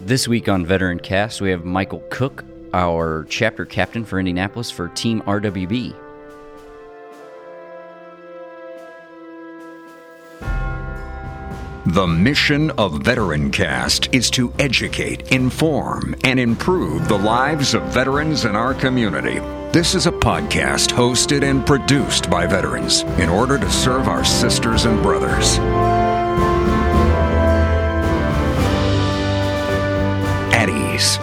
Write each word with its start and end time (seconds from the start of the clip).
This 0.00 0.28
week 0.28 0.48
on 0.48 0.64
Veteran 0.64 1.00
Cast, 1.00 1.40
we 1.40 1.50
have 1.50 1.64
Michael 1.64 2.04
Cook, 2.08 2.44
our 2.72 3.26
chapter 3.28 3.64
captain 3.64 4.04
for 4.04 4.20
Indianapolis 4.20 4.70
for 4.70 4.88
Team 4.88 5.22
RWB. 5.22 5.92
The 11.86 12.06
mission 12.06 12.70
of 12.72 13.02
Veteran 13.02 13.50
Cast 13.50 14.14
is 14.14 14.30
to 14.32 14.52
educate, 14.60 15.32
inform, 15.32 16.14
and 16.22 16.38
improve 16.38 17.08
the 17.08 17.18
lives 17.18 17.74
of 17.74 17.82
veterans 17.84 18.44
in 18.44 18.54
our 18.54 18.74
community. 18.74 19.40
This 19.72 19.96
is 19.96 20.06
a 20.06 20.12
podcast 20.12 20.92
hosted 20.92 21.42
and 21.42 21.66
produced 21.66 22.30
by 22.30 22.46
veterans 22.46 23.02
in 23.18 23.28
order 23.28 23.58
to 23.58 23.70
serve 23.70 24.06
our 24.06 24.24
sisters 24.24 24.84
and 24.84 25.02
brothers. 25.02 25.58
At. 30.98 31.20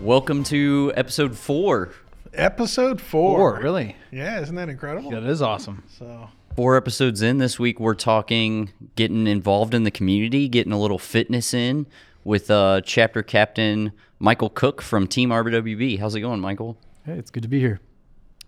Welcome 0.00 0.42
to 0.44 0.92
episode 0.96 1.36
four. 1.36 1.92
Episode 2.34 3.00
four. 3.00 3.38
Four, 3.38 3.60
really? 3.62 3.94
Yeah, 4.10 4.40
isn't 4.40 4.56
that 4.56 4.68
incredible? 4.68 5.12
That 5.12 5.22
is 5.22 5.40
awesome. 5.42 5.84
So 5.96 6.28
Four 6.56 6.76
episodes 6.76 7.22
in 7.22 7.38
this 7.38 7.60
week, 7.60 7.78
we're 7.78 7.94
talking 7.94 8.70
getting 8.96 9.28
involved 9.28 9.74
in 9.74 9.84
the 9.84 9.92
community, 9.92 10.48
getting 10.48 10.72
a 10.72 10.80
little 10.80 10.98
fitness 10.98 11.54
in 11.54 11.86
with 12.24 12.50
uh, 12.50 12.80
chapter 12.84 13.22
captain 13.22 13.92
Michael 14.18 14.50
Cook 14.50 14.82
from 14.82 15.06
Team 15.06 15.30
RWB. 15.30 16.00
How's 16.00 16.16
it 16.16 16.20
going, 16.20 16.40
Michael? 16.40 16.76
Hey, 17.06 17.12
it's 17.12 17.30
good 17.30 17.44
to 17.44 17.48
be 17.48 17.60
here. 17.60 17.78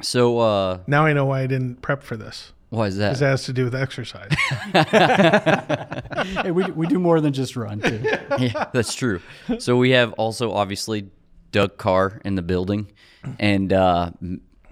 So, 0.02 0.40
uh, 0.40 0.80
now 0.88 1.04
I 1.06 1.12
know 1.12 1.26
why 1.26 1.42
I 1.42 1.46
didn't 1.46 1.82
prep 1.82 2.02
for 2.02 2.16
this. 2.16 2.52
Why 2.70 2.86
is 2.86 2.96
that? 2.96 3.10
This 3.10 3.20
that? 3.20 3.30
has 3.30 3.44
to 3.44 3.52
do 3.52 3.64
with 3.64 3.74
exercise. 3.74 4.30
Hey, 6.42 6.50
we, 6.50 6.64
we 6.72 6.86
do 6.86 6.98
more 6.98 7.20
than 7.20 7.32
just 7.32 7.56
run, 7.56 7.80
too. 7.80 8.00
yeah, 8.38 8.66
that's 8.72 8.94
true. 8.94 9.20
So 9.58 9.76
we 9.76 9.90
have 9.90 10.12
also 10.14 10.52
obviously 10.52 11.08
Doug 11.50 11.76
Carr 11.76 12.20
in 12.24 12.34
the 12.34 12.42
building 12.42 12.90
and 13.38 13.72
uh, 13.72 14.10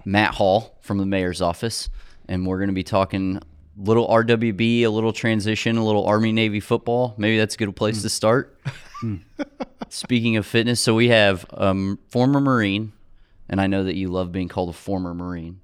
Matt 0.05 0.35
Hall 0.35 0.77
from 0.81 0.97
the 0.99 1.05
mayor's 1.05 1.41
office, 1.41 1.89
and 2.27 2.45
we're 2.45 2.57
going 2.59 2.69
to 2.69 2.75
be 2.75 2.83
talking 2.83 3.41
little 3.77 4.07
RWB, 4.07 4.83
a 4.83 4.89
little 4.89 5.13
transition, 5.13 5.77
a 5.77 5.85
little 5.85 6.05
Army 6.05 6.31
Navy 6.31 6.59
football. 6.59 7.15
Maybe 7.17 7.37
that's 7.37 7.55
a 7.55 7.57
good 7.57 7.75
place 7.75 8.01
to 8.03 8.09
start. 8.09 8.57
Speaking 9.89 10.37
of 10.37 10.45
fitness, 10.45 10.79
so 10.79 10.93
we 10.93 11.09
have 11.09 11.45
um, 11.53 11.97
former 12.09 12.39
Marine, 12.39 12.91
and 13.47 13.59
I 13.59 13.67
know 13.67 13.83
that 13.85 13.95
you 13.95 14.09
love 14.09 14.31
being 14.31 14.49
called 14.49 14.69
a 14.69 14.73
former 14.73 15.13
Marine. 15.13 15.61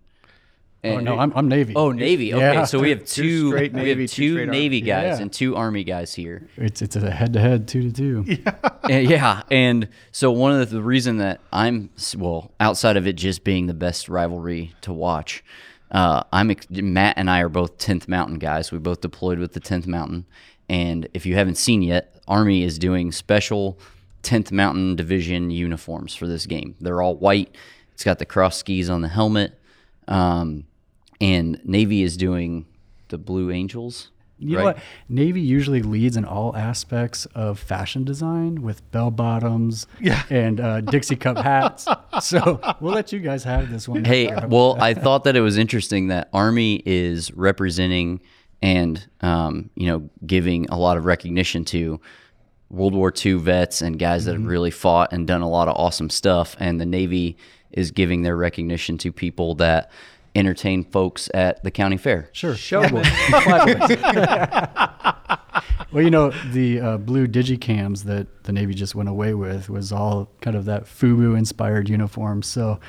Oh, 0.93 0.99
no, 0.99 1.17
I'm, 1.17 1.31
I'm 1.35 1.47
Navy. 1.47 1.73
Oh, 1.75 1.91
Navy. 1.91 2.33
Okay, 2.33 2.53
Yeah. 2.53 2.65
so 2.65 2.79
we 2.79 2.89
have 2.89 3.05
two, 3.05 3.53
we 3.53 3.69
Navy, 3.69 3.89
have 3.89 3.97
two 3.97 4.07
two 4.07 4.31
straight 4.33 4.47
Army. 4.47 4.57
Navy 4.59 4.81
guys 4.81 5.17
Yeah. 5.17 5.21
and 5.21 5.31
two 5.33 5.55
Army 5.55 5.83
guys 5.83 6.13
here. 6.13 6.47
It's, 6.57 6.81
it's 6.81 6.95
a 6.95 7.11
head 7.11 7.33
to 7.33 7.39
head, 7.39 7.67
two 7.67 7.91
to 7.91 7.93
two. 7.93 8.37
And- 8.89 9.09
yeah, 9.09 9.41
and 9.49 9.89
so 10.11 10.31
one 10.31 10.51
of 10.51 10.59
the, 10.69 10.75
the 10.75 10.81
reason 10.83 11.17
that 11.17 11.41
I'm 11.51 11.89
well 12.15 12.51
outside 12.59 12.97
of 12.97 13.07
it 13.07 13.13
just 13.13 13.43
being 13.43 13.65
the 13.65 13.73
best 13.73 14.07
rivalry 14.09 14.75
to 14.81 14.93
watch, 14.93 15.43
uh, 15.89 16.21
I'm 16.31 16.55
Matt 16.69 17.17
and 17.17 17.27
I 17.29 17.39
are 17.41 17.49
both 17.49 17.79
10th 17.79 18.07
Mountain 18.07 18.37
guys. 18.37 18.71
We 18.71 18.77
both 18.77 19.01
deployed 19.01 19.39
with 19.39 19.53
the 19.53 19.59
10th 19.59 19.87
Mountain, 19.87 20.25
and 20.69 21.07
if 21.15 21.25
you 21.25 21.33
haven't 21.35 21.55
seen 21.55 21.81
yet, 21.81 22.15
Army 22.27 22.61
is 22.63 22.77
doing 22.77 23.11
special 23.11 23.79
10th 24.21 24.51
Mountain 24.51 24.97
Division 24.97 25.49
uniforms 25.49 26.13
for 26.13 26.27
this 26.27 26.45
game. 26.45 26.75
They're 26.79 27.01
all 27.01 27.15
white. 27.15 27.55
It's 27.93 28.03
got 28.03 28.19
the 28.19 28.25
cross 28.25 28.57
skis 28.57 28.87
on 28.89 29.01
the 29.01 29.07
helmet, 29.07 29.57
um, 30.07 30.65
and 31.21 31.59
Navy 31.63 32.03
is 32.03 32.17
doing 32.17 32.65
the 33.09 33.17
Blue 33.17 33.51
Angels. 33.51 34.11
You 34.37 34.57
right? 34.57 34.61
know 34.61 34.65
what? 34.65 34.79
Navy 35.07 35.39
usually 35.39 35.81
leads 35.81 36.17
in 36.17 36.25
all 36.25 36.55
aspects 36.57 37.25
of 37.27 37.57
fashion 37.57 38.03
design 38.03 38.61
with 38.63 38.89
bell 38.91 39.09
bottoms 39.09 39.87
Yeah. 40.01 40.23
and 40.29 40.59
uh, 40.59 40.81
Dixie 40.81 41.15
Cup 41.15 41.37
hats. 41.37 41.87
So 42.21 42.61
we'll 42.79 42.93
let 42.93 43.11
you 43.11 43.19
guys 43.19 43.43
have 43.43 43.69
this 43.69 43.87
one. 43.89 44.05
Hey, 44.05 44.33
well, 44.47 44.77
I 44.81 44.93
thought 44.93 45.25
that 45.25 45.35
it 45.35 45.41
was 45.41 45.57
interesting 45.57 46.07
that 46.07 46.29
Army 46.33 46.81
is 46.85 47.31
representing 47.33 48.21
and 48.61 49.05
um, 49.21 49.69
you 49.75 49.87
know 49.87 50.09
giving 50.25 50.65
a 50.69 50.77
lot 50.77 50.95
of 50.97 51.03
recognition 51.05 51.65
to 51.65 51.99
World 52.69 52.93
War 52.95 53.13
II 53.25 53.33
vets 53.33 53.81
and 53.81 53.99
guys 53.99 54.25
that 54.25 54.33
have 54.33 54.45
really 54.45 54.71
fought 54.71 55.11
and 55.11 55.27
done 55.27 55.41
a 55.41 55.49
lot 55.49 55.67
of 55.67 55.75
awesome 55.75 56.09
stuff, 56.09 56.55
and 56.59 56.79
the 56.79 56.85
Navy 56.85 57.37
is 57.71 57.91
giving 57.91 58.21
their 58.21 58.35
recognition 58.37 58.97
to 58.99 59.11
people 59.11 59.55
that 59.55 59.91
entertain 60.35 60.83
folks 60.83 61.29
at 61.33 61.63
the 61.63 61.71
county 61.71 61.97
fair. 61.97 62.29
Sure. 62.33 62.53
Showboy. 62.53 63.05
well, 65.91 66.03
you 66.03 66.11
know, 66.11 66.31
the 66.51 66.79
uh, 66.79 66.97
blue 66.97 67.27
digicams 67.27 68.03
that 68.03 68.43
the 68.43 68.51
Navy 68.51 68.73
just 68.73 68.95
went 68.95 69.09
away 69.09 69.33
with 69.33 69.69
was 69.69 69.91
all 69.91 70.29
kind 70.41 70.55
of 70.55 70.65
that 70.65 70.85
FUBU 70.85 71.37
inspired 71.37 71.89
uniform. 71.89 72.43
So 72.43 72.79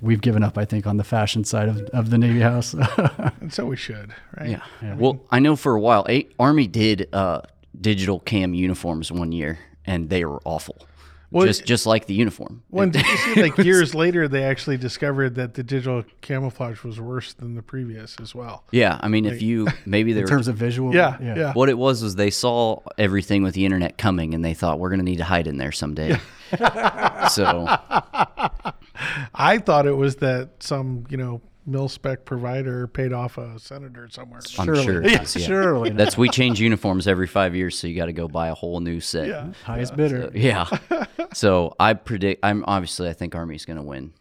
we've 0.00 0.20
given 0.20 0.42
up, 0.42 0.58
I 0.58 0.64
think, 0.64 0.86
on 0.86 0.96
the 0.96 1.04
fashion 1.04 1.44
side 1.44 1.68
of, 1.68 1.80
of 1.90 2.10
the 2.10 2.18
Navy 2.18 2.40
house. 2.40 2.74
and 3.40 3.52
so 3.52 3.66
we 3.66 3.76
should, 3.76 4.14
right? 4.38 4.60
Yeah. 4.82 4.94
Well, 4.94 5.24
I 5.30 5.38
know 5.38 5.56
for 5.56 5.74
a 5.74 5.80
while, 5.80 6.06
Army 6.38 6.66
did 6.66 7.08
uh, 7.12 7.42
digital 7.80 8.20
cam 8.20 8.54
uniforms 8.54 9.12
one 9.12 9.32
year, 9.32 9.58
and 9.84 10.10
they 10.10 10.24
were 10.24 10.40
awful. 10.44 10.86
Well, 11.30 11.46
just 11.46 11.64
just 11.64 11.86
like 11.86 12.06
the 12.06 12.14
uniform. 12.14 12.62
When 12.68 12.90
did 12.92 13.04
you 13.06 13.16
see 13.16 13.42
like 13.42 13.58
years 13.58 13.94
later 13.94 14.28
they 14.28 14.44
actually 14.44 14.76
discovered 14.76 15.34
that 15.36 15.54
the 15.54 15.62
digital 15.62 16.04
camouflage 16.20 16.82
was 16.82 17.00
worse 17.00 17.32
than 17.32 17.54
the 17.54 17.62
previous 17.62 18.16
as 18.20 18.34
well. 18.34 18.64
Yeah, 18.70 18.98
I 19.00 19.08
mean, 19.08 19.26
if 19.26 19.42
you 19.42 19.66
maybe 19.84 20.12
they 20.12 20.20
in 20.20 20.24
were 20.24 20.28
terms 20.28 20.48
of 20.48 20.56
visual. 20.56 20.94
Yeah, 20.94 21.16
yeah. 21.20 21.52
what 21.52 21.68
it 21.68 21.78
was 21.78 22.02
was 22.02 22.14
they 22.16 22.30
saw 22.30 22.80
everything 22.98 23.42
with 23.42 23.54
the 23.54 23.64
internet 23.64 23.98
coming, 23.98 24.34
and 24.34 24.44
they 24.44 24.54
thought 24.54 24.78
we're 24.78 24.90
going 24.90 25.00
to 25.00 25.04
need 25.04 25.18
to 25.18 25.24
hide 25.24 25.46
in 25.46 25.56
there 25.56 25.72
someday. 25.72 26.18
so 27.30 27.66
I 29.34 29.58
thought 29.58 29.86
it 29.86 29.96
was 29.96 30.16
that 30.16 30.50
some, 30.60 31.06
you 31.10 31.16
know, 31.16 31.40
mil 31.66 31.88
spec 31.88 32.24
provider 32.24 32.86
paid 32.86 33.12
off 33.12 33.38
a 33.38 33.58
senator 33.58 34.08
somewhere. 34.08 34.40
I'm 34.58 34.64
Surely. 34.66 34.84
sure. 34.84 35.02
it 35.02 35.10
Yeah, 35.12 35.22
is, 35.22 35.36
yeah. 35.36 35.46
surely 35.46 35.90
not. 35.90 35.96
That's 35.98 36.16
we 36.16 36.28
change 36.28 36.60
uniforms 36.60 37.06
every 37.08 37.26
five 37.26 37.54
years, 37.56 37.78
so 37.78 37.86
you 37.88 37.96
got 37.96 38.06
to 38.06 38.12
go 38.12 38.28
buy 38.28 38.48
a 38.48 38.54
whole 38.54 38.80
new 38.80 39.00
set. 39.00 39.26
Yeah. 39.28 39.52
Highest 39.64 39.96
bidder. 39.96 40.30
Yeah. 40.34 40.66
so 41.32 41.74
I 41.80 41.94
predict. 41.94 42.44
I'm 42.44 42.64
obviously. 42.66 43.08
I 43.08 43.12
think 43.12 43.34
Army's 43.34 43.64
going 43.64 43.78
to 43.78 43.82
win. 43.82 44.12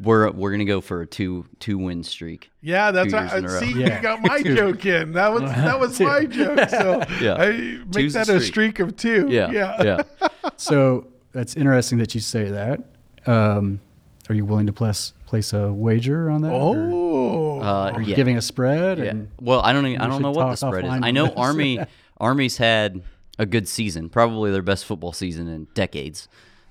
We're 0.00 0.30
we're 0.30 0.50
going 0.50 0.60
to 0.60 0.64
go 0.64 0.80
for 0.80 1.00
a 1.02 1.06
two 1.06 1.44
two 1.58 1.76
win 1.76 2.04
streak. 2.04 2.50
Yeah, 2.60 2.92
that's 2.92 3.10
Two 3.10 3.16
right. 3.16 3.30
years 3.32 3.38
in 3.38 3.44
a 3.44 3.48
row. 3.52 3.60
See, 3.60 3.80
Yeah. 3.80 3.96
you 3.96 4.02
got 4.02 4.20
my 4.22 4.40
joke 4.44 4.86
in. 4.86 5.12
That 5.12 5.32
was 5.32 5.42
that 5.42 5.80
was 5.80 5.98
my 6.00 6.24
joke. 6.24 6.68
So 6.70 7.02
Yeah. 7.20 7.34
I 7.34 7.50
make 7.50 7.90
Two's 7.90 8.14
a 8.14 8.18
that 8.20 8.28
a 8.28 8.40
streak. 8.40 8.76
streak 8.76 8.78
of 8.78 8.96
two. 8.96 9.26
Yeah. 9.28 9.50
yeah. 9.50 9.82
Yeah. 9.82 10.28
So 10.56 11.08
that's 11.32 11.56
interesting 11.56 11.98
that 11.98 12.14
you 12.14 12.20
say 12.20 12.44
that. 12.50 12.80
Um, 13.26 13.80
are 14.28 14.34
you 14.34 14.44
willing 14.44 14.66
to 14.66 14.72
place 14.72 15.12
place 15.26 15.52
a 15.52 15.72
wager 15.72 16.30
on 16.30 16.42
that? 16.42 16.52
or 16.52 16.76
Oh, 16.92 17.60
Uh, 17.60 17.92
are 17.94 18.00
you 18.02 18.08
yeah. 18.10 18.16
giving 18.16 18.36
a 18.36 18.42
spread? 18.42 18.98
Yeah. 18.98 19.04
And 19.06 19.28
Well, 19.40 19.60
I 19.60 19.72
don't. 19.72 19.86
Even, 19.86 20.00
I 20.00 20.08
don't 20.08 20.22
know 20.22 20.30
what 20.30 20.50
the 20.50 20.56
spread 20.56 20.84
is. 20.84 20.90
I 20.90 21.10
know 21.10 21.26
this. 21.26 21.34
Army. 21.36 21.78
Army's 22.18 22.56
had 22.56 23.02
a 23.38 23.46
good 23.46 23.66
season, 23.66 24.08
probably 24.08 24.52
their 24.52 24.62
best 24.62 24.84
football 24.84 25.12
season 25.12 25.48
in 25.48 25.66
decades. 25.74 26.28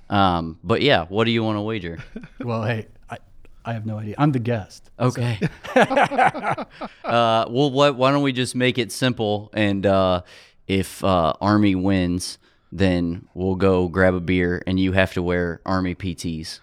Um, 0.09 0.59
but 0.63 0.81
yeah, 0.81 1.05
what 1.05 1.25
do 1.25 1.31
you 1.31 1.43
want 1.43 1.57
to 1.57 1.61
wager? 1.61 1.99
well, 2.39 2.63
hey, 2.63 2.87
I, 3.09 3.17
I 3.65 3.73
have 3.73 3.85
no 3.85 3.97
idea. 3.97 4.15
I'm 4.17 4.31
the 4.31 4.39
guest. 4.39 4.89
Okay. 4.99 5.39
uh, 5.75 6.65
well, 7.03 7.71
what, 7.71 7.95
why 7.95 8.11
don't 8.11 8.23
we 8.23 8.31
just 8.31 8.55
make 8.55 8.77
it 8.77 8.91
simple? 8.91 9.49
And 9.53 9.85
uh, 9.85 10.21
if 10.67 11.03
uh, 11.03 11.33
Army 11.41 11.75
wins, 11.75 12.37
then 12.71 13.27
we'll 13.33 13.55
go 13.55 13.87
grab 13.87 14.13
a 14.13 14.19
beer, 14.19 14.61
and 14.65 14.79
you 14.79 14.91
have 14.93 15.13
to 15.13 15.21
wear 15.23 15.59
Army 15.65 15.93
PTs. 15.95 16.59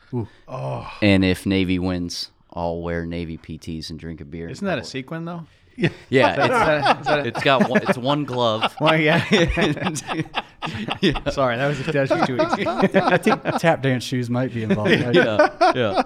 Oh. 0.48 0.90
And 1.02 1.24
if 1.24 1.44
Navy 1.46 1.78
wins, 1.78 2.30
I'll 2.52 2.80
wear 2.80 3.04
Navy 3.06 3.36
PTs 3.38 3.90
and 3.90 3.98
drink 3.98 4.20
a 4.20 4.24
beer. 4.24 4.48
Isn't 4.48 4.66
that 4.66 4.78
a 4.78 4.84
sequin 4.84 5.24
though? 5.26 5.46
Yeah, 5.76 5.90
Is 6.10 6.36
that- 6.36 6.40
is 7.00 7.06
that 7.06 7.18
a- 7.18 7.20
it's, 7.28 7.36
it's 7.36 7.44
got 7.44 7.68
one, 7.68 7.82
it's 7.88 7.98
one 7.98 8.24
glove. 8.24 8.74
well, 8.80 8.96
yeah. 9.00 9.22
Sorry, 11.30 11.56
that 11.56 11.66
was 11.68 11.86
that 11.86 12.10
was 12.10 12.26
too. 12.26 12.36
I 13.00 13.16
think 13.18 13.42
tap 13.58 13.82
dance 13.82 14.02
shoes 14.04 14.28
might 14.28 14.52
be 14.52 14.62
involved. 14.64 14.90
right? 14.90 15.14
yeah, 15.14 15.72
yeah. 15.74 16.02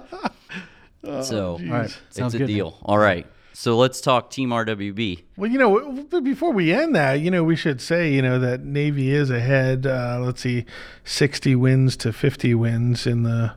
Oh, 1.05 1.21
so 1.21 1.53
All 1.53 1.59
right, 1.59 1.85
it's 2.07 2.15
sounds 2.15 2.33
a 2.35 2.37
good. 2.39 2.47
deal. 2.47 2.77
All 2.83 2.97
right. 2.97 3.25
So 3.55 3.77
let's 3.77 4.01
talk 4.01 4.31
Team 4.31 4.49
RWB. 4.49 5.23
Well, 5.37 5.49
you 5.49 5.59
know, 5.59 6.03
before 6.21 6.51
we 6.51 6.73
end 6.73 6.95
that, 6.95 7.19
you 7.19 7.29
know, 7.29 7.43
we 7.43 7.55
should 7.55 7.81
say, 7.81 8.11
you 8.11 8.21
know, 8.21 8.39
that 8.39 8.63
Navy 8.65 9.11
is 9.11 9.29
ahead. 9.29 9.85
Uh, 9.85 10.19
let's 10.21 10.41
see, 10.41 10.65
sixty 11.03 11.55
wins 11.55 11.95
to 11.97 12.11
fifty 12.11 12.55
wins 12.55 13.05
in 13.05 13.21
the, 13.23 13.53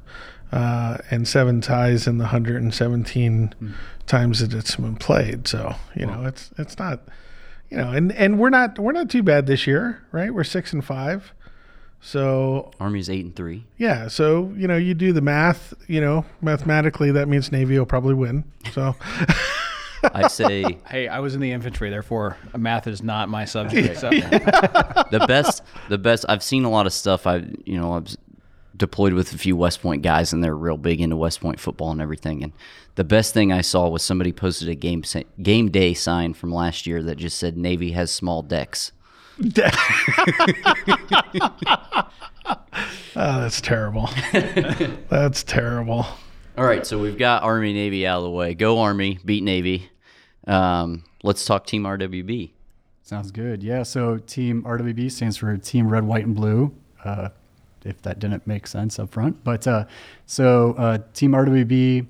uh, 0.53 0.99
and 1.11 1.27
seven 1.27 1.63
ties 1.63 2.07
in 2.07 2.19
the 2.19 2.27
hundred 2.27 2.63
and 2.63 2.75
seventeen 2.75 3.55
times 4.07 4.41
that 4.41 4.53
it's 4.53 4.77
been 4.77 4.97
played. 4.97 5.49
So 5.49 5.75
you 5.95 6.05
know, 6.05 6.25
it's 6.27 6.51
it's 6.59 6.79
not, 6.79 7.01
you 7.71 7.79
know, 7.79 7.91
and 7.91 8.13
and 8.13 8.39
we're 8.39 8.51
not 8.51 8.79
we're 8.79 8.93
not 8.93 9.09
too 9.09 9.23
bad 9.23 9.47
this 9.47 9.67
year, 9.67 10.05
right? 10.13 10.33
We're 10.33 10.45
six 10.45 10.75
and 10.75 10.85
five. 10.85 11.33
So 12.03 12.71
Army's 12.79 13.09
eight 13.09 13.25
and 13.25 13.35
three. 13.35 13.65
yeah, 13.79 14.09
so 14.09 14.53
you 14.57 14.69
know, 14.69 14.77
you 14.77 14.93
do 14.93 15.15
the 15.15 15.23
math. 15.23 15.73
You 15.89 16.03
know, 16.03 16.27
mathematically, 16.43 17.11
that 17.13 17.29
means 17.29 17.51
Navy 17.51 17.79
will 17.79 17.87
probably 17.87 18.15
win. 18.15 18.45
So. 18.73 18.95
I'd 20.15 20.31
say 20.31 20.79
Hey, 20.89 21.09
I 21.09 21.21
was 21.21 21.35
in 21.35 21.41
the 21.41 21.53
infantry, 21.53 21.91
therefore 21.91 22.37
math 22.57 22.87
is 22.87 23.03
not 23.03 23.29
my 23.29 23.45
subject. 23.45 23.99
So. 23.99 24.11
the 24.11 25.25
best 25.27 25.63
the 25.89 25.99
best 25.99 26.25
I've 26.29 26.43
seen 26.43 26.65
a 26.65 26.71
lot 26.71 26.87
of 26.87 26.93
stuff 26.93 27.27
I 27.27 27.45
you 27.65 27.79
know 27.79 27.95
I've 27.95 28.17
deployed 28.77 29.15
with 29.15 29.33
a 29.33 29.39
few 29.39 29.57
West 29.57 29.81
Point 29.81 30.03
guys 30.03 30.33
and 30.33 30.45
they're 30.45 30.57
real 30.57 30.77
big 30.77 31.01
into 31.01 31.17
West 31.17 31.41
Point 31.41 31.59
football 31.61 31.91
and 31.91 32.01
everything 32.01 32.43
and 32.43 32.53
the 32.97 33.05
best 33.05 33.35
thing 33.35 33.53
I 33.53 33.61
saw 33.61 33.89
was 33.89 34.03
somebody 34.03 34.33
posted 34.33 34.69
a 34.69 34.75
game 34.75 35.03
game 35.43 35.71
day 35.71 35.95
sign 35.95 36.35
from 36.35 36.53
last 36.53 36.87
year 36.87 37.03
that 37.03 37.17
just 37.17 37.39
said 37.39 37.57
Navy 37.57 37.93
has 37.93 38.11
small 38.11 38.43
decks. 38.43 38.93
Oh, 43.19 43.41
that's 43.41 43.63
terrible. 43.63 44.11
that's 45.09 45.43
terrible. 45.43 46.07
All 46.59 46.65
right, 46.65 46.87
so 46.87 46.99
we've 46.99 47.17
got 47.17 47.43
Army 47.43 47.73
Navy 47.73 48.07
out 48.07 48.19
of 48.19 48.25
the 48.25 48.31
way. 48.31 48.55
Go 48.55 48.81
Army, 48.81 49.19
beat 49.25 49.43
Navy. 49.43 49.91
Um, 50.47 51.05
let's 51.23 51.45
talk 51.45 51.67
Team 51.67 51.85
RWB. 51.85 52.51
Sounds 53.03 53.31
good. 53.31 53.63
Yeah. 53.63 53.83
So 53.83 54.19
Team 54.19 54.63
RWB 54.63 55.11
stands 55.13 55.37
for 55.37 55.57
Team 55.57 55.89
Red, 55.89 56.05
White, 56.05 56.25
and 56.25 56.35
Blue. 56.35 56.75
Uh, 57.05 57.29
if 57.85 58.03
that 58.03 58.19
didn't 58.19 58.47
make 58.47 58.67
sense 58.67 58.99
up 58.99 59.11
front, 59.11 59.45
but 59.45 59.67
uh, 59.67 59.85
so 60.27 60.75
uh, 60.77 60.99
Team 61.15 61.33
RWB, 61.33 62.07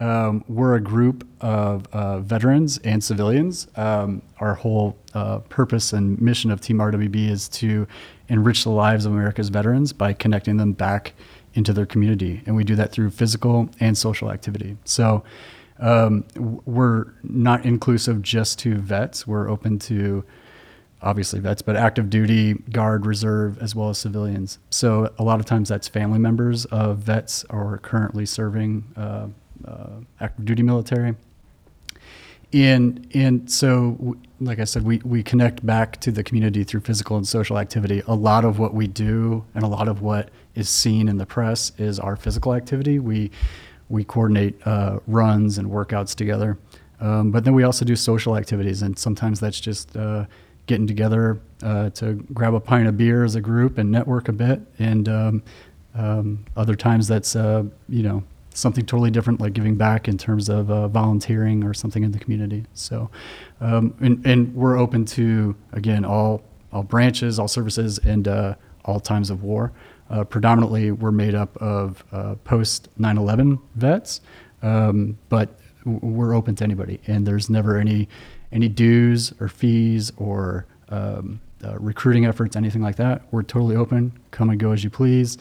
um, 0.00 0.44
we're 0.48 0.74
a 0.74 0.80
group 0.80 1.26
of 1.40 1.86
uh, 1.92 2.20
veterans 2.20 2.78
and 2.78 3.02
civilians. 3.02 3.66
Um, 3.76 4.20
our 4.38 4.54
whole 4.54 4.98
uh, 5.14 5.38
purpose 5.38 5.94
and 5.94 6.20
mission 6.20 6.50
of 6.50 6.60
Team 6.60 6.78
RWB 6.78 7.30
is 7.30 7.48
to 7.50 7.86
enrich 8.28 8.64
the 8.64 8.70
lives 8.70 9.06
of 9.06 9.12
America's 9.12 9.48
veterans 9.48 9.92
by 9.94 10.12
connecting 10.12 10.58
them 10.58 10.72
back 10.72 11.14
into 11.54 11.72
their 11.72 11.86
community, 11.86 12.42
and 12.44 12.54
we 12.54 12.64
do 12.64 12.74
that 12.76 12.92
through 12.92 13.10
physical 13.10 13.70
and 13.80 13.96
social 13.96 14.30
activity. 14.30 14.76
So 14.84 15.22
um, 15.84 16.24
we're 16.64 17.12
not 17.22 17.66
inclusive 17.66 18.22
just 18.22 18.58
to 18.60 18.76
vets. 18.76 19.26
We're 19.26 19.50
open 19.50 19.78
to 19.80 20.24
obviously 21.02 21.40
vets, 21.40 21.60
but 21.60 21.76
active 21.76 22.08
duty, 22.08 22.54
guard, 22.72 23.04
reserve, 23.04 23.58
as 23.58 23.74
well 23.74 23.90
as 23.90 23.98
civilians. 23.98 24.58
So 24.70 25.12
a 25.18 25.22
lot 25.22 25.40
of 25.40 25.46
times 25.46 25.68
that's 25.68 25.86
family 25.86 26.18
members 26.18 26.64
of 26.66 26.98
vets 26.98 27.44
or 27.50 27.78
currently 27.78 28.24
serving 28.24 28.84
uh, 28.96 29.26
uh, 29.68 29.90
active 30.20 30.46
duty 30.46 30.62
military. 30.62 31.16
And 32.54 33.06
and 33.12 33.50
so, 33.50 34.16
like 34.40 34.60
I 34.60 34.64
said, 34.64 34.84
we, 34.84 34.98
we 35.04 35.22
connect 35.22 35.66
back 35.66 36.00
to 36.00 36.12
the 36.12 36.22
community 36.22 36.64
through 36.64 36.80
physical 36.80 37.16
and 37.16 37.28
social 37.28 37.58
activity. 37.58 38.02
A 38.06 38.14
lot 38.14 38.44
of 38.46 38.58
what 38.58 38.72
we 38.72 38.86
do 38.86 39.44
and 39.54 39.64
a 39.64 39.66
lot 39.66 39.88
of 39.88 40.00
what 40.00 40.30
is 40.54 40.70
seen 40.70 41.08
in 41.08 41.18
the 41.18 41.26
press 41.26 41.72
is 41.76 41.98
our 41.98 42.16
physical 42.16 42.54
activity. 42.54 42.98
We 42.98 43.32
we 43.88 44.04
coordinate 44.04 44.54
uh, 44.66 44.98
runs 45.06 45.58
and 45.58 45.68
workouts 45.68 46.14
together, 46.14 46.58
um, 47.00 47.30
but 47.30 47.44
then 47.44 47.54
we 47.54 47.62
also 47.62 47.84
do 47.84 47.96
social 47.96 48.36
activities, 48.36 48.82
and 48.82 48.98
sometimes 48.98 49.40
that's 49.40 49.60
just 49.60 49.96
uh, 49.96 50.26
getting 50.66 50.86
together 50.86 51.40
uh, 51.62 51.90
to 51.90 52.14
grab 52.32 52.54
a 52.54 52.60
pint 52.60 52.88
of 52.88 52.96
beer 52.96 53.24
as 53.24 53.34
a 53.34 53.40
group 53.40 53.78
and 53.78 53.90
network 53.90 54.28
a 54.28 54.32
bit, 54.32 54.60
and 54.78 55.08
um, 55.08 55.42
um, 55.94 56.44
other 56.56 56.74
times 56.74 57.06
that's 57.08 57.36
uh, 57.36 57.62
you 57.88 58.02
know 58.02 58.22
something 58.54 58.86
totally 58.86 59.10
different, 59.10 59.40
like 59.40 59.52
giving 59.52 59.74
back 59.74 60.08
in 60.08 60.16
terms 60.16 60.48
of 60.48 60.70
uh, 60.70 60.88
volunteering 60.88 61.64
or 61.64 61.74
something 61.74 62.04
in 62.04 62.12
the 62.12 62.18
community. 62.18 62.64
So, 62.72 63.10
um, 63.60 63.94
and, 64.00 64.24
and 64.24 64.54
we're 64.54 64.78
open 64.78 65.04
to 65.06 65.54
again 65.72 66.04
all 66.04 66.42
all 66.72 66.82
branches, 66.82 67.38
all 67.38 67.48
services, 67.48 67.98
and 67.98 68.26
uh, 68.26 68.54
all 68.84 69.00
times 69.00 69.30
of 69.30 69.42
war. 69.42 69.72
Uh, 70.14 70.22
predominantly, 70.22 70.92
we're 70.92 71.10
made 71.10 71.34
up 71.34 71.56
of 71.56 72.04
uh, 72.12 72.36
post 72.44 72.88
9/11 73.00 73.58
vets, 73.74 74.20
um, 74.62 75.18
but 75.28 75.58
we're 75.84 76.34
open 76.34 76.54
to 76.54 76.62
anybody, 76.62 77.00
and 77.08 77.26
there's 77.26 77.50
never 77.50 77.76
any 77.76 78.08
any 78.52 78.68
dues 78.68 79.32
or 79.40 79.48
fees 79.48 80.12
or 80.16 80.66
um, 80.90 81.40
uh, 81.64 81.76
recruiting 81.80 82.26
efforts, 82.26 82.54
anything 82.54 82.80
like 82.80 82.94
that. 82.94 83.22
We're 83.32 83.42
totally 83.42 83.74
open. 83.74 84.12
Come 84.30 84.50
and 84.50 84.60
go 84.60 84.70
as 84.70 84.84
you 84.84 84.90
please, 84.90 85.36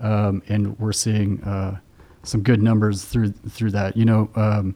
um, 0.00 0.42
and 0.48 0.76
we're 0.80 0.92
seeing 0.92 1.40
uh, 1.44 1.78
some 2.24 2.42
good 2.42 2.60
numbers 2.60 3.04
through 3.04 3.30
through 3.30 3.70
that. 3.70 3.96
You 3.96 4.06
know, 4.06 4.28
um, 4.34 4.74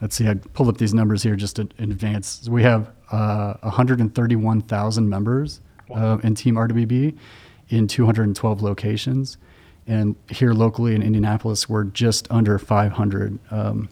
let's 0.00 0.16
see. 0.16 0.26
I 0.26 0.34
pulled 0.54 0.70
up 0.70 0.78
these 0.78 0.94
numbers 0.94 1.22
here 1.22 1.36
just 1.36 1.58
in 1.58 1.70
in 1.76 1.92
advance. 1.92 2.48
We 2.48 2.62
have 2.62 2.92
uh, 3.12 3.56
131,000 3.60 5.06
members 5.06 5.60
uh, 5.94 6.16
in 6.22 6.34
Team 6.34 6.54
RWB 6.54 7.18
in 7.68 7.86
212 7.86 8.62
locations, 8.62 9.38
and 9.86 10.16
here 10.30 10.52
locally 10.52 10.94
in 10.94 11.02
Indianapolis, 11.02 11.68
we're 11.68 11.84
just 11.84 12.30
under 12.30 12.58
500 12.58 13.38
um, 13.50 13.88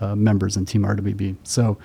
uh, 0.00 0.14
members 0.14 0.56
in 0.56 0.66
Team 0.66 0.82
RWB. 0.82 1.36
So. 1.44 1.78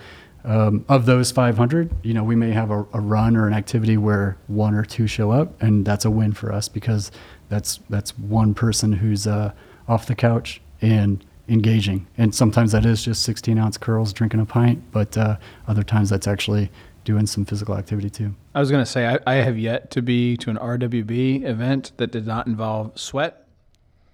Um, 0.45 0.83
of 0.89 1.05
those 1.05 1.31
500, 1.31 1.89
you 2.03 2.13
know, 2.13 2.21
we 2.21 2.35
may 2.35 2.51
have 2.51 2.69
a, 2.69 2.79
a 2.91 2.99
run 2.99 3.37
or 3.37 3.47
an 3.47 3.53
activity 3.53 3.95
where 3.95 4.35
one 4.47 4.75
or 4.75 4.83
two 4.83 5.07
show 5.07 5.31
up, 5.31 5.61
and 5.61 5.85
that's 5.85 6.03
a 6.03 6.11
win 6.11 6.33
for 6.33 6.51
us 6.51 6.67
because 6.67 7.11
that's 7.47 7.79
that's 7.89 8.17
one 8.17 8.53
person 8.53 8.91
who's 8.91 9.25
uh, 9.25 9.53
off 9.87 10.05
the 10.05 10.15
couch 10.15 10.61
and 10.81 11.23
engaging. 11.47 12.07
And 12.17 12.33
sometimes 12.33 12.71
that 12.71 12.85
is 12.85 13.03
just 13.03 13.23
16 13.23 13.57
ounce 13.57 13.77
curls 13.77 14.13
drinking 14.13 14.39
a 14.39 14.45
pint, 14.45 14.83
but 14.91 15.17
uh, 15.17 15.37
other 15.67 15.83
times 15.83 16.09
that's 16.09 16.27
actually 16.27 16.71
doing 17.03 17.25
some 17.27 17.45
physical 17.45 17.75
activity 17.77 18.09
too. 18.09 18.33
I 18.55 18.59
was 18.59 18.69
going 18.71 18.83
to 18.83 18.89
say, 18.89 19.07
I, 19.07 19.19
I 19.27 19.35
have 19.35 19.57
yet 19.57 19.91
to 19.91 20.01
be 20.01 20.38
to 20.38 20.50
an 20.50 20.57
RWB 20.57 21.44
event 21.44 21.91
that 21.97 22.11
did 22.11 22.25
not 22.25 22.47
involve 22.47 22.97
sweat 23.00 23.47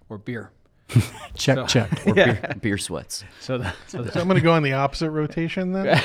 or 0.09 0.18
beer. 0.18 0.51
Check, 1.36 1.56
So- 1.57 1.65
check. 1.68 2.07
Or 2.07 2.13
beer, 2.15 2.56
beer 2.62 2.77
sweats. 2.80 3.24
So, 3.41 3.59
that, 3.59 3.75
so 3.88 4.01
that, 4.01 4.13
So 4.13 4.21
I'm 4.21 4.27
going 4.27 4.39
to 4.39 4.44
go 4.44 4.56
in 4.56 4.63
the 4.63 4.74
opposite 4.74 5.12
rotation 5.12 5.71
then. 5.74 5.86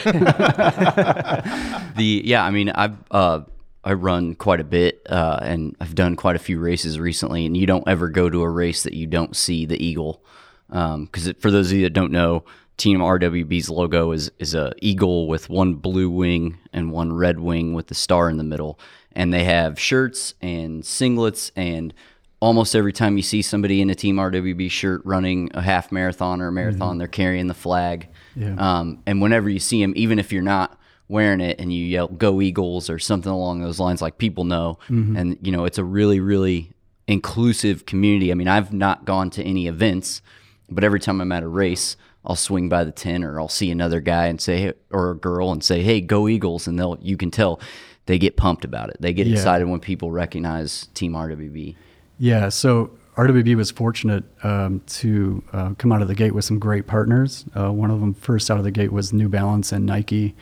The 1.96 2.22
yeah, 2.24 2.44
I 2.44 2.50
mean, 2.50 2.70
I've 2.70 2.96
uh, 3.10 3.40
I 3.84 3.92
run 3.92 4.34
quite 4.34 4.60
a 4.60 4.64
bit, 4.64 5.02
uh, 5.08 5.38
and 5.42 5.76
I've 5.80 5.94
done 5.94 6.16
quite 6.16 6.34
a 6.36 6.40
few 6.40 6.58
races 6.58 6.98
recently. 6.98 7.46
And 7.46 7.56
you 7.56 7.66
don't 7.66 7.86
ever 7.86 8.08
go 8.08 8.28
to 8.28 8.42
a 8.42 8.48
race 8.48 8.82
that 8.82 8.94
you 8.94 9.06
don't 9.06 9.36
see 9.36 9.64
the 9.64 9.82
eagle, 9.82 10.22
because 10.68 11.32
for 11.38 11.50
those 11.50 11.70
of 11.70 11.76
you 11.78 11.84
that 11.84 11.92
don't 11.92 12.10
know, 12.12 12.44
Team 12.76 12.98
RWB's 12.98 13.70
logo 13.70 14.12
is 14.12 14.30
is 14.38 14.54
a 14.54 14.72
eagle 14.82 15.28
with 15.28 15.48
one 15.48 15.74
blue 15.74 16.10
wing 16.10 16.58
and 16.72 16.90
one 16.90 17.12
red 17.12 17.38
wing 17.38 17.72
with 17.72 17.86
the 17.86 17.94
star 17.94 18.28
in 18.28 18.36
the 18.36 18.44
middle, 18.44 18.78
and 19.12 19.32
they 19.32 19.44
have 19.44 19.78
shirts 19.78 20.34
and 20.40 20.82
singlets 20.82 21.50
and. 21.56 21.94
Almost 22.40 22.76
every 22.76 22.92
time 22.92 23.16
you 23.16 23.22
see 23.22 23.40
somebody 23.40 23.80
in 23.80 23.88
a 23.88 23.94
Team 23.94 24.16
RWB 24.16 24.70
shirt 24.70 25.00
running 25.06 25.50
a 25.54 25.62
half 25.62 25.90
marathon 25.90 26.42
or 26.42 26.48
a 26.48 26.52
marathon, 26.52 26.98
they're 26.98 27.08
carrying 27.08 27.46
the 27.46 27.54
flag. 27.54 28.08
Yeah. 28.36 28.56
Um, 28.58 29.02
and 29.06 29.22
whenever 29.22 29.48
you 29.48 29.58
see 29.58 29.80
them, 29.80 29.94
even 29.96 30.18
if 30.18 30.30
you're 30.30 30.42
not 30.42 30.78
wearing 31.08 31.40
it 31.40 31.58
and 31.58 31.72
you 31.72 31.82
yell 31.86 32.08
"Go 32.08 32.42
Eagles" 32.42 32.90
or 32.90 32.98
something 32.98 33.32
along 33.32 33.62
those 33.62 33.80
lines, 33.80 34.02
like 34.02 34.18
people 34.18 34.44
know, 34.44 34.78
and 35.16 35.38
you 35.40 35.52
know 35.52 35.64
it's 35.64 35.78
a 35.78 35.84
really, 35.84 36.20
really 36.20 36.72
inclusive 37.06 37.86
community. 37.86 38.30
I 38.30 38.34
mean, 38.34 38.48
I've 38.48 38.74
not 38.74 39.06
gone 39.06 39.30
to 39.30 39.42
any 39.42 39.66
events, 39.66 40.20
but 40.68 40.84
every 40.84 41.00
time 41.00 41.22
I'm 41.22 41.32
at 41.32 41.42
a 41.42 41.48
race, 41.48 41.96
I'll 42.26 42.36
swing 42.36 42.68
by 42.68 42.84
the 42.84 42.92
tent 42.92 43.24
or 43.24 43.38
I'll 43.40 43.48
see 43.48 43.70
another 43.70 44.00
guy 44.00 44.26
and 44.26 44.40
say, 44.40 44.72
or 44.90 45.10
a 45.10 45.14
girl 45.16 45.52
and 45.52 45.62
say, 45.62 45.82
"Hey, 45.82 46.00
go 46.00 46.26
Eagles!" 46.28 46.66
And 46.66 46.78
they'll 46.78 46.98
you 47.02 47.16
can 47.16 47.30
tell 47.30 47.60
they 48.06 48.18
get 48.18 48.36
pumped 48.36 48.64
about 48.64 48.90
it. 48.90 48.96
They 49.00 49.12
get 49.12 49.26
Yeah. 49.26 49.34
excited 49.34 49.66
when 49.68 49.80
people 49.80 50.10
recognize 50.10 50.86
Team 50.94 51.14
RWB. 51.14 51.74
Yeah, 52.18 52.48
so 52.48 52.90
RWB 53.16 53.54
was 53.56 53.70
fortunate 53.70 54.24
um, 54.42 54.80
to 54.86 55.42
uh, 55.52 55.70
come 55.78 55.92
out 55.92 56.02
of 56.02 56.08
the 56.08 56.14
gate 56.14 56.34
with 56.34 56.44
some 56.44 56.58
great 56.58 56.86
partners. 56.86 57.44
Uh, 57.56 57.70
one 57.72 57.90
of 57.90 58.00
them 58.00 58.12
first 58.14 58.50
out 58.50 58.58
of 58.58 58.64
the 58.64 58.70
gate 58.70 58.92
was 58.92 59.12
New 59.12 59.28
Balance 59.28 59.72
and 59.72 59.86
Nike, 59.86 60.34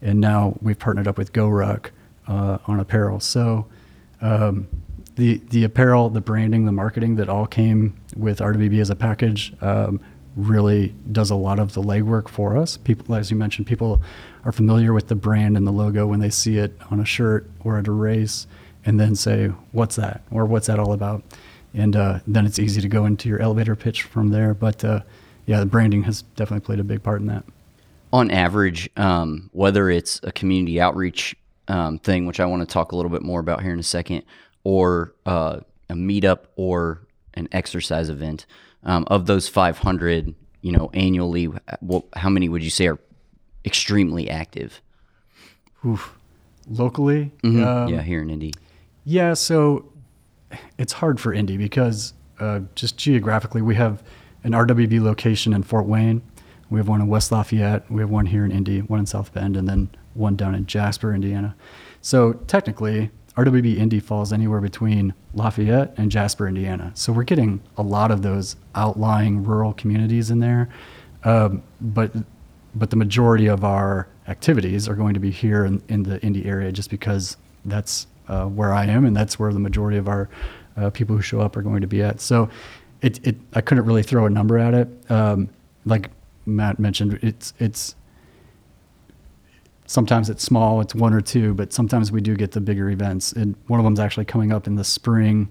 and 0.00 0.20
now 0.20 0.56
we've 0.62 0.78
partnered 0.78 1.06
up 1.08 1.18
with 1.18 1.32
GoRuck 1.32 1.90
uh, 2.28 2.58
on 2.66 2.78
apparel. 2.80 3.20
So 3.20 3.66
um, 4.20 4.68
the 5.16 5.40
the 5.50 5.64
apparel, 5.64 6.08
the 6.10 6.20
branding, 6.20 6.64
the 6.64 6.72
marketing 6.72 7.16
that 7.16 7.28
all 7.28 7.46
came 7.46 7.94
with 8.16 8.38
RWB 8.38 8.80
as 8.80 8.90
a 8.90 8.96
package 8.96 9.52
um, 9.60 10.00
really 10.36 10.94
does 11.10 11.30
a 11.30 11.34
lot 11.34 11.58
of 11.58 11.74
the 11.74 11.82
legwork 11.82 12.28
for 12.28 12.56
us. 12.56 12.76
People, 12.76 13.14
as 13.14 13.30
you 13.30 13.36
mentioned, 13.36 13.66
people 13.66 14.00
are 14.44 14.52
familiar 14.52 14.92
with 14.92 15.08
the 15.08 15.14
brand 15.14 15.56
and 15.56 15.66
the 15.66 15.72
logo 15.72 16.06
when 16.06 16.20
they 16.20 16.30
see 16.30 16.58
it 16.58 16.76
on 16.90 17.00
a 17.00 17.04
shirt 17.04 17.48
or 17.64 17.78
at 17.78 17.86
a 17.86 17.92
race, 17.92 18.46
and 18.84 18.98
then 18.98 19.14
say, 19.14 19.48
"What's 19.72 19.96
that?" 19.96 20.22
or 20.30 20.46
"What's 20.46 20.66
that 20.66 20.78
all 20.78 20.92
about?" 20.92 21.22
And 21.74 21.94
uh, 21.96 22.20
then 22.26 22.46
it's 22.46 22.58
easy 22.58 22.80
to 22.80 22.88
go 22.88 23.06
into 23.06 23.28
your 23.28 23.40
elevator 23.40 23.76
pitch 23.76 24.02
from 24.02 24.30
there. 24.30 24.54
But 24.54 24.84
uh, 24.84 25.00
yeah, 25.46 25.60
the 25.60 25.66
branding 25.66 26.02
has 26.04 26.22
definitely 26.36 26.64
played 26.64 26.80
a 26.80 26.84
big 26.84 27.02
part 27.02 27.20
in 27.20 27.26
that. 27.28 27.44
on 28.12 28.30
average, 28.30 28.90
um, 28.96 29.48
whether 29.52 29.88
it's 29.88 30.20
a 30.22 30.32
community 30.32 30.80
outreach 30.80 31.34
um, 31.68 31.98
thing, 31.98 32.26
which 32.26 32.40
I 32.40 32.46
want 32.46 32.60
to 32.60 32.72
talk 32.72 32.92
a 32.92 32.96
little 32.96 33.10
bit 33.10 33.22
more 33.22 33.40
about 33.40 33.62
here 33.62 33.72
in 33.72 33.78
a 33.78 33.84
second, 33.84 34.22
or 34.64 35.14
uh, 35.26 35.60
a 35.88 35.94
meetup 35.94 36.40
or 36.56 37.00
an 37.34 37.48
exercise 37.52 38.10
event, 38.10 38.44
um, 38.84 39.04
of 39.08 39.26
those 39.26 39.48
500, 39.48 40.34
you 40.60 40.72
know, 40.72 40.90
annually, 40.94 41.46
what, 41.80 42.04
how 42.14 42.28
many 42.28 42.48
would 42.48 42.62
you 42.62 42.70
say 42.70 42.86
are 42.88 42.98
extremely 43.64 44.28
active? 44.28 44.80
Oof. 45.86 46.16
Locally, 46.68 47.32
Mhm. 47.42 47.66
um, 47.66 47.88
yeah, 47.92 48.02
here 48.02 48.22
in 48.22 48.30
Indy. 48.30 48.52
Yeah, 49.04 49.34
so 49.34 49.84
it's 50.78 50.92
hard 50.94 51.18
for 51.20 51.32
Indy 51.32 51.56
because 51.56 52.14
uh, 52.38 52.60
just 52.74 52.96
geographically, 52.96 53.62
we 53.62 53.74
have 53.76 54.02
an 54.44 54.52
RWB 54.52 55.00
location 55.00 55.52
in 55.52 55.62
Fort 55.62 55.86
Wayne, 55.86 56.22
We 56.70 56.78
have 56.78 56.88
one 56.88 57.00
in 57.02 57.06
West 57.06 57.30
Lafayette. 57.30 57.88
We 57.90 58.00
have 58.00 58.08
one 58.10 58.24
here 58.26 58.44
in 58.46 58.50
Indy, 58.50 58.80
one 58.80 58.98
in 59.00 59.06
South 59.06 59.32
Bend, 59.34 59.56
and 59.58 59.68
then 59.68 59.90
one 60.14 60.36
down 60.36 60.54
in 60.54 60.64
Jasper, 60.66 61.14
Indiana. 61.14 61.54
So 62.00 62.32
technically, 62.32 63.10
RWB 63.36 63.78
Indy 63.78 63.98
falls 64.00 64.32
anywhere 64.32 64.60
between 64.60 65.14
Lafayette 65.34 65.94
and 65.96 66.10
Jasper, 66.10 66.46
Indiana. 66.46 66.92
So 66.94 67.12
we're 67.12 67.24
getting 67.24 67.62
a 67.76 67.82
lot 67.82 68.10
of 68.10 68.22
those 68.22 68.56
outlying 68.74 69.42
rural 69.44 69.72
communities 69.72 70.30
in 70.30 70.40
there. 70.40 70.68
Um, 71.24 71.62
but 71.80 72.12
but 72.74 72.90
the 72.90 72.96
majority 72.96 73.46
of 73.46 73.64
our 73.64 74.08
activities 74.28 74.88
are 74.88 74.94
going 74.94 75.14
to 75.14 75.20
be 75.20 75.30
here 75.30 75.64
in, 75.64 75.82
in 75.88 76.04
the 76.04 76.20
Indy 76.22 76.46
area 76.46 76.72
just 76.72 76.90
because 76.90 77.36
that's 77.64 78.06
uh, 78.28 78.46
where 78.46 78.72
I 78.72 78.86
am 78.86 79.04
and 79.04 79.14
that's 79.14 79.38
where 79.38 79.52
the 79.52 79.58
majority 79.60 79.98
of 79.98 80.08
our 80.08 80.28
uh, 80.76 80.90
people 80.90 81.16
who 81.16 81.22
show 81.22 81.40
up 81.40 81.56
are 81.56 81.62
going 81.62 81.82
to 81.82 81.86
be 81.86 82.02
at. 82.02 82.20
So 82.20 82.48
it, 83.02 83.26
it 83.26 83.36
I 83.54 83.60
couldn't 83.60 83.84
really 83.84 84.02
throw 84.02 84.26
a 84.26 84.30
number 84.30 84.58
at 84.58 84.74
it. 84.74 85.10
Um, 85.10 85.48
like 85.84 86.10
Matt 86.46 86.78
mentioned, 86.78 87.18
it's 87.22 87.54
it's 87.58 87.94
sometimes 89.92 90.30
it's 90.30 90.42
small, 90.42 90.80
it's 90.80 90.94
one 90.94 91.12
or 91.12 91.20
two, 91.20 91.52
but 91.52 91.70
sometimes 91.70 92.10
we 92.10 92.22
do 92.22 92.34
get 92.34 92.52
the 92.52 92.60
bigger 92.62 92.88
events. 92.88 93.30
And 93.32 93.54
one 93.66 93.78
of 93.78 93.84
them's 93.84 94.00
actually 94.00 94.24
coming 94.24 94.50
up 94.50 94.66
in 94.66 94.76
the 94.76 94.84
spring. 94.84 95.48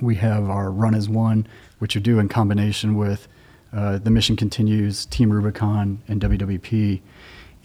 We 0.00 0.16
have 0.16 0.50
our 0.50 0.72
Run 0.72 0.92
as 0.94 1.08
One, 1.08 1.46
which 1.78 1.94
you 1.94 2.00
do 2.00 2.18
in 2.18 2.28
combination 2.28 2.96
with 2.96 3.28
uh, 3.72 3.98
the 3.98 4.10
Mission 4.10 4.34
Continues, 4.34 5.06
Team 5.06 5.32
Rubicon, 5.32 6.02
and 6.08 6.20
WWP. 6.20 7.00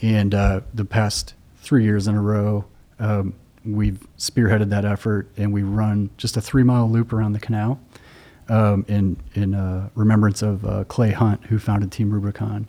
And 0.04 0.36
uh, 0.36 0.62
the 0.76 0.86
past 0.86 1.34
three 1.58 1.84
years 1.84 2.08
in 2.08 2.14
a 2.14 2.22
row, 2.22 2.66
um, 3.00 3.34
we've 3.66 4.06
spearheaded 4.20 4.70
that 4.70 4.86
effort, 4.86 5.28
and 5.38 5.52
we 5.52 5.64
run 5.64 6.12
just 6.18 6.38
a 6.38 6.42
three 6.42 6.62
mile 6.62 6.88
loop 6.88 7.14
around 7.14 7.34
the 7.34 7.40
canal 7.40 7.80
um, 8.48 8.86
in 8.88 9.18
in 9.34 9.56
uh, 9.56 9.90
remembrance 9.96 10.44
of 10.44 10.64
uh, 10.66 10.84
Clay 10.84 11.12
Hunt, 11.12 11.46
who 11.46 11.58
founded 11.58 11.92
Team 11.92 12.12
Rubicon. 12.12 12.68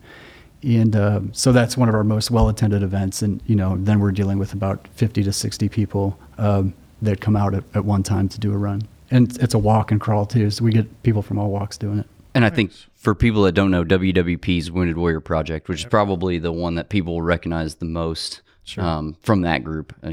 And 0.66 0.96
uh, 0.96 1.20
so 1.30 1.52
that's 1.52 1.76
one 1.76 1.88
of 1.88 1.94
our 1.94 2.02
most 2.02 2.30
well 2.30 2.48
attended 2.48 2.82
events. 2.82 3.22
And, 3.22 3.40
you 3.46 3.54
know, 3.54 3.76
then 3.78 4.00
we're 4.00 4.10
dealing 4.10 4.38
with 4.38 4.52
about 4.52 4.88
50 4.88 5.22
to 5.22 5.32
60 5.32 5.68
people 5.68 6.18
um, 6.38 6.74
that 7.02 7.20
come 7.20 7.36
out 7.36 7.54
at, 7.54 7.64
at 7.74 7.84
one 7.84 8.02
time 8.02 8.28
to 8.30 8.40
do 8.40 8.52
a 8.52 8.56
run. 8.56 8.82
And 9.10 9.36
it's 9.38 9.54
a 9.54 9.58
walk 9.58 9.92
and 9.92 10.00
crawl 10.00 10.26
too. 10.26 10.50
So 10.50 10.64
we 10.64 10.72
get 10.72 11.02
people 11.04 11.22
from 11.22 11.38
all 11.38 11.50
walks 11.50 11.78
doing 11.78 12.00
it. 12.00 12.06
And 12.34 12.44
I 12.44 12.50
think 12.50 12.72
for 12.96 13.14
people 13.14 13.44
that 13.44 13.52
don't 13.52 13.70
know, 13.70 13.84
WWP's 13.84 14.70
Wounded 14.70 14.98
Warrior 14.98 15.20
Project, 15.20 15.68
which 15.68 15.78
is 15.78 15.84
probably 15.86 16.38
the 16.38 16.52
one 16.52 16.74
that 16.74 16.90
people 16.90 17.22
recognize 17.22 17.76
the 17.76 17.86
most 17.86 18.42
um, 18.76 19.16
from 19.22 19.42
that 19.42 19.62
group. 19.62 19.94
Uh, 20.02 20.12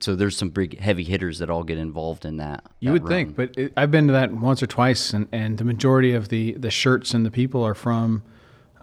so 0.00 0.14
there's 0.14 0.36
some 0.36 0.50
big 0.50 0.78
heavy 0.78 1.02
hitters 1.02 1.38
that 1.38 1.50
all 1.50 1.64
get 1.64 1.78
involved 1.78 2.24
in 2.24 2.36
that. 2.36 2.64
You 2.80 2.88
that 2.88 2.92
would 2.92 3.02
run. 3.02 3.10
think, 3.10 3.36
but 3.36 3.56
it, 3.56 3.72
I've 3.76 3.90
been 3.90 4.06
to 4.08 4.12
that 4.12 4.32
once 4.32 4.62
or 4.62 4.66
twice, 4.66 5.12
and, 5.12 5.26
and 5.32 5.58
the 5.58 5.64
majority 5.64 6.12
of 6.12 6.28
the, 6.28 6.52
the 6.52 6.70
shirts 6.70 7.14
and 7.14 7.24
the 7.24 7.30
people 7.30 7.64
are 7.64 7.74
from 7.74 8.22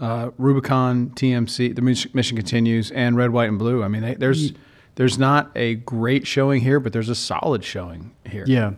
uh, 0.04 0.32
Rubicon, 0.38 1.10
TMC, 1.12 1.74
the 1.76 1.82
Mission 1.82 2.36
Continues, 2.38 2.92
and 2.92 3.16
Red, 3.16 3.30
White, 3.32 3.50
and 3.50 3.58
Blue. 3.58 3.84
I 3.84 3.88
mean, 3.88 4.02
they, 4.02 4.16
there's 4.16 4.52
there's 4.96 5.18
not 5.18 5.50
a 5.56 5.76
great 5.76 6.28
showing 6.28 6.62
here, 6.62 6.80
but 6.80 6.94
there's 6.94 7.10
a 7.10 7.16
solid 7.16 7.64
showing 7.64 8.12
here. 8.30 8.44
Yeah. 8.48 8.74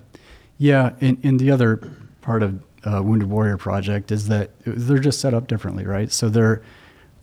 Yeah. 0.57 0.91
And, 1.01 1.17
and 1.25 1.39
the 1.39 1.51
other 1.51 1.77
part 2.21 2.41
of 2.43 2.63
uh, 2.85 3.01
Wounded 3.03 3.29
Warrior 3.29 3.57
Project 3.57 4.11
is 4.11 4.27
that 4.29 4.51
they're 4.65 4.99
just 4.99 5.19
set 5.19 5.33
up 5.33 5.47
differently, 5.47 5.85
right? 5.85 6.09
So 6.11 6.29
they're, 6.29 6.61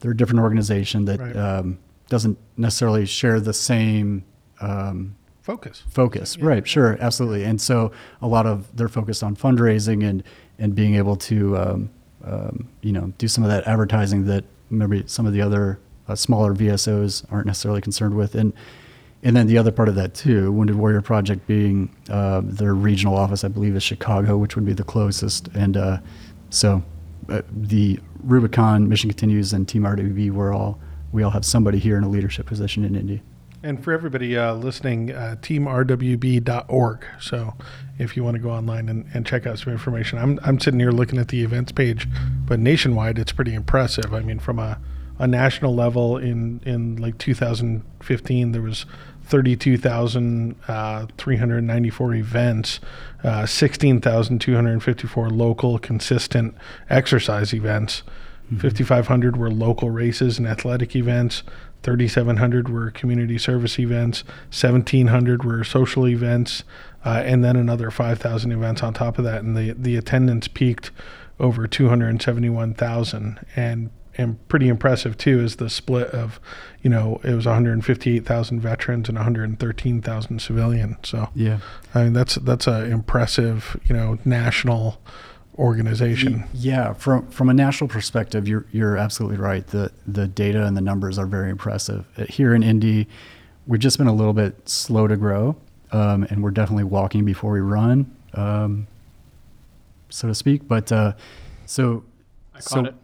they're 0.01 0.11
a 0.11 0.17
different 0.17 0.41
organization 0.41 1.07
that 1.07 1.21
Right. 1.21 1.37
um, 1.37 1.79
doesn't 2.11 2.37
necessarily 2.59 3.07
share 3.07 3.41
the 3.41 3.55
same 3.55 4.25
um, 4.61 5.15
Focus. 5.41 5.83
focus. 5.89 6.37
Right, 6.39 6.67
sure, 6.69 6.99
absolutely. 7.01 7.45
And 7.45 7.61
so 7.61 7.91
a 8.21 8.27
lot 8.29 8.47
of 8.47 8.77
they're 8.77 8.89
focused 8.89 9.23
on 9.23 9.35
fundraising 9.37 10.05
and 10.09 10.23
and 10.59 10.75
being 10.75 10.95
able 10.97 11.17
to 11.17 11.57
um, 11.57 11.91
um, 12.25 12.69
you 12.81 12.93
know 12.93 13.12
do 13.19 13.29
some 13.29 13.45
of 13.45 13.50
that 13.50 13.67
advertising 13.67 14.26
that 14.26 14.45
maybe 14.71 15.05
some 15.07 15.26
of 15.26 15.33
the 15.33 15.43
other 15.43 15.79
uh, 16.09 16.14
smaller 16.14 16.55
VSOs 16.55 17.25
aren't 17.31 17.47
necessarily 17.47 17.81
concerned 17.81 18.17
with. 18.17 18.35
And 18.35 18.52
and 19.23 19.37
then 19.37 19.47
the 19.47 19.57
other 19.57 19.71
part 19.71 19.88
of 19.88 19.95
that 19.95 20.14
too, 20.14 20.50
Wounded 20.50 20.76
Warrior 20.76 21.00
Project 21.00 21.47
being 21.47 21.95
uh, 22.11 22.41
their 22.45 22.75
regional 22.75 23.17
office, 23.17 23.45
I 23.45 23.49
believe, 23.49 23.76
is 23.76 23.83
Chicago, 23.83 24.37
which 24.37 24.57
would 24.57 24.67
be 24.67 24.73
the 24.73 24.83
closest. 24.83 25.49
And 25.55 25.76
uh, 25.76 25.99
so 26.50 26.83
uh, 27.29 27.43
the 27.52 28.00
Rubicon 28.25 28.88
Mission 28.88 29.11
Continues 29.11 29.52
and 29.52 29.69
Team 29.69 29.83
RWB, 29.83 30.33
we're 30.33 30.52
all 30.52 30.81
we 31.12 31.23
all 31.23 31.31
have 31.31 31.45
somebody 31.45 31.79
here 31.79 31.97
in 31.97 32.05
a 32.05 32.09
leadership 32.09 32.47
position 32.47 32.85
in 32.85 32.97
Indy. 32.97 33.23
And 33.64 33.83
for 33.83 33.92
everybody 33.92 34.37
uh, 34.37 34.54
listening, 34.54 35.12
uh, 35.12 35.37
teamrwb.org. 35.40 37.07
So 37.21 37.54
if 37.97 38.16
you 38.16 38.25
want 38.25 38.35
to 38.35 38.42
go 38.42 38.50
online 38.50 38.88
and, 38.88 39.07
and 39.14 39.25
check 39.25 39.47
out 39.47 39.61
some 39.61 39.73
information, 39.73 40.19
I'm, 40.19 40.40
I'm 40.42 40.59
sitting 40.59 40.81
here 40.81 40.90
looking 40.90 41.21
at 41.21 41.28
the 41.28 41.45
events 41.45 41.71
page, 41.71 42.09
but 42.45 42.59
nationwide, 42.59 43.21
it's 43.21 43.31
pretty 43.31 43.54
impressive. 43.54 44.12
I 44.12 44.19
mean, 44.21 44.40
from 44.40 44.59
a, 44.59 44.81
a 45.21 45.28
national 45.28 45.76
level 45.76 46.16
in, 46.16 46.61
in 46.64 46.97
like 46.97 47.19
2015, 47.19 48.52
there 48.52 48.62
was 48.62 48.85
32,394 49.26 52.14
events, 52.14 52.81
uh, 53.23 53.47
16,254 53.47 55.31
local 55.31 55.78
consistent 55.78 56.57
exercise 56.90 57.54
events. 57.54 58.02
5,500 58.51 59.37
were 59.37 59.51
local 59.51 59.91
races 59.91 60.39
and 60.39 60.47
athletic 60.47 60.95
events. 60.95 61.43
3,700 61.83 62.69
were 62.69 62.91
community 62.91 63.39
service 63.39 63.79
events. 63.79 64.25
1,700 64.51 65.45
were 65.45 65.65
social 65.65 66.07
events, 66.07 66.63
uh, 67.05 67.23
and 67.25 67.43
then 67.43 67.57
another 67.57 67.91
5,000 67.91 68.53
events 68.53 68.83
on 68.83 68.95
top 68.95 69.19
of 69.19 69.25
that. 69.25 69.43
And 69.43 69.57
the 69.57 69.73
the 69.73 69.97
attendance 69.97 70.49
peaked 70.49 70.91
over 71.41 71.67
271,000. 71.67 73.45
And 73.57 73.91
and 74.19 74.47
pretty 74.49 74.69
impressive 74.69 75.17
too 75.17 75.41
is 75.41 75.57
the 75.57 75.71
split 75.71 76.09
of, 76.09 76.39
you 76.83 76.91
know, 76.91 77.19
it 77.25 77.33
was 77.33 77.47
158,000 77.47 78.61
veterans 78.61 79.09
and 79.09 79.17
113,000 79.17 80.39
civilian. 80.41 80.99
So 81.03 81.31
Yeah. 81.35 81.59
I 81.95 82.05
mean 82.05 82.13
that's 82.13 82.37
that's 82.37 82.67
a 82.67 82.85
impressive, 82.85 83.77
you 83.85 83.95
know, 83.95 84.19
national 84.25 85.01
organization. 85.59 86.45
Yeah, 86.55 86.93
from 86.95 87.27
from 87.29 87.49
a 87.49 87.55
national 87.55 87.89
perspective, 87.89 88.49
you're 88.49 88.67
you're 88.73 88.97
absolutely 88.97 89.39
right. 89.39 89.67
The 89.67 89.93
the 90.07 90.27
data 90.29 90.65
and 90.67 90.77
the 90.77 90.81
numbers 90.81 91.19
are 91.19 91.27
very 91.27 91.51
impressive. 91.51 92.07
Uh, 92.17 92.25
Here 92.25 92.55
in 92.55 92.63
Indy, 92.63 93.09
we've 93.67 93.81
just 93.81 93.99
been 93.99 94.07
a 94.07 94.15
little 94.15 94.33
bit 94.33 94.69
slow 94.69 95.07
to 95.07 95.17
grow, 95.17 95.57
um, 95.93 96.25
and 96.31 96.43
we're 96.43 96.51
definitely 96.51 96.85
walking 96.85 97.25
before 97.25 97.53
we 97.53 97.61
run, 97.61 98.15
um, 98.35 98.87
so 100.09 100.29
to 100.29 100.35
speak. 100.35 100.67
But 100.67 100.91
uh, 100.93 101.13
so 101.67 102.05
I 102.55 102.59
caught 102.59 102.69
so, 102.69 102.85
it. 102.87 102.95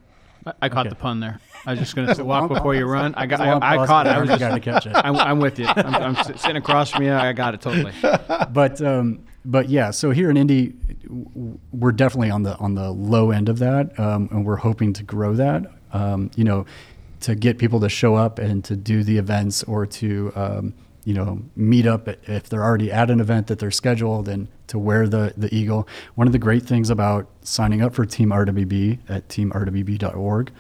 I, 0.46 0.52
I 0.62 0.68
caught 0.68 0.86
Okay. 0.86 0.90
the 0.90 0.94
pun 0.96 1.20
there. 1.20 1.40
I 1.66 1.72
was 1.72 1.80
just 1.80 1.94
going 1.96 2.06
to 2.08 2.14
say, 2.14 2.22
walk 2.22 2.48
before 2.48 2.74
you 2.74 2.86
run. 2.86 3.14
I 3.16 3.26
got. 3.26 3.40
It's 3.40 3.46
a 3.46 3.50
long 3.52 3.62
I, 3.62 3.76
I 3.76 3.86
caught 3.86 4.06
it. 4.06 4.10
I 4.10 4.20
was 4.20 4.30
I 4.30 4.38
just. 4.38 4.40
gotta 4.40 4.60
catch 4.60 4.86
it. 4.86 4.92
I'm, 4.94 5.16
I'm 5.16 5.38
with 5.40 5.58
you. 5.58 5.66
I'm, 5.66 6.16
I'm 6.16 6.24
sitting 6.38 6.56
across 6.56 6.90
from 6.90 7.02
you. 7.02 7.12
I 7.12 7.32
got 7.34 7.52
it 7.54 7.60
totally. 7.60 7.92
but 8.52 8.80
um, 8.80 9.24
but 9.48 9.70
yeah, 9.70 9.90
so 9.90 10.10
here 10.10 10.28
in 10.28 10.36
Indy, 10.36 10.74
we're 11.72 11.92
definitely 11.92 12.30
on 12.30 12.42
the 12.42 12.54
on 12.58 12.74
the 12.74 12.90
low 12.90 13.30
end 13.30 13.48
of 13.48 13.58
that, 13.60 13.98
um, 13.98 14.28
and 14.30 14.44
we're 14.44 14.56
hoping 14.56 14.92
to 14.92 15.02
grow 15.02 15.34
that. 15.34 15.64
Um, 15.90 16.30
you 16.36 16.44
know, 16.44 16.66
to 17.20 17.34
get 17.34 17.56
people 17.56 17.80
to 17.80 17.88
show 17.88 18.14
up 18.14 18.38
and 18.38 18.62
to 18.64 18.76
do 18.76 19.02
the 19.02 19.16
events 19.16 19.62
or 19.62 19.86
to 19.86 20.32
um, 20.36 20.74
you 21.04 21.14
know 21.14 21.40
meet 21.56 21.86
up 21.86 22.08
if 22.28 22.50
they're 22.50 22.62
already 22.62 22.92
at 22.92 23.10
an 23.10 23.20
event 23.20 23.46
that 23.46 23.58
they're 23.58 23.70
scheduled 23.70 24.28
and 24.28 24.48
to 24.66 24.78
wear 24.78 25.08
the 25.08 25.32
the 25.34 25.52
eagle. 25.54 25.88
One 26.14 26.26
of 26.26 26.34
the 26.34 26.38
great 26.38 26.64
things 26.64 26.90
about 26.90 27.26
signing 27.40 27.80
up 27.80 27.94
for 27.94 28.04
Team 28.04 28.28
RWB 28.28 28.98
at 29.08 29.28
teamrwb.org 29.28 30.52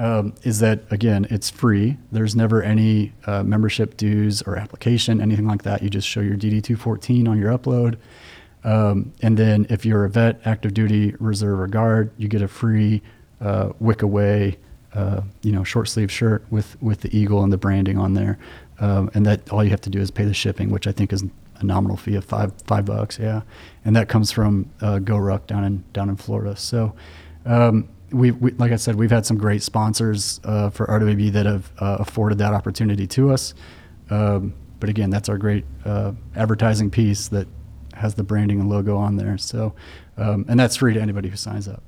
um, 0.00 0.32
is 0.42 0.60
that 0.60 0.80
again 0.90 1.26
it's 1.28 1.50
free. 1.50 1.98
There's 2.10 2.34
never 2.34 2.62
any 2.62 3.12
uh, 3.26 3.42
membership 3.42 3.98
dues 3.98 4.40
or 4.42 4.56
application 4.56 5.20
anything 5.20 5.46
like 5.46 5.62
that. 5.64 5.82
You 5.82 5.90
just 5.90 6.08
show 6.08 6.20
your 6.20 6.36
dd214 6.36 7.28
on 7.28 7.38
your 7.38 7.56
upload. 7.56 7.98
Um, 8.64 9.12
and 9.20 9.36
then 9.36 9.66
if 9.68 9.84
you're 9.84 10.04
a 10.06 10.10
vet 10.10 10.40
active 10.46 10.72
duty 10.72 11.14
reserve 11.20 11.60
or 11.60 11.66
guard 11.66 12.12
you 12.16 12.28
get 12.28 12.40
a 12.40 12.48
free 12.48 13.02
uh, 13.42 13.70
wick 13.78 14.00
away 14.02 14.58
uh, 14.94 15.20
you 15.42 15.52
know 15.52 15.64
short 15.64 15.88
sleeve 15.88 16.10
shirt 16.10 16.44
with 16.50 16.80
with 16.82 17.02
the 17.02 17.16
eagle 17.16 17.44
and 17.44 17.52
the 17.52 17.58
branding 17.58 17.98
on 17.98 18.14
there. 18.14 18.38
Um, 18.80 19.10
and 19.12 19.26
that 19.26 19.52
all 19.52 19.62
you 19.62 19.70
have 19.70 19.82
to 19.82 19.90
do 19.90 20.00
is 20.00 20.10
pay 20.10 20.24
the 20.24 20.32
shipping 20.32 20.70
which 20.70 20.86
i 20.86 20.92
think 20.92 21.12
is 21.12 21.22
a 21.56 21.64
nominal 21.64 21.98
fee 21.98 22.14
of 22.14 22.24
five 22.24 22.54
five 22.66 22.86
bucks 22.86 23.18
yeah. 23.18 23.42
And 23.84 23.94
that 23.96 24.08
comes 24.08 24.32
from 24.32 24.70
uh, 24.80 24.98
GoRuck 24.98 25.46
down 25.46 25.62
in 25.64 25.84
down 25.92 26.08
in 26.08 26.16
florida. 26.16 26.56
So 26.56 26.94
um, 27.44 27.88
we, 28.12 28.30
we, 28.30 28.52
like 28.52 28.72
I 28.72 28.76
said, 28.76 28.96
we've 28.96 29.10
had 29.10 29.26
some 29.26 29.38
great 29.38 29.62
sponsors 29.62 30.40
uh, 30.44 30.70
for 30.70 30.86
RWB 30.86 31.32
that 31.32 31.46
have 31.46 31.70
uh, 31.78 31.96
afforded 32.00 32.38
that 32.38 32.52
opportunity 32.54 33.06
to 33.08 33.32
us. 33.32 33.54
Um, 34.10 34.54
but 34.78 34.88
again, 34.88 35.10
that's 35.10 35.28
our 35.28 35.38
great 35.38 35.64
uh, 35.84 36.12
advertising 36.34 36.90
piece 36.90 37.28
that 37.28 37.46
has 37.94 38.14
the 38.14 38.22
branding 38.22 38.60
and 38.60 38.68
logo 38.68 38.96
on 38.96 39.16
there. 39.16 39.38
So, 39.38 39.74
um, 40.16 40.46
and 40.48 40.58
that's 40.58 40.76
free 40.76 40.94
to 40.94 41.00
anybody 41.00 41.28
who 41.28 41.36
signs 41.36 41.68
up. 41.68 41.82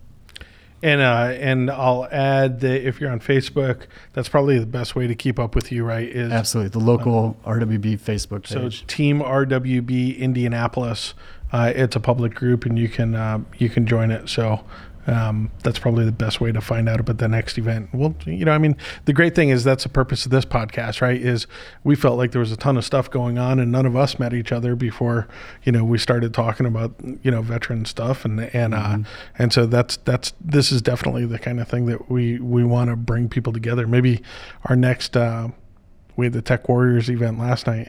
And 0.84 1.00
uh, 1.00 1.36
and 1.38 1.70
I'll 1.70 2.08
add 2.10 2.58
that 2.60 2.86
if 2.86 3.00
you're 3.00 3.10
on 3.10 3.20
Facebook, 3.20 3.86
that's 4.14 4.28
probably 4.28 4.58
the 4.58 4.66
best 4.66 4.96
way 4.96 5.06
to 5.06 5.14
keep 5.14 5.38
up 5.38 5.54
with 5.54 5.70
you, 5.70 5.84
right? 5.84 6.08
Is 6.08 6.32
Absolutely, 6.32 6.70
the 6.70 6.80
local 6.80 7.36
RWB 7.46 8.00
Facebook 8.00 8.48
so 8.48 8.62
page. 8.62 8.84
Team 8.88 9.20
RWB 9.20 10.18
Indianapolis. 10.18 11.14
Uh, 11.52 11.72
it's 11.76 11.94
a 11.94 12.00
public 12.00 12.34
group, 12.34 12.64
and 12.64 12.76
you 12.76 12.88
can 12.88 13.14
uh, 13.14 13.38
you 13.58 13.68
can 13.68 13.86
join 13.86 14.10
it. 14.10 14.28
So 14.28 14.64
um, 15.06 15.50
that's 15.62 15.78
probably 15.78 16.04
the 16.04 16.12
best 16.12 16.40
way 16.40 16.52
to 16.52 16.60
find 16.60 16.88
out 16.88 17.00
about 17.00 17.18
the 17.18 17.28
next 17.28 17.58
event. 17.58 17.88
Well, 17.92 18.14
you 18.24 18.44
know, 18.44 18.52
I 18.52 18.58
mean, 18.58 18.76
the 19.04 19.12
great 19.12 19.34
thing 19.34 19.48
is 19.48 19.64
that's 19.64 19.82
the 19.82 19.88
purpose 19.88 20.24
of 20.24 20.30
this 20.30 20.44
podcast, 20.44 21.00
right? 21.00 21.20
Is 21.20 21.46
we 21.82 21.96
felt 21.96 22.18
like 22.18 22.30
there 22.30 22.40
was 22.40 22.52
a 22.52 22.56
ton 22.56 22.76
of 22.76 22.84
stuff 22.84 23.10
going 23.10 23.38
on, 23.38 23.58
and 23.58 23.72
none 23.72 23.86
of 23.86 23.96
us 23.96 24.18
met 24.18 24.32
each 24.32 24.52
other 24.52 24.76
before, 24.76 25.26
you 25.64 25.72
know, 25.72 25.84
we 25.84 25.98
started 25.98 26.32
talking 26.32 26.66
about 26.66 26.94
you 27.22 27.30
know 27.30 27.42
veteran 27.42 27.84
stuff, 27.84 28.24
and 28.24 28.40
and 28.40 28.74
mm-hmm. 28.74 29.02
uh, 29.02 29.04
and 29.38 29.52
so 29.52 29.66
that's 29.66 29.96
that's 29.98 30.32
this 30.40 30.70
is 30.70 30.80
definitely 30.82 31.26
the 31.26 31.38
kind 31.38 31.60
of 31.60 31.68
thing 31.68 31.86
that 31.86 32.10
we 32.10 32.38
we 32.38 32.62
want 32.62 32.90
to 32.90 32.96
bring 32.96 33.28
people 33.28 33.52
together. 33.52 33.86
Maybe 33.86 34.22
our 34.64 34.76
next. 34.76 35.16
Uh, 35.16 35.48
we 36.14 36.26
had 36.26 36.34
the 36.34 36.42
Tech 36.42 36.68
Warriors 36.68 37.08
event 37.08 37.38
last 37.38 37.66
night 37.66 37.88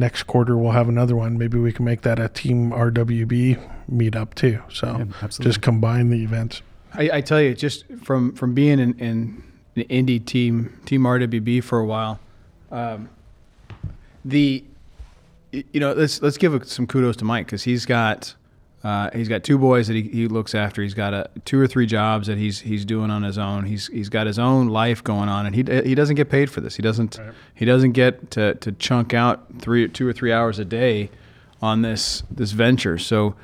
next 0.00 0.24
quarter 0.24 0.56
we'll 0.56 0.72
have 0.72 0.88
another 0.88 1.14
one. 1.14 1.38
Maybe 1.38 1.58
we 1.58 1.72
can 1.72 1.84
make 1.84 2.00
that 2.02 2.18
a 2.18 2.28
team 2.28 2.70
RWB 2.70 3.60
meetup 3.92 4.34
too. 4.34 4.60
So 4.72 5.06
yeah, 5.22 5.28
just 5.28 5.60
combine 5.60 6.10
the 6.10 6.22
events. 6.24 6.62
I, 6.94 7.10
I, 7.14 7.20
tell 7.20 7.40
you, 7.40 7.54
just 7.54 7.84
from 8.02 8.34
from 8.34 8.54
being 8.54 8.80
in, 8.80 8.98
in 8.98 9.44
the 9.74 9.82
Indy 9.82 10.18
team 10.18 10.80
team 10.86 11.02
RWB 11.02 11.62
for 11.62 11.78
a 11.78 11.86
while, 11.86 12.18
um, 12.72 13.08
the 14.24 14.64
you 15.52 15.78
know 15.80 15.92
let's 15.92 16.20
let's 16.22 16.36
give 16.36 16.66
some 16.68 16.86
kudos 16.86 17.16
to 17.16 17.24
Mike 17.24 17.46
because 17.46 17.62
he's 17.62 17.86
got 17.86 18.34
uh, 18.82 19.10
he's 19.12 19.28
got 19.28 19.44
two 19.44 19.58
boys 19.58 19.88
that 19.88 19.94
he, 19.94 20.02
he 20.02 20.26
looks 20.26 20.54
after. 20.54 20.82
He's 20.82 20.94
got 20.94 21.12
a, 21.12 21.28
two 21.44 21.60
or 21.60 21.66
three 21.66 21.84
jobs 21.84 22.28
that 22.28 22.38
he's 22.38 22.60
he's 22.60 22.86
doing 22.86 23.10
on 23.10 23.22
his 23.22 23.36
own. 23.36 23.66
He's 23.66 23.88
he's 23.88 24.08
got 24.08 24.26
his 24.26 24.38
own 24.38 24.68
life 24.68 25.04
going 25.04 25.28
on, 25.28 25.44
and 25.44 25.54
he 25.54 25.62
he 25.86 25.94
doesn't 25.94 26.16
get 26.16 26.30
paid 26.30 26.50
for 26.50 26.62
this. 26.62 26.76
He 26.76 26.82
doesn't 26.82 27.18
right. 27.18 27.34
he 27.54 27.64
doesn't 27.66 27.92
get 27.92 28.30
to, 28.32 28.54
to 28.54 28.72
chunk 28.72 29.12
out 29.12 29.44
three 29.58 29.86
two 29.88 30.08
or 30.08 30.14
three 30.14 30.32
hours 30.32 30.58
a 30.58 30.64
day 30.64 31.10
on 31.60 31.82
this 31.82 32.22
this 32.30 32.52
venture. 32.52 32.96
So, 32.96 33.34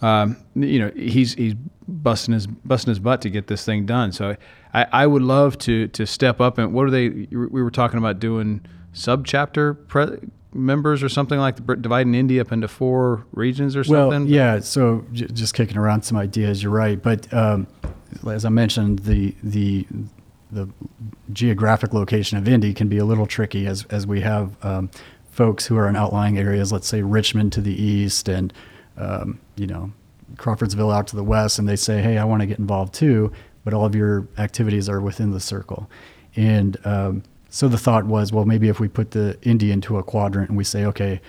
um, 0.00 0.38
you 0.54 0.78
know, 0.78 0.90
he's 0.96 1.34
he's 1.34 1.54
busting 1.86 2.32
his 2.32 2.46
busting 2.46 2.90
his 2.90 2.98
butt 2.98 3.20
to 3.22 3.30
get 3.30 3.46
this 3.46 3.66
thing 3.66 3.84
done. 3.84 4.12
So, 4.12 4.36
I, 4.72 4.86
I 4.90 5.06
would 5.06 5.22
love 5.22 5.58
to 5.58 5.88
to 5.88 6.06
step 6.06 6.40
up 6.40 6.56
and 6.56 6.72
what 6.72 6.86
are 6.86 6.90
they? 6.90 7.08
We 7.08 7.62
were 7.62 7.70
talking 7.70 7.98
about 7.98 8.20
doing 8.20 8.64
sub 8.94 9.26
chapter 9.26 9.74
pre- 9.74 10.18
members 10.54 11.02
or 11.02 11.08
something 11.08 11.38
like 11.38 11.56
the, 11.56 11.76
dividing 11.76 12.14
India 12.14 12.40
up 12.40 12.52
into 12.52 12.68
four 12.68 13.26
regions 13.32 13.76
or 13.76 13.84
something? 13.84 14.22
Well, 14.22 14.30
yeah. 14.30 14.60
So 14.60 15.04
j- 15.12 15.26
just 15.26 15.54
kicking 15.54 15.76
around 15.76 16.02
some 16.02 16.16
ideas. 16.16 16.62
You're 16.62 16.72
right, 16.72 17.00
but 17.00 17.32
um, 17.32 17.66
as 18.28 18.44
I 18.44 18.48
mentioned, 18.48 19.00
the 19.00 19.34
the 19.42 19.86
the 20.50 20.68
geographic 21.32 21.92
location 21.92 22.38
of 22.38 22.48
Indy 22.48 22.72
can 22.72 22.88
be 22.88 22.98
a 22.98 23.04
little 23.04 23.26
tricky 23.26 23.66
as 23.66 23.84
as 23.90 24.06
we 24.06 24.20
have 24.22 24.56
um, 24.64 24.90
folks 25.30 25.66
who 25.66 25.76
are 25.76 25.88
in 25.88 25.96
outlying 25.96 26.38
areas. 26.38 26.72
Let's 26.72 26.88
say 26.88 27.02
Richmond 27.02 27.52
to 27.54 27.60
the 27.60 27.74
east, 27.74 28.28
and 28.28 28.52
um, 28.96 29.40
you 29.56 29.66
know 29.66 29.92
Crawfordsville 30.36 30.90
out 30.90 31.06
to 31.08 31.16
the 31.16 31.24
west, 31.24 31.58
and 31.58 31.68
they 31.68 31.76
say, 31.76 32.00
"Hey, 32.02 32.18
I 32.18 32.24
want 32.24 32.40
to 32.40 32.46
get 32.46 32.58
involved 32.58 32.94
too," 32.94 33.32
but 33.64 33.74
all 33.74 33.84
of 33.84 33.94
your 33.94 34.26
activities 34.38 34.88
are 34.88 35.00
within 35.00 35.30
the 35.30 35.40
circle, 35.40 35.90
and 36.36 36.76
um, 36.84 37.22
so 37.50 37.68
the 37.68 37.78
thought 37.78 38.04
was, 38.04 38.32
well, 38.32 38.44
maybe 38.44 38.68
if 38.68 38.78
we 38.78 38.88
put 38.88 39.12
the 39.12 39.38
Indy 39.42 39.70
into 39.70 39.96
a 39.96 40.02
quadrant 40.02 40.48
and 40.50 40.58
we 40.58 40.64
say, 40.64 40.84
okay, 40.84 41.20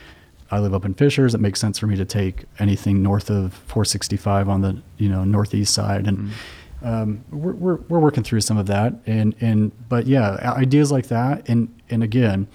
I 0.51 0.59
live 0.59 0.73
up 0.73 0.85
in 0.85 0.93
Fishers, 0.93 1.33
it 1.33 1.39
makes 1.41 1.59
sense 1.59 1.79
for 1.79 1.87
me 1.87 1.95
to 1.95 2.05
take 2.05 2.45
anything 2.57 3.01
north 3.03 3.29
of 3.29 3.53
465 3.53 4.49
on 4.49 4.61
the 4.61 4.81
you 4.97 5.07
know 5.07 5.23
northeast 5.23 5.73
side, 5.73 6.07
and 6.07 6.17
mm-hmm. 6.17 6.87
um, 6.87 7.25
we're, 7.29 7.53
we're, 7.53 7.75
we're 7.75 7.99
working 7.99 8.23
through 8.23 8.41
some 8.41 8.57
of 8.57 8.65
that, 8.65 8.93
and 9.05 9.35
and 9.41 9.71
but 9.89 10.07
yeah, 10.07 10.53
ideas 10.57 10.91
like 10.91 11.07
that, 11.07 11.47
and 11.47 11.73
and 11.89 12.01
again, 12.01 12.47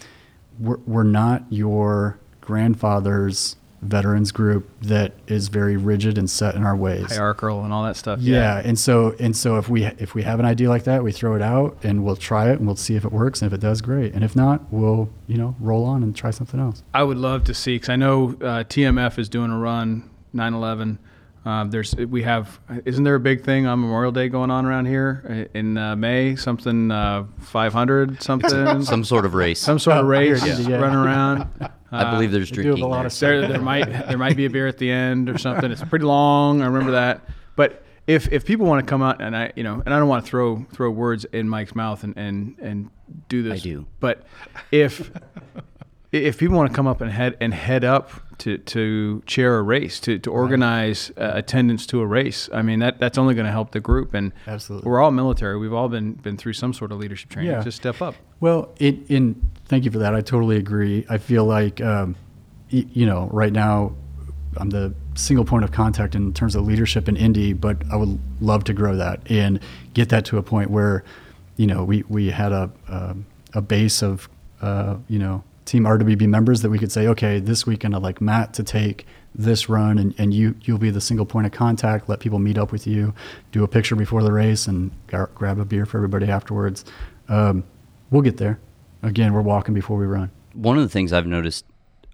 we're 0.59 0.78
we're 0.87 1.04
not 1.04 1.44
your 1.50 2.18
grandfather's 2.40 3.56
veterans 3.85 4.33
group 4.33 4.69
that 4.81 5.12
is 5.26 5.49
very 5.49 5.76
rigid 5.76 6.19
and 6.19 6.29
set 6.29 6.55
in 6.55 6.64
our 6.64 6.76
ways 6.76 7.11
hierarchical 7.11 7.62
and 7.64 7.73
all 7.73 7.85
that 7.85 7.97
stuff 7.97 8.19
yeah. 8.21 8.37
yeah. 8.37 8.62
and 8.64 8.79
so 8.79 9.14
and 9.21 9.37
so 9.37 9.57
if 9.57 9.69
we 9.69 9.85
if 9.85 10.14
we 10.14 10.23
have 10.23 10.41
an 10.41 10.47
idea 10.47 10.69
like 10.69 10.85
that 10.85 11.03
we 11.03 11.12
throw 11.12 11.35
it 11.35 11.43
out 11.43 11.76
and 11.83 12.05
we'll 12.05 12.17
try 12.17 12.50
it 12.50 12.59
and 12.59 12.67
we'll 12.67 12.76
see 12.76 12.97
if 12.97 13.05
it 13.05 13.12
works 13.12 13.43
and 13.43 13.53
if 13.53 13.57
it 13.57 13.61
does 13.61 13.81
great 13.81 14.12
and 14.14 14.25
if 14.25 14.35
not 14.35 14.61
we'll 14.73 15.09
you 15.26 15.37
know 15.37 15.55
roll 15.61 15.85
on 15.85 16.03
and 16.03 16.17
try 16.17 16.31
something 16.31 16.61
else 16.61 16.83
i 16.93 17.03
would 17.03 17.19
love 17.19 17.45
to 17.45 17.55
see 17.55 17.76
because 17.76 17.88
i 17.88 17.97
know 17.97 18.31
uh, 18.41 18.64
tmf 18.64 19.19
is 19.19 19.29
doing 19.29 19.50
a 19.50 19.59
run 19.59 20.09
9-11 20.35 20.99
uh, 21.47 21.64
there's 21.64 21.94
we 21.94 22.23
have 22.23 22.59
isn't 22.87 23.05
there 23.05 23.16
a 23.16 23.20
big 23.20 23.44
thing 23.44 23.66
on 23.66 23.79
Memorial 23.79 24.12
Day 24.12 24.31
going 24.31 24.51
on 24.51 24.64
around 24.64 24.87
here 24.87 25.49
in 25.53 25.77
uh, 25.77 25.94
May? 25.94 26.37
Something 26.37 26.90
uh, 26.90 27.27
500 27.38 28.23
something. 28.23 28.83
Some 28.83 29.05
sort 29.05 29.27
of 29.27 29.35
race. 29.35 29.61
Some 29.61 29.79
sort 29.79 29.99
of 29.99 30.07
race. 30.07 30.42
Yeah. 30.42 30.77
Run 30.77 30.97
around. 30.97 31.49
I 31.94 32.11
believe 32.11 32.33
there's 32.33 32.50
drinking. 32.50 32.83
a 32.83 32.87
lot 32.87 33.07
of 33.07 33.18
there, 33.18 33.46
there 33.46 33.61
might 33.61 33.85
there 33.85 34.18
might 34.18 34.37
be 34.37 34.46
a 34.46 34.50
beer 34.50 34.66
at 34.66 34.78
the 34.78 34.90
end 34.90 35.28
or 35.28 35.38
something. 35.38 35.70
It's 35.70 35.85
pretty 35.85 36.04
long. 36.04 36.62
I 36.62 36.66
remember 36.66 36.92
that. 36.92 37.22
But 37.57 37.83
if 38.07 38.33
if 38.33 38.44
people 38.44 38.66
want 38.66 38.85
to 38.85 38.88
come 38.88 39.02
out 39.02 39.20
and 39.20 39.37
I 39.37 39.52
you 39.57 39.62
know 39.62 39.83
and 39.85 39.94
I 39.94 39.98
don't 39.98 40.09
want 40.09 40.24
to 40.24 40.30
throw 40.30 40.66
throw 40.72 40.90
words 40.90 41.24
in 41.26 41.48
Mike's 41.48 41.74
mouth 41.74 42.04
and 42.04 42.16
and 42.16 42.59
and 42.59 42.90
do 43.28 43.42
this. 43.42 43.61
I 43.61 43.62
do. 43.62 43.87
But 44.00 44.24
if 44.70 45.11
if 46.12 46.38
people 46.38 46.57
want 46.57 46.70
to 46.70 46.76
come 46.76 46.87
up 46.87 47.00
and 47.00 47.11
head 47.11 47.37
and 47.40 47.52
head 47.52 47.85
up 47.85 48.11
to, 48.38 48.59
to 48.59 49.22
chair 49.26 49.59
a 49.59 49.62
race, 49.62 49.98
to, 50.00 50.18
to 50.20 50.30
organize 50.30 51.11
uh, 51.16 51.33
attendance 51.35 51.87
to 51.87 52.00
a 52.00 52.07
race, 52.07 52.48
I 52.52 52.62
mean 52.62 52.78
that 52.80 53.00
that's 53.00 53.18
only 53.18 53.35
going 53.35 53.46
to 53.46 53.52
help 53.52 53.72
the 53.72 53.80
group. 53.80 54.14
And 54.14 54.33
absolutely, 54.46 54.88
we're 54.88 55.00
all 55.00 55.11
military. 55.11 55.59
We've 55.59 55.72
all 55.72 55.88
been 55.88 56.12
been 56.12 56.37
through 56.37 56.52
some 56.52 56.72
sort 56.72 56.92
of 56.92 56.98
leadership 56.98 57.30
training. 57.30 57.52
Yeah. 57.52 57.62
Just 57.62 57.78
step 57.78 58.00
up. 58.00 58.14
Well, 58.40 58.74
in, 58.78 59.04
in 59.09 59.50
thank 59.66 59.85
you 59.85 59.90
for 59.90 59.98
that. 59.98 60.14
I 60.14 60.20
totally 60.20 60.57
agree. 60.57 61.07
I 61.09 61.18
feel 61.18 61.44
like 61.44 61.81
um, 61.81 62.16
y- 62.72 62.87
you 62.92 63.07
know 63.07 63.29
right 63.33 63.53
now 63.53 63.94
I'm 64.57 64.70
the 64.70 64.94
single 65.14 65.44
point 65.44 65.64
of 65.64 65.72
contact 65.72 66.14
in 66.14 66.33
terms 66.33 66.55
of 66.55 66.64
leadership 66.64 67.09
in 67.09 67.16
Indy, 67.16 67.53
but 67.53 67.79
I 67.90 67.96
would 67.96 68.18
love 68.40 68.64
to 68.64 68.72
grow 68.72 68.96
that 68.96 69.20
and 69.31 69.61
get 69.94 70.09
that 70.11 70.24
to 70.27 70.38
a 70.38 70.42
point 70.42 70.70
where 70.70 71.05
you 71.57 71.66
know 71.66 71.85
we 71.85 72.05
we 72.09 72.31
had 72.31 72.53
a 72.53 72.70
a, 73.53 73.62
base 73.62 74.03
of 74.03 74.29
uh, 74.61 74.96
you 75.09 75.18
know 75.18 75.44
team 75.64 75.85
RWB 75.85 76.29
members 76.29 76.62
that 76.62 76.70
we 76.70 76.79
could 76.79 76.92
say, 76.92 77.07
okay, 77.09 77.38
this 77.40 77.66
weekend 77.66 77.94
I'd 77.94 78.03
like 78.03 78.20
Matt 78.20 78.55
to 78.55 78.62
take 78.62 79.07
this 79.35 79.68
run 79.68 79.98
and, 79.98 80.14
and 80.18 80.33
you, 80.33 80.55
you'll 80.62 80.79
be 80.79 80.90
the 80.90 81.00
single 81.00 81.27
point 81.27 81.46
of 81.46 81.53
contact, 81.53 82.09
let 82.09 82.20
people 82.20 82.38
meet 82.38 82.59
up 82.59 82.70
with 82.70 82.87
you, 82.87 83.14
do 83.53 83.64
a 83.64 83.68
picture 83.68 83.96
before 83.96 84.22
the 84.22 84.33
race 84.33 84.66
and 84.66 84.90
grab 85.07 85.59
a 85.59 85.64
beer 85.64 85.87
for 85.87 85.98
everybody 85.98 86.27
afterwards. 86.29 86.85
Um, 87.29 87.64
we'll 88.11 88.22
get 88.22 88.37
there. 88.37 88.61
Again, 89.05 89.35
we're 89.35 89.43
walking 89.43 89.75
before 89.75 89.99
we 89.99 90.07
run. 90.07 90.31
One 90.55 90.79
of 90.79 90.83
the 90.83 90.88
things 90.88 91.12
I've 91.12 91.27
noticed, 91.27 91.67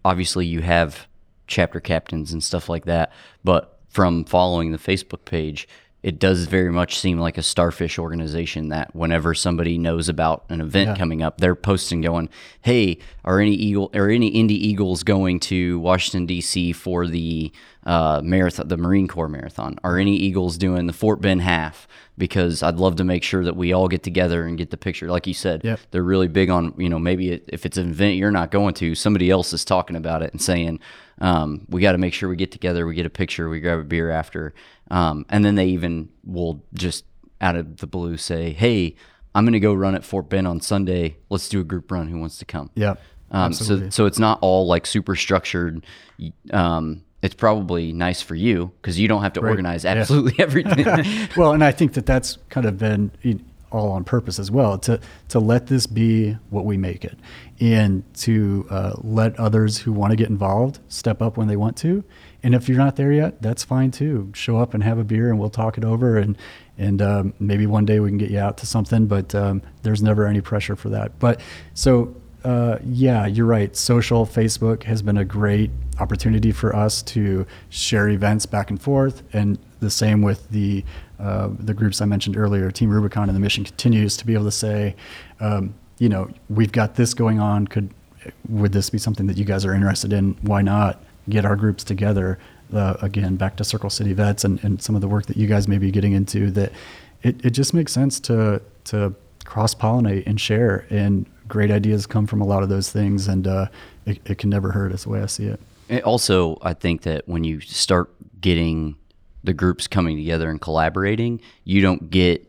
obviously 0.05 0.45
you 0.45 0.61
have 0.63 1.07
chapter 1.47 1.79
captains 1.79 2.33
and 2.33 2.43
stuff 2.43 2.69
like 2.69 2.85
that, 2.87 3.13
but 3.45 3.79
from 3.89 4.25
following 4.25 4.73
the 4.73 4.79
Facebook 4.79 5.25
page, 5.25 5.69
it 6.03 6.19
does 6.19 6.47
very 6.47 6.73
much 6.73 6.99
seem 6.99 7.19
like 7.19 7.37
a 7.37 7.43
starfish 7.43 7.99
organization 7.99 8.69
that 8.69 8.95
whenever 8.95 9.35
somebody 9.35 9.77
knows 9.77 10.09
about 10.09 10.45
an 10.49 10.61
event 10.61 10.91
yeah. 10.91 10.97
coming 10.97 11.23
up, 11.23 11.39
they're 11.39 11.55
posting 11.55 12.01
going, 12.01 12.31
"Hey, 12.63 12.99
are 13.25 13.39
any 13.39 13.55
eagle 13.55 13.91
or 13.95 14.09
any 14.09 14.29
Indy 14.29 14.55
Eagles 14.55 15.03
going 15.03 15.41
to 15.41 15.79
Washington 15.81 16.25
D.C. 16.25 16.73
for 16.73 17.07
the 17.07 17.53
uh, 17.85 18.23
marathon, 18.25 18.69
the 18.69 18.79
Marine 18.79 19.09
Corps 19.09 19.29
marathon? 19.29 19.79
Are 19.85 19.99
any 19.99 20.17
Eagles 20.17 20.57
doing 20.57 20.87
the 20.87 20.95
Fort 20.95 21.21
Ben 21.21 21.41
half? 21.41 21.87
Because 22.17 22.63
I'd 22.63 22.77
love 22.77 22.97
to 22.97 23.05
make 23.05 23.23
sure 23.23 23.45
that 23.45 23.57
we 23.57 23.73
all 23.73 23.89
get 23.89 24.03
together 24.03 24.45
and 24.45 24.57
get 24.57 24.71
the 24.71 24.77
picture. 24.77 25.11
Like 25.11 25.27
you 25.27 25.35
said, 25.35 25.63
yep. 25.65 25.81
they're 25.91 26.03
really 26.03 26.29
big 26.29 26.49
on 26.49 26.73
you 26.79 26.89
know 26.89 26.99
maybe 26.99 27.33
if 27.49 27.67
it's 27.67 27.77
an 27.77 27.91
event 27.91 28.17
you're 28.17 28.31
not 28.31 28.51
going 28.51 28.73
to, 28.75 28.95
somebody 28.95 29.31
else 29.31 29.53
is 29.53 29.67
talking 29.67 29.97
about 29.97 30.23
it 30.23 30.33
and 30.33 30.41
saying." 30.41 30.81
Um, 31.21 31.67
we 31.69 31.81
got 31.81 31.93
to 31.93 31.99
make 31.99 32.15
sure 32.15 32.29
we 32.29 32.37
get 32.37 32.51
together, 32.51 32.87
we 32.87 32.95
get 32.95 33.07
a 33.07 33.11
picture, 33.11 33.49
we 33.49 33.61
grab 33.61 33.79
a 33.79 33.85
beer 33.85 34.11
after, 34.11 34.55
um, 34.91 35.27
and 35.29 35.45
then 35.45 35.55
they 35.55 35.67
even 35.67 36.09
will 36.25 36.65
just 36.75 37.05
out 37.41 37.57
of 37.57 37.79
the 37.79 37.87
blue 37.87 38.17
say, 38.17 38.53
"Hey, 38.53 38.95
I'm 39.35 39.45
going 39.45 39.53
to 39.53 39.61
go 39.61 39.75
run 39.75 39.95
at 39.95 40.05
Fort 40.05 40.29
Ben 40.29 40.47
on 40.47 40.61
Sunday. 40.61 41.17
Let's 41.29 41.49
do 41.49 41.61
a 41.61 41.65
group 41.65 41.91
run. 41.91 42.09
Who 42.09 42.19
wants 42.19 42.39
to 42.39 42.45
come?" 42.45 42.71
Yeah. 42.75 42.95
Um, 43.31 43.53
so 43.53 43.91
so 43.91 44.07
it's 44.07 44.19
not 44.19 44.39
all 44.41 44.67
like 44.67 44.87
super 44.87 45.15
structured. 45.15 45.85
Um, 46.53 47.05
it's 47.23 47.35
probably 47.35 47.93
nice 47.93 48.23
for 48.23 48.35
you 48.35 48.73
because 48.81 48.99
you 48.99 49.07
don't 49.07 49.23
have 49.23 49.35
to 49.35 49.41
right. 49.41 49.51
organize 49.51 49.85
absolutely 49.85 50.35
yeah. 50.39 50.43
everything. 50.45 51.29
well, 51.37 51.53
and 51.53 51.63
I 51.63 51.71
think 51.71 51.93
that 51.95 52.07
that's 52.07 52.39
kind 52.49 52.67
of 52.67 52.79
been 52.79 53.11
all 53.71 53.93
on 53.93 54.05
purpose 54.05 54.39
as 54.39 54.51
well 54.51 54.79
to 54.79 55.01
to 55.29 55.39
let 55.39 55.67
this 55.69 55.87
be 55.87 56.33
what 56.51 56.65
we 56.65 56.77
make 56.77 57.05
it, 57.05 57.19
and 57.61 58.03
to 58.15 58.67
uh, 58.71 58.93
let 59.03 59.39
others 59.39 59.79
who 59.79 59.93
want 59.93 60.11
to 60.11 60.17
get 60.17 60.29
involved 60.29 60.79
step 60.89 61.23
up 61.23 61.37
when 61.37 61.49
they 61.49 61.57
want 61.57 61.77
to, 61.79 62.05
and 62.43 62.55
if 62.55 62.69
you're 62.69 62.79
not 62.79 62.97
there 62.97 63.13
yet, 63.13 63.41
that's 63.43 63.65
fine 63.65 63.91
too. 63.91 64.31
Show 64.35 64.59
up 64.59 64.75
and 64.75 64.83
have 64.83 64.99
a 64.99 65.05
beer, 65.05 65.31
and 65.31 65.39
we'll 65.39 65.51
talk 65.51 65.79
it 65.79 65.85
over, 65.85 66.19
and 66.19 66.37
and 66.79 67.03
um, 67.03 67.35
maybe 67.39 67.67
one 67.67 67.85
day 67.85 68.01
we 68.01 68.09
can 68.09 68.19
get 68.19 68.31
you 68.31 68.39
out 68.39 68.59
to 68.59 68.67
something. 68.67 69.07
But 69.07 69.35
um, 69.35 69.63
there's 69.83 70.03
never 70.03 70.27
any 70.27 70.41
pressure 70.41 70.77
for 70.77 70.89
that. 70.91 71.19
But 71.19 71.41
so 71.75 72.15
uh, 72.45 72.79
yeah, 72.85 73.27
you're 73.27 73.47
right. 73.47 73.77
Social 73.77 74.25
Facebook 74.25 74.85
has 74.85 75.03
been 75.03 75.19
a 75.19 75.25
great 75.25 75.71
opportunity 75.99 76.53
for 76.53 76.75
us 76.75 77.03
to 77.03 77.47
share 77.69 78.09
events 78.09 78.47
back 78.47 78.71
and 78.71 78.81
forth, 78.81 79.23
and 79.33 79.59
the 79.81 79.91
same 79.91 80.23
with 80.23 80.49
the 80.51 80.85
uh, 81.21 81.51
the 81.59 81.75
groups 81.75 82.01
I 82.01 82.07
mentioned 82.07 82.37
earlier, 82.37 82.71
Team 82.71 82.91
Rubicon 82.91 83.29
and 83.29 83.37
the 83.37 83.41
Mission 83.41 83.65
Continues, 83.65 84.17
to 84.17 84.27
be 84.27 84.35
able 84.35 84.47
to 84.47 84.51
say, 84.51 84.97
um, 85.41 85.75
you 85.99 86.09
know, 86.09 86.31
we've 86.49 86.73
got 86.73 86.95
this 86.95 87.15
going 87.15 87.39
on. 87.39 87.67
Could 87.67 87.93
would 88.49 88.73
this 88.73 88.91
be 88.91 88.99
something 88.99 89.27
that 89.27 89.37
you 89.37 89.45
guys 89.45 89.65
are 89.65 89.75
interested 89.75 90.13
in? 90.13 90.37
Why 90.43 90.63
not? 90.63 91.03
get 91.29 91.45
our 91.45 91.57
groups 91.57 91.85
together. 91.85 92.39
uh, 92.73 92.95
again 93.03 93.37
back 93.37 93.57
to 93.57 93.65
Circle 93.65 93.91
City 93.91 94.13
Vets 94.13 94.45
and, 94.45 94.63
and 94.63 94.81
some 94.81 94.95
of 94.95 95.01
the 95.01 95.09
work 95.09 95.27
that 95.27 95.37
you 95.37 95.47
guys 95.47 95.67
may 95.67 95.79
be 95.79 95.91
getting 95.91 96.13
into 96.13 96.51
that 96.53 96.73
it, 97.23 97.45
it 97.45 97.51
just 97.51 97.75
makes 97.75 97.93
sense 97.93 98.21
to 98.21 98.63
to 98.85 99.15
cross 99.45 99.75
pollinate 99.75 100.25
and 100.27 100.41
share 100.41 100.87
and 100.91 101.27
great 101.49 101.71
ideas 101.71 102.07
come 102.07 102.27
from 102.27 102.41
a 102.41 102.47
lot 102.47 102.63
of 102.63 102.69
those 102.69 102.91
things 102.93 103.27
and 103.27 103.49
uh, 103.49 103.67
it, 104.07 104.21
it 104.25 104.39
can 104.39 104.51
never 104.51 104.71
hurt 104.71 104.93
is 104.93 105.03
the 105.03 105.09
way 105.09 105.21
I 105.21 105.27
see 105.27 105.47
it. 105.47 105.61
And 105.89 106.01
also, 106.03 106.59
I 106.63 106.75
think 106.75 107.03
that 107.03 107.27
when 107.27 107.43
you 107.43 107.61
start 107.61 108.11
getting 108.41 108.95
the 109.45 109.53
groups 109.53 109.87
coming 109.87 110.17
together 110.17 110.51
and 110.51 110.61
collaborating, 110.61 111.41
you 111.65 111.81
don't 111.81 112.11
get 112.11 112.47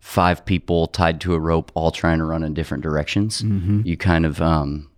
five 0.00 0.44
people 0.44 0.88
tied 0.88 1.20
to 1.20 1.34
a 1.34 1.38
rope 1.38 1.70
all 1.74 1.90
trying 1.92 2.18
to 2.18 2.24
run 2.24 2.42
in 2.42 2.54
different 2.54 2.82
directions. 2.82 3.42
You 3.86 3.96
kind 3.96 4.26
of, 4.26 4.42
um, 4.42 4.90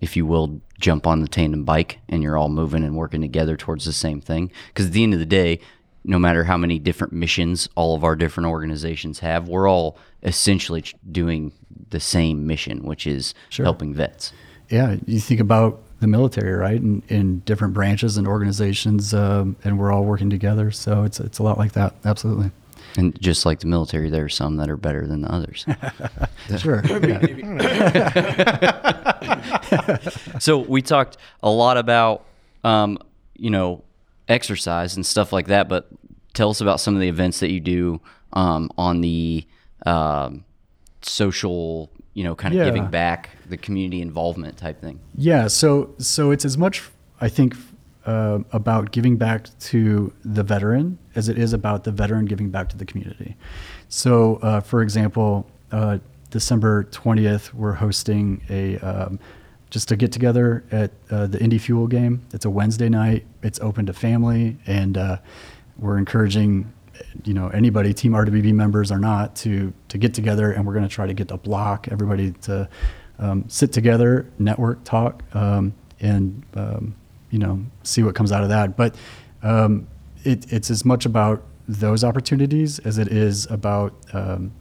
if 0.00 0.16
you 0.16 0.26
will, 0.26 0.60
jump 0.80 1.06
on 1.06 1.20
the 1.20 1.28
tandem 1.28 1.64
bike 1.64 2.00
and 2.08 2.22
you're 2.22 2.36
all 2.36 2.48
moving 2.48 2.82
and 2.82 2.96
working 2.96 3.20
together 3.20 3.56
towards 3.56 3.84
the 3.84 3.92
same 3.92 4.20
thing. 4.20 4.50
Because 4.68 4.86
at 4.86 4.92
the 4.92 5.02
end 5.04 5.12
of 5.12 5.20
the 5.20 5.26
day, 5.26 5.60
no 6.02 6.18
matter 6.18 6.44
how 6.44 6.56
many 6.56 6.78
different 6.78 7.12
missions 7.12 7.68
all 7.76 7.94
of 7.94 8.02
our 8.02 8.16
different 8.16 8.48
organizations 8.48 9.20
have, 9.20 9.48
we're 9.48 9.68
all 9.68 9.98
essentially 10.22 10.82
doing 11.12 11.52
the 11.90 12.00
same 12.00 12.46
mission, 12.46 12.82
which 12.84 13.06
is 13.06 13.34
helping 13.64 13.94
vets. 13.94 14.32
Yeah, 14.70 14.96
you 15.06 15.20
think 15.20 15.40
about 15.40 15.82
the 16.00 16.06
military, 16.06 16.52
right? 16.52 16.80
In, 16.80 17.02
in 17.08 17.40
different 17.40 17.74
branches 17.74 18.16
and 18.16 18.26
organizations, 18.26 19.12
um, 19.14 19.56
and 19.64 19.78
we're 19.78 19.92
all 19.92 20.04
working 20.04 20.30
together. 20.30 20.70
So 20.70 21.04
it's 21.04 21.20
it's 21.20 21.38
a 21.38 21.42
lot 21.42 21.58
like 21.58 21.72
that. 21.72 21.94
Absolutely. 22.04 22.50
And 22.96 23.16
just 23.20 23.46
like 23.46 23.60
the 23.60 23.66
military, 23.66 24.10
there 24.10 24.24
are 24.24 24.28
some 24.28 24.56
that 24.56 24.68
are 24.68 24.76
better 24.76 25.06
than 25.06 25.22
the 25.22 25.32
others. 25.32 25.64
Sure. 26.58 26.82
Yeah. 26.84 27.20
so 30.40 30.58
we 30.58 30.82
talked 30.82 31.16
a 31.42 31.50
lot 31.50 31.76
about, 31.76 32.24
um, 32.64 32.98
you 33.36 33.50
know, 33.50 33.84
exercise 34.28 34.96
and 34.96 35.06
stuff 35.06 35.32
like 35.32 35.46
that. 35.46 35.68
But 35.68 35.88
tell 36.34 36.50
us 36.50 36.60
about 36.60 36.80
some 36.80 36.94
of 36.94 37.00
the 37.00 37.08
events 37.08 37.38
that 37.40 37.50
you 37.52 37.60
do 37.60 38.00
um, 38.32 38.70
on 38.76 39.00
the 39.00 39.46
um, 39.86 40.44
social, 41.02 41.90
you 42.14 42.24
know, 42.24 42.34
kind 42.34 42.54
of 42.54 42.58
Yeah. 42.58 42.64
giving 42.64 42.86
back, 42.88 43.30
the 43.50 43.56
community 43.56 44.00
involvement 44.00 44.56
type 44.56 44.80
thing. 44.80 45.00
Yeah, 45.14 45.48
so 45.48 45.94
so 45.98 46.30
it's 46.30 46.44
as 46.44 46.56
much 46.56 46.82
I 47.20 47.28
think 47.28 47.56
uh, 48.06 48.40
about 48.52 48.92
giving 48.92 49.16
back 49.16 49.46
to 49.58 50.12
the 50.24 50.42
veteran 50.42 50.98
as 51.14 51.28
it 51.28 51.38
is 51.38 51.52
about 51.52 51.84
the 51.84 51.92
veteran 51.92 52.24
giving 52.24 52.50
back 52.50 52.68
to 52.70 52.76
the 52.76 52.84
community. 52.84 53.36
So, 53.88 54.36
uh, 54.36 54.60
for 54.60 54.82
example, 54.82 55.50
uh, 55.70 55.98
December 56.30 56.84
twentieth, 56.84 57.52
we're 57.52 57.74
hosting 57.74 58.42
a 58.48 58.78
um, 58.78 59.18
just 59.68 59.90
a 59.92 59.96
get 59.96 60.12
together 60.12 60.64
at 60.72 60.90
uh, 61.10 61.26
the 61.26 61.40
Indy 61.40 61.58
Fuel 61.58 61.86
game. 61.86 62.22
It's 62.32 62.44
a 62.44 62.50
Wednesday 62.50 62.88
night. 62.88 63.26
It's 63.42 63.60
open 63.60 63.86
to 63.86 63.92
family, 63.92 64.56
and 64.66 64.96
uh, 64.96 65.18
we're 65.78 65.98
encouraging 65.98 66.72
you 67.24 67.34
know 67.34 67.48
anybody 67.48 67.94
team 67.94 68.12
RWB 68.12 68.52
members 68.54 68.92
or 68.92 68.98
not 68.98 69.34
to 69.36 69.72
to 69.88 69.98
get 69.98 70.14
together 70.14 70.52
and 70.52 70.66
we're 70.66 70.74
going 70.74 70.86
to 70.86 70.94
try 70.94 71.06
to 71.06 71.14
get 71.14 71.30
a 71.30 71.36
block 71.36 71.88
everybody 71.90 72.32
to 72.42 72.68
um, 73.20 73.44
sit 73.48 73.72
together 73.72 74.26
network 74.38 74.82
talk 74.84 75.22
um, 75.34 75.72
and 76.00 76.42
um, 76.54 76.94
you 77.30 77.38
know 77.38 77.64
see 77.82 78.02
what 78.02 78.14
comes 78.14 78.32
out 78.32 78.42
of 78.42 78.48
that. 78.48 78.76
But 78.76 78.96
um, 79.42 79.86
it, 80.24 80.52
it's 80.52 80.70
as 80.70 80.84
much 80.84 81.06
about 81.06 81.44
those 81.68 82.02
opportunities 82.02 82.80
as 82.80 82.98
it 82.98 83.08
is 83.08 83.46
about 83.46 83.94
um, 84.12 84.52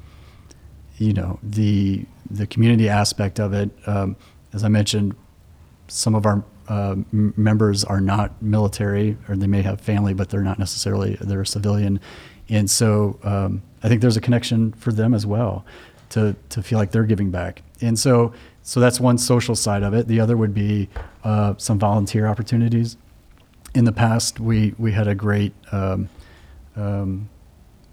you 0.98 1.14
know 1.14 1.40
the 1.42 2.06
the 2.30 2.46
community 2.46 2.88
aspect 2.88 3.40
of 3.40 3.54
it. 3.54 3.72
As 4.52 4.64
I 4.64 4.68
mentioned 4.68 5.16
some 5.88 6.16
of 6.16 6.26
our 6.26 6.44
uh, 6.68 6.96
members 7.12 7.84
are 7.84 8.02
not 8.02 8.42
military 8.42 9.18
or 9.28 9.36
they 9.36 9.48
may 9.48 9.62
have 9.62 9.82
family 9.82 10.14
but 10.14 10.30
they're 10.30 10.44
not 10.44 10.60
necessarily 10.60 11.18
they're 11.22 11.42
a 11.42 11.48
civilian. 11.48 12.00
And 12.50 12.70
so 12.70 13.20
um, 13.24 13.62
i 13.84 13.88
think 13.88 14.02
there's 14.02 14.18
a 14.18 14.22
connection 14.22 14.74
for 14.74 14.92
them 14.92 15.14
as 15.14 15.26
well 15.26 15.66
to, 16.10 16.36
to 16.50 16.62
feel 16.62 16.80
like 16.80 16.92
they're 16.92 17.04
giving 17.04 17.32
back 17.32 17.62
and 17.82 17.98
so 17.98 18.34
so 18.64 18.80
that's 18.80 19.00
one 19.00 19.18
social 19.18 19.56
side 19.56 19.84
of 19.84 19.94
it 19.94 20.08
the 20.08 20.20
other 20.20 20.36
would 20.38 20.54
be 20.54 20.90
uh, 21.24 21.54
some 21.58 21.80
volunteer 21.80 22.28
opportunities 22.28 22.98
in 23.76 23.86
the 23.86 23.92
past 23.92 24.40
we 24.40 24.74
we 24.78 24.92
had 24.92 25.08
a 25.08 25.16
great 25.16 25.54
um, 25.72 26.10
um, 26.76 27.30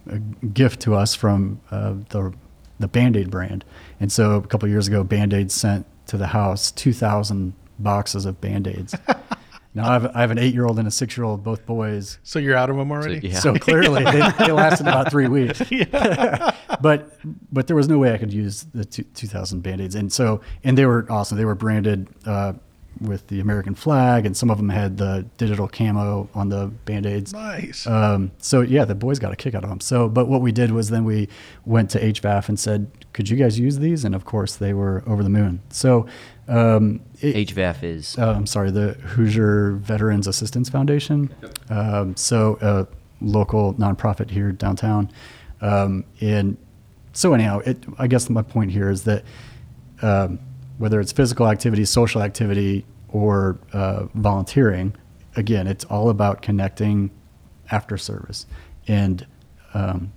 a 0.08 0.18
gift 0.18 0.80
to 0.80 0.94
us 0.94 1.14
from 1.14 1.60
uh, 1.70 1.94
the 2.10 2.32
the 2.78 2.88
Band-Aid 2.88 3.30
brand. 3.30 3.64
And 4.00 4.12
so 4.12 4.36
a 4.36 4.46
couple 4.46 4.68
years 4.68 4.86
ago, 4.88 5.02
Band-Aid 5.02 5.50
sent 5.50 5.86
to 6.08 6.16
the 6.16 6.28
house 6.28 6.70
2,000 6.70 7.54
boxes 7.78 8.26
of 8.26 8.40
Band-Aids. 8.40 8.94
now 9.76 9.90
I 9.90 9.92
have, 9.92 10.16
I 10.16 10.20
have 10.22 10.30
an 10.30 10.38
eight-year-old 10.38 10.78
and 10.78 10.88
a 10.88 10.90
six-year-old, 10.90 11.44
both 11.44 11.66
boys. 11.66 12.18
So 12.22 12.38
you're 12.38 12.56
out 12.56 12.70
of 12.70 12.76
them 12.76 12.90
already? 12.90 13.28
yeah. 13.28 13.38
So 13.38 13.54
clearly 13.56 14.02
they, 14.04 14.32
they 14.38 14.50
lasted 14.50 14.88
about 14.88 15.10
three 15.10 15.28
weeks. 15.28 15.60
but 16.80 17.12
but 17.52 17.66
there 17.66 17.76
was 17.76 17.86
no 17.86 17.98
way 17.98 18.14
I 18.14 18.16
could 18.16 18.32
use 18.32 18.64
the 18.72 18.86
two, 18.86 19.02
2,000 19.02 19.60
Band-Aids. 19.60 19.94
And 19.94 20.10
so, 20.10 20.40
and 20.64 20.78
they 20.78 20.86
were 20.86 21.06
awesome. 21.10 21.36
They 21.36 21.44
were 21.44 21.54
branded 21.54 22.08
uh, 22.24 22.54
with 23.02 23.26
the 23.26 23.40
American 23.40 23.74
flag, 23.74 24.24
and 24.24 24.34
some 24.34 24.50
of 24.50 24.56
them 24.56 24.70
had 24.70 24.96
the 24.96 25.26
digital 25.36 25.68
camo 25.68 26.30
on 26.34 26.48
the 26.48 26.68
Band-Aids. 26.86 27.34
Nice. 27.34 27.86
Um, 27.86 28.32
so 28.38 28.62
yeah, 28.62 28.86
the 28.86 28.94
boys 28.94 29.18
got 29.18 29.30
a 29.30 29.36
kick 29.36 29.54
out 29.54 29.62
of 29.62 29.68
them. 29.68 29.80
So, 29.80 30.08
but 30.08 30.26
what 30.26 30.40
we 30.40 30.52
did 30.52 30.72
was 30.72 30.88
then 30.88 31.04
we 31.04 31.28
went 31.66 31.90
to 31.90 32.00
HVAF 32.00 32.48
and 32.48 32.58
said, 32.58 32.90
"Could 33.12 33.28
you 33.28 33.36
guys 33.36 33.58
use 33.58 33.78
these?" 33.78 34.06
And 34.06 34.14
of 34.14 34.24
course, 34.24 34.56
they 34.56 34.72
were 34.72 35.04
over 35.06 35.22
the 35.22 35.28
moon. 35.28 35.60
So, 35.68 36.06
um, 36.48 37.00
it, 37.20 37.48
HVAF 37.48 37.82
is 37.82 38.18
uh, 38.18 38.32
I'm 38.32 38.46
sorry, 38.46 38.70
the 38.70 38.92
Hoosier 38.92 39.72
Veterans 39.72 40.26
Assistance 40.26 40.68
Foundation. 40.68 41.34
Um, 41.70 42.16
so 42.16 42.58
a 42.60 42.86
local 43.20 43.74
nonprofit 43.74 44.30
here 44.30 44.52
downtown. 44.52 45.10
Um, 45.60 46.04
and 46.20 46.56
so 47.12 47.32
anyhow, 47.32 47.60
it, 47.60 47.84
I 47.98 48.06
guess 48.06 48.28
my 48.28 48.42
point 48.42 48.70
here 48.70 48.90
is 48.90 49.04
that 49.04 49.24
um, 50.02 50.38
whether 50.78 51.00
it's 51.00 51.12
physical 51.12 51.48
activity, 51.48 51.84
social 51.84 52.22
activity, 52.22 52.84
or 53.08 53.58
uh, 53.72 54.06
volunteering, 54.14 54.94
again, 55.34 55.66
it's 55.66 55.84
all 55.86 56.10
about 56.10 56.42
connecting 56.42 57.10
after 57.70 57.96
service. 57.96 58.46
And 58.86 59.26
um, 59.74 60.12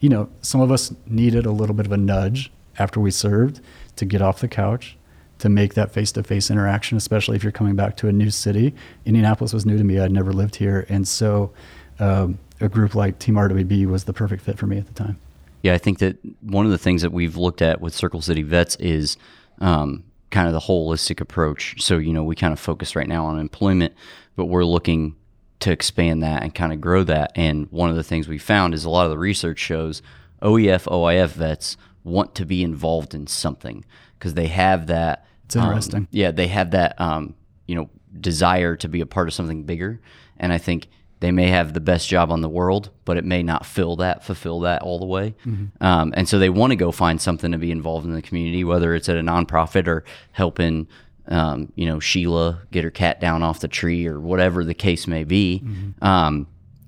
you 0.00 0.08
know, 0.08 0.28
some 0.42 0.60
of 0.60 0.70
us 0.70 0.92
needed 1.06 1.46
a 1.46 1.50
little 1.50 1.74
bit 1.74 1.86
of 1.86 1.92
a 1.92 1.96
nudge 1.96 2.52
after 2.78 3.00
we 3.00 3.10
served 3.10 3.60
to 3.96 4.04
get 4.04 4.20
off 4.20 4.40
the 4.40 4.48
couch, 4.48 4.96
to 5.38 5.48
make 5.48 5.74
that 5.74 5.92
face 5.92 6.12
to 6.12 6.22
face 6.22 6.50
interaction, 6.50 6.96
especially 6.96 7.36
if 7.36 7.42
you're 7.42 7.52
coming 7.52 7.76
back 7.76 7.96
to 7.98 8.08
a 8.08 8.12
new 8.12 8.30
city. 8.30 8.74
Indianapolis 9.04 9.52
was 9.52 9.66
new 9.66 9.76
to 9.76 9.84
me, 9.84 9.98
I'd 9.98 10.12
never 10.12 10.32
lived 10.32 10.56
here. 10.56 10.86
And 10.88 11.06
so 11.06 11.52
um, 11.98 12.38
a 12.60 12.68
group 12.68 12.94
like 12.94 13.18
Team 13.18 13.34
RWB 13.34 13.86
was 13.86 14.04
the 14.04 14.12
perfect 14.12 14.42
fit 14.42 14.58
for 14.58 14.66
me 14.66 14.78
at 14.78 14.86
the 14.86 14.92
time. 14.92 15.18
Yeah, 15.62 15.74
I 15.74 15.78
think 15.78 15.98
that 16.00 16.18
one 16.42 16.66
of 16.66 16.72
the 16.72 16.78
things 16.78 17.02
that 17.02 17.12
we've 17.12 17.36
looked 17.36 17.62
at 17.62 17.80
with 17.80 17.94
Circle 17.94 18.20
City 18.20 18.42
Vets 18.42 18.76
is 18.76 19.16
um, 19.60 20.04
kind 20.30 20.46
of 20.46 20.52
the 20.52 20.60
holistic 20.60 21.20
approach. 21.20 21.82
So, 21.82 21.98
you 21.98 22.12
know, 22.12 22.22
we 22.22 22.36
kind 22.36 22.52
of 22.52 22.60
focus 22.60 22.94
right 22.94 23.08
now 23.08 23.24
on 23.24 23.38
employment, 23.38 23.94
but 24.36 24.46
we're 24.46 24.64
looking 24.64 25.16
to 25.60 25.72
expand 25.72 26.22
that 26.22 26.42
and 26.42 26.54
kind 26.54 26.72
of 26.72 26.80
grow 26.80 27.04
that. 27.04 27.32
And 27.34 27.70
one 27.70 27.88
of 27.88 27.96
the 27.96 28.02
things 28.02 28.28
we 28.28 28.38
found 28.38 28.74
is 28.74 28.84
a 28.84 28.90
lot 28.90 29.06
of 29.06 29.10
the 29.10 29.18
research 29.18 29.58
shows 29.58 30.02
OEF, 30.42 30.84
OIF 30.84 31.30
vets 31.30 31.76
want 32.02 32.34
to 32.34 32.44
be 32.44 32.62
involved 32.62 33.14
in 33.14 33.26
something 33.26 33.84
because 34.18 34.34
they 34.34 34.48
have 34.48 34.86
that. 34.88 35.26
It's 35.46 35.56
interesting. 35.56 36.00
um, 36.00 36.08
yeah, 36.10 36.30
they 36.30 36.48
have 36.48 36.70
that, 36.72 37.00
um, 37.00 37.34
you 37.66 37.74
know, 37.74 37.90
desire 38.18 38.76
to 38.76 38.88
be 38.88 39.00
a 39.00 39.06
part 39.06 39.28
of 39.28 39.34
something 39.34 39.64
bigger. 39.64 40.00
And 40.38 40.52
I 40.52 40.58
think 40.58 40.88
they 41.20 41.30
may 41.32 41.48
have 41.48 41.72
the 41.72 41.80
best 41.80 42.08
job 42.08 42.30
on 42.30 42.40
the 42.40 42.48
world, 42.48 42.90
but 43.04 43.16
it 43.16 43.24
may 43.24 43.42
not 43.42 43.64
fill 43.64 43.96
that, 43.96 44.24
fulfill 44.24 44.60
that 44.60 44.82
all 44.82 44.98
the 44.98 45.06
way. 45.06 45.34
Um, 45.80 46.12
and 46.16 46.28
so 46.28 46.38
they 46.38 46.50
want 46.50 46.70
to 46.72 46.76
go 46.76 46.92
find 46.92 47.20
something 47.20 47.52
to 47.52 47.58
be 47.58 47.70
involved 47.70 48.04
in 48.06 48.12
the 48.12 48.22
community, 48.22 48.64
whether 48.64 48.94
it's 48.94 49.08
at 49.08 49.16
a 49.16 49.20
nonprofit 49.22 49.86
or 49.86 50.04
helping, 50.32 50.86
um, 51.28 51.72
you 51.76 51.86
know, 51.86 51.98
Sheila 52.00 52.62
get 52.72 52.84
her 52.84 52.90
cat 52.90 53.20
down 53.20 53.42
off 53.42 53.60
the 53.60 53.68
tree 53.68 54.06
or 54.06 54.20
whatever 54.20 54.64
the 54.64 54.74
case 54.74 55.06
may 55.06 55.24
be. 55.24 55.62
Um, 56.02 56.46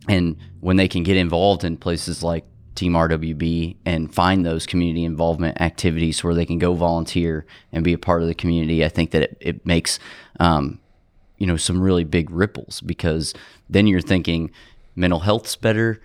and 0.09 0.37
when 0.61 0.77
they 0.77 0.89
can 0.89 1.03
get 1.03 1.17
involved 1.17 1.65
in 1.65 1.77
places 1.77 2.23
like 2.23 2.45
Team 2.77 2.93
RWB 2.93 3.77
and 3.85 4.13
find 4.13 4.45
those 4.45 4.67
community 4.67 5.05
involvement 5.05 5.61
activities 5.61 6.23
where 6.23 6.35
they 6.35 6.47
can 6.47 6.59
go 6.59 6.75
volunteer 6.75 7.47
and 7.73 7.83
be 7.83 7.93
a 7.93 7.99
part 7.99 8.23
of 8.23 8.29
the 8.29 8.35
community, 8.35 8.85
I 8.85 8.89
think 8.89 9.11
that 9.11 9.23
it, 9.23 9.37
it 9.41 9.67
makes 9.67 9.99
um, 10.39 10.81
you 11.39 11.47
know 11.47 11.57
some 11.57 11.81
really 11.81 12.05
big 12.05 12.31
ripples 12.31 12.81
because 12.81 13.35
then 13.69 13.87
you're 13.87 14.01
thinking 14.01 14.51
mental 14.95 15.21
health's 15.21 15.57
better. 15.57 16.01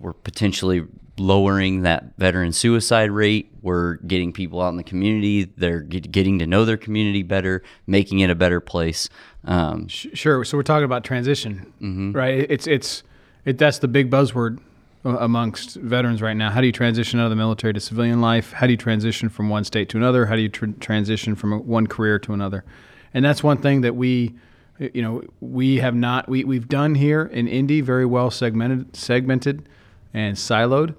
We're 0.00 0.12
potentially 0.12 0.86
lowering 1.18 1.82
that 1.82 2.16
veteran 2.16 2.52
suicide 2.52 3.10
rate. 3.10 3.50
We're 3.62 3.94
getting 3.96 4.32
people 4.32 4.60
out 4.62 4.68
in 4.68 4.76
the 4.76 4.84
community. 4.84 5.44
They're 5.44 5.80
get, 5.80 6.12
getting 6.12 6.38
to 6.38 6.46
know 6.46 6.64
their 6.64 6.76
community 6.76 7.22
better, 7.22 7.62
making 7.86 8.20
it 8.20 8.30
a 8.30 8.34
better 8.34 8.60
place. 8.60 9.08
Um, 9.44 9.88
Sure. 9.88 10.44
So 10.44 10.56
we're 10.56 10.62
talking 10.62 10.84
about 10.84 11.04
transition, 11.04 11.72
right? 12.12 12.46
It's 12.48 12.66
it's 12.66 13.02
it. 13.44 13.58
That's 13.58 13.78
the 13.78 13.88
big 13.88 14.10
buzzword 14.10 14.58
amongst 15.16 15.76
veterans 15.76 16.22
right 16.22 16.36
now. 16.36 16.50
How 16.50 16.60
do 16.60 16.66
you 16.66 16.72
transition 16.72 17.20
out 17.20 17.24
of 17.24 17.30
the 17.30 17.36
military 17.36 17.72
to 17.72 17.80
civilian 17.80 18.20
life? 18.20 18.52
How 18.52 18.66
do 18.66 18.72
you 18.72 18.76
transition 18.76 19.28
from 19.28 19.48
one 19.48 19.64
state 19.64 19.88
to 19.90 19.96
another? 19.96 20.26
How 20.26 20.36
do 20.36 20.42
you 20.42 20.48
tr- 20.48 20.66
transition 20.80 21.34
from 21.34 21.66
one 21.66 21.86
career 21.86 22.18
to 22.20 22.32
another? 22.32 22.64
And 23.14 23.24
that's 23.24 23.42
one 23.42 23.58
thing 23.58 23.80
that 23.82 23.96
we 23.96 24.34
you 24.78 25.02
know, 25.02 25.22
we 25.40 25.76
have 25.78 25.94
not 25.94 26.28
we 26.28 26.44
we've 26.44 26.68
done 26.68 26.94
here 26.94 27.24
in 27.24 27.48
Indy 27.48 27.80
very 27.80 28.06
well 28.06 28.30
segmented 28.30 28.94
segmented 28.94 29.68
and 30.14 30.36
siloed. 30.36 30.94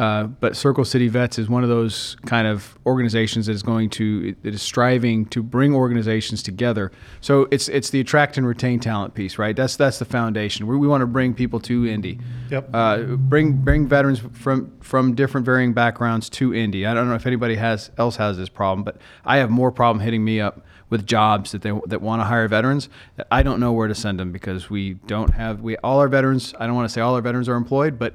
Uh, 0.00 0.24
but 0.24 0.56
Circle 0.56 0.86
City 0.86 1.08
Vets 1.08 1.38
is 1.38 1.50
one 1.50 1.62
of 1.62 1.68
those 1.68 2.16
kind 2.24 2.46
of 2.46 2.78
organizations 2.86 3.44
that 3.44 3.52
is 3.52 3.62
going 3.62 3.90
to 3.90 4.34
that 4.42 4.54
is 4.54 4.62
striving 4.62 5.26
to 5.26 5.42
bring 5.42 5.74
organizations 5.74 6.42
together. 6.42 6.90
So 7.20 7.48
it's 7.50 7.68
it's 7.68 7.90
the 7.90 8.00
attract 8.00 8.38
and 8.38 8.46
retain 8.46 8.80
talent 8.80 9.12
piece, 9.12 9.36
right? 9.36 9.54
That's 9.54 9.76
that's 9.76 9.98
the 9.98 10.06
foundation. 10.06 10.66
We, 10.66 10.78
we 10.78 10.88
want 10.88 11.02
to 11.02 11.06
bring 11.06 11.34
people 11.34 11.60
to 11.60 11.86
Indy. 11.86 12.18
Yep. 12.48 12.70
Uh, 12.72 13.02
bring 13.02 13.52
bring 13.52 13.86
veterans 13.88 14.22
from 14.32 14.72
from 14.80 15.14
different 15.14 15.44
varying 15.44 15.74
backgrounds 15.74 16.30
to 16.30 16.54
Indy. 16.54 16.86
I 16.86 16.94
don't 16.94 17.06
know 17.06 17.14
if 17.14 17.26
anybody 17.26 17.56
has 17.56 17.90
else 17.98 18.16
has 18.16 18.38
this 18.38 18.48
problem, 18.48 18.84
but 18.84 18.96
I 19.26 19.36
have 19.36 19.50
more 19.50 19.70
problem 19.70 20.02
hitting 20.02 20.24
me 20.24 20.40
up 20.40 20.64
with 20.88 21.06
jobs 21.06 21.52
that 21.52 21.60
they 21.60 21.78
that 21.88 22.00
want 22.00 22.20
to 22.20 22.24
hire 22.24 22.48
veterans. 22.48 22.88
I 23.30 23.42
don't 23.42 23.60
know 23.60 23.72
where 23.72 23.86
to 23.86 23.94
send 23.94 24.18
them 24.18 24.32
because 24.32 24.70
we 24.70 24.94
don't 24.94 25.34
have 25.34 25.60
we 25.60 25.76
all 25.78 25.98
our 25.98 26.08
veterans. 26.08 26.54
I 26.58 26.66
don't 26.66 26.74
want 26.74 26.88
to 26.88 26.92
say 26.94 27.02
all 27.02 27.14
our 27.16 27.20
veterans 27.20 27.50
are 27.50 27.56
employed, 27.56 27.98
but 27.98 28.14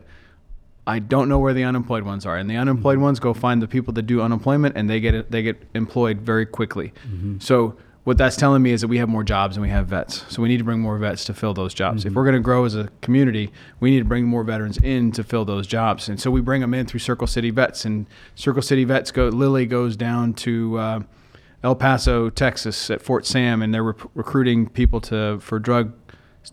I 0.88 1.00
don't 1.00 1.28
know 1.30 1.40
where 1.40 1.54
the 1.54 1.64
unemployed 1.64 2.04
ones 2.04 2.26
are, 2.26 2.38
and 2.38 2.50
the 2.50 2.58
unemployed 2.58 3.00
ones 3.00 3.20
go 3.20 3.34
find 3.34 3.62
the 3.62 3.68
people 3.68 3.92
that 3.94 4.04
do 4.04 4.22
unemployment, 4.22 4.78
and 4.78 4.90
they 4.90 5.00
get 5.00 5.32
they 5.32 5.42
get 5.42 5.62
employed 5.74 6.22
very 6.22 6.46
quickly. 6.46 6.94
So 7.40 7.76
what 8.04 8.20
that's 8.20 8.36
telling 8.36 8.62
me 8.62 8.72
is 8.72 8.82
that 8.82 8.88
we 8.88 9.00
have 9.00 9.10
more 9.10 9.24
jobs 9.24 9.56
than 9.56 9.64
we 9.64 9.70
have 9.70 9.88
vets. 9.88 10.24
So 10.30 10.44
we 10.44 10.48
need 10.48 10.60
to 10.60 10.64
bring 10.64 10.80
more 10.80 11.00
vets 11.00 11.26
to 11.26 11.34
fill 11.34 11.56
those 11.56 11.74
jobs. 11.74 12.06
If 12.06 12.14
we're 12.14 12.24
going 12.24 12.36
to 12.36 12.40
grow 12.40 12.64
as 12.66 12.76
a 12.76 12.90
community, 13.02 13.52
we 13.80 13.90
need 13.90 13.98
to 14.00 14.06
bring 14.06 14.26
more 14.26 14.44
veterans 14.44 14.78
in 14.78 15.12
to 15.14 15.24
fill 15.24 15.44
those 15.44 15.66
jobs, 15.66 16.08
and 16.08 16.20
so 16.20 16.30
we 16.30 16.40
bring 16.42 16.62
them 16.62 16.74
in 16.76 16.86
through 16.86 17.00
Circle 17.00 17.26
City 17.28 17.50
Vets, 17.50 17.84
and 17.84 18.06
Circle 18.36 18.62
City 18.62 18.84
Vets 18.84 19.10
go. 19.12 19.30
Lilly 19.30 19.66
goes 19.66 19.96
down 19.96 20.34
to. 20.36 20.78
Uh, 20.78 21.00
El 21.64 21.76
Paso, 21.76 22.30
Texas, 22.30 22.92
at 22.92 23.02
Fort 23.02 23.26
Sam, 23.26 23.64
and 23.64 23.74
they're 23.74 23.82
rec- 23.82 24.10
recruiting 24.14 24.70
people 24.70 25.02
to 25.02 25.40
for 25.40 25.58
drug 25.58 25.94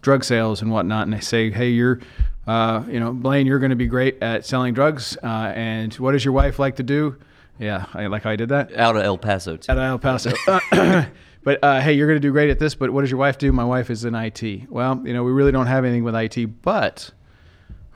drug 0.01 0.25
sales 0.25 0.63
and 0.63 0.71
whatnot. 0.71 1.05
And 1.05 1.13
they 1.13 1.21
say, 1.21 1.51
"Hey, 1.51 1.69
you're, 1.69 2.01
uh, 2.47 2.85
you 2.89 2.99
know, 2.99 3.13
Blaine, 3.13 3.47
you're 3.47 3.59
going 3.59 3.71
to 3.71 3.77
be 3.77 3.87
great 3.87 4.23
at 4.23 4.45
selling 4.45 4.75
drugs. 4.75 5.17
Uh, 5.23 5.53
and 5.55 5.95
what 5.95 6.13
does 6.13 6.25
your 6.25 6.35
wife 6.35 6.59
like 6.59 6.77
to 6.77 6.83
do? 6.83 7.17
Yeah, 7.59 7.87
I 7.95 8.07
like 8.07 8.23
how 8.25 8.31
I 8.31 8.37
did 8.37 8.49
that 8.49 8.75
Out 8.77 8.97
of 8.97 9.03
El 9.03 9.19
Paso, 9.19 9.57
too. 9.57 9.73
of 9.73 9.79
El 9.79 9.99
Paso. 9.99 10.33
but 11.45 11.63
uh, 11.63 11.81
hey, 11.81 11.93
you're 11.93 12.09
going 12.09 12.17
to 12.17 12.21
do 12.21 12.33
great 12.33 12.51
at 12.51 12.59
this. 12.59 12.75
But 12.75 12.91
what 12.91 13.03
does 13.03 13.11
your 13.11 13.21
wife 13.21 13.39
do? 13.39 13.53
My 13.53 13.65
wife 13.65 13.91
is 13.91 14.05
in 14.05 14.15
IT. 14.15 14.69
Well, 14.69 15.01
you 15.05 15.13
know, 15.13 15.23
we 15.23 15.33
really 15.33 15.53
don't 15.53 15.67
have 15.67 15.85
anything 15.85 16.03
with 16.03 16.17
IT, 16.17 16.63
but 16.63 17.13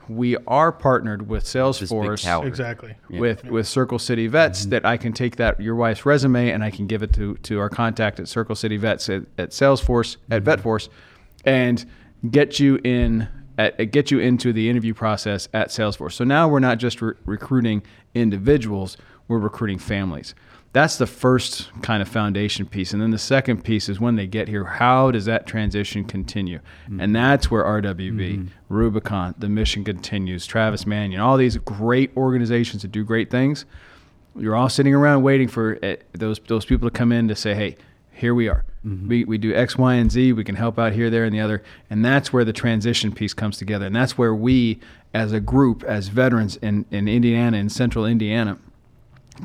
we 0.07 0.37
are 0.47 0.71
partnered 0.71 1.27
with 1.27 1.43
Salesforce. 1.43 2.23
Exactly. 2.45 2.95
with 3.19 3.43
with 3.45 3.67
Circle 3.67 3.99
City 3.99 4.27
Vets 4.27 4.67
that 4.67 4.85
I 4.85 4.95
can 4.95 5.11
take 5.11 5.35
that 5.35 5.59
your 5.59 5.75
wife's 5.75 6.05
resume 6.05 6.49
and 6.49 6.63
I 6.63 6.71
can 6.71 6.87
give 6.87 7.03
it 7.03 7.11
to 7.13 7.35
to 7.35 7.59
our 7.59 7.69
contact 7.69 8.19
at 8.21 8.29
Circle 8.29 8.55
City 8.55 8.77
Vets 8.77 9.09
at, 9.09 9.23
at 9.37 9.49
Salesforce 9.49 10.15
at 10.31 10.43
VetForce, 10.43 10.87
and 11.43 11.85
get 12.29 12.59
you 12.59 12.79
in 12.85 13.27
at, 13.57 13.91
get 13.91 14.11
you 14.11 14.19
into 14.19 14.53
the 14.53 14.69
interview 14.69 14.93
process 14.93 15.47
at 15.53 15.69
Salesforce. 15.69 16.13
So 16.13 16.23
now 16.23 16.47
we're 16.47 16.59
not 16.59 16.77
just 16.77 17.01
re- 17.01 17.13
recruiting 17.25 17.83
individuals; 18.13 18.97
we're 19.27 19.39
recruiting 19.39 19.79
families. 19.79 20.35
That's 20.73 20.97
the 20.97 21.07
first 21.07 21.71
kind 21.81 22.01
of 22.01 22.07
foundation 22.07 22.65
piece, 22.67 22.93
and 22.93 23.01
then 23.01 23.11
the 23.11 23.17
second 23.17 23.63
piece 23.63 23.89
is 23.89 23.99
when 23.99 24.15
they 24.15 24.27
get 24.27 24.47
here. 24.47 24.65
How 24.65 25.11
does 25.11 25.25
that 25.25 25.47
transition 25.47 26.03
continue? 26.03 26.59
And 27.01 27.15
that's 27.15 27.49
where 27.49 27.63
RWB, 27.63 28.49
Rubicon, 28.69 29.33
the 29.37 29.49
mission 29.49 29.83
continues, 29.83 30.45
Travis 30.45 30.85
Manion, 30.85 31.19
all 31.19 31.37
these 31.37 31.57
great 31.57 32.15
organizations 32.15 32.83
that 32.83 32.91
do 32.91 33.03
great 33.03 33.31
things 33.31 33.65
you're 34.37 34.55
all 34.55 34.69
sitting 34.69 34.93
around 34.93 35.23
waiting 35.23 35.47
for 35.47 35.77
uh, 35.83 35.95
those 36.13 36.39
those 36.47 36.65
people 36.65 36.89
to 36.89 36.95
come 36.95 37.11
in 37.11 37.27
to 37.27 37.35
say, 37.35 37.53
"Hey, 37.53 37.77
here 38.11 38.33
we 38.33 38.47
are. 38.47 38.63
We, 38.83 39.25
we 39.25 39.37
do 39.37 39.53
X, 39.53 39.77
Y, 39.77 39.95
and 39.95 40.11
Z. 40.11 40.33
We 40.33 40.43
can 40.43 40.55
help 40.55 40.79
out 40.79 40.93
here, 40.93 41.09
there, 41.09 41.25
and 41.25 41.33
the 41.33 41.39
other." 41.39 41.63
And 41.89 42.05
that's 42.05 42.31
where 42.31 42.45
the 42.45 42.53
transition 42.53 43.11
piece 43.11 43.33
comes 43.33 43.57
together, 43.57 43.85
and 43.85 43.95
that's 43.95 44.17
where 44.17 44.33
we, 44.33 44.79
as 45.13 45.33
a 45.33 45.39
group, 45.39 45.83
as 45.83 46.07
veterans 46.07 46.55
in, 46.57 46.85
in 46.91 47.07
Indiana, 47.07 47.57
in 47.57 47.69
Central 47.69 48.05
Indiana, 48.05 48.57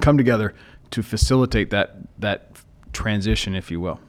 come 0.00 0.16
together 0.16 0.54
to 0.90 1.02
facilitate 1.02 1.70
that 1.70 1.96
that 2.18 2.52
transition, 2.92 3.54
if 3.54 3.70
you 3.70 3.80
will. 3.80 4.00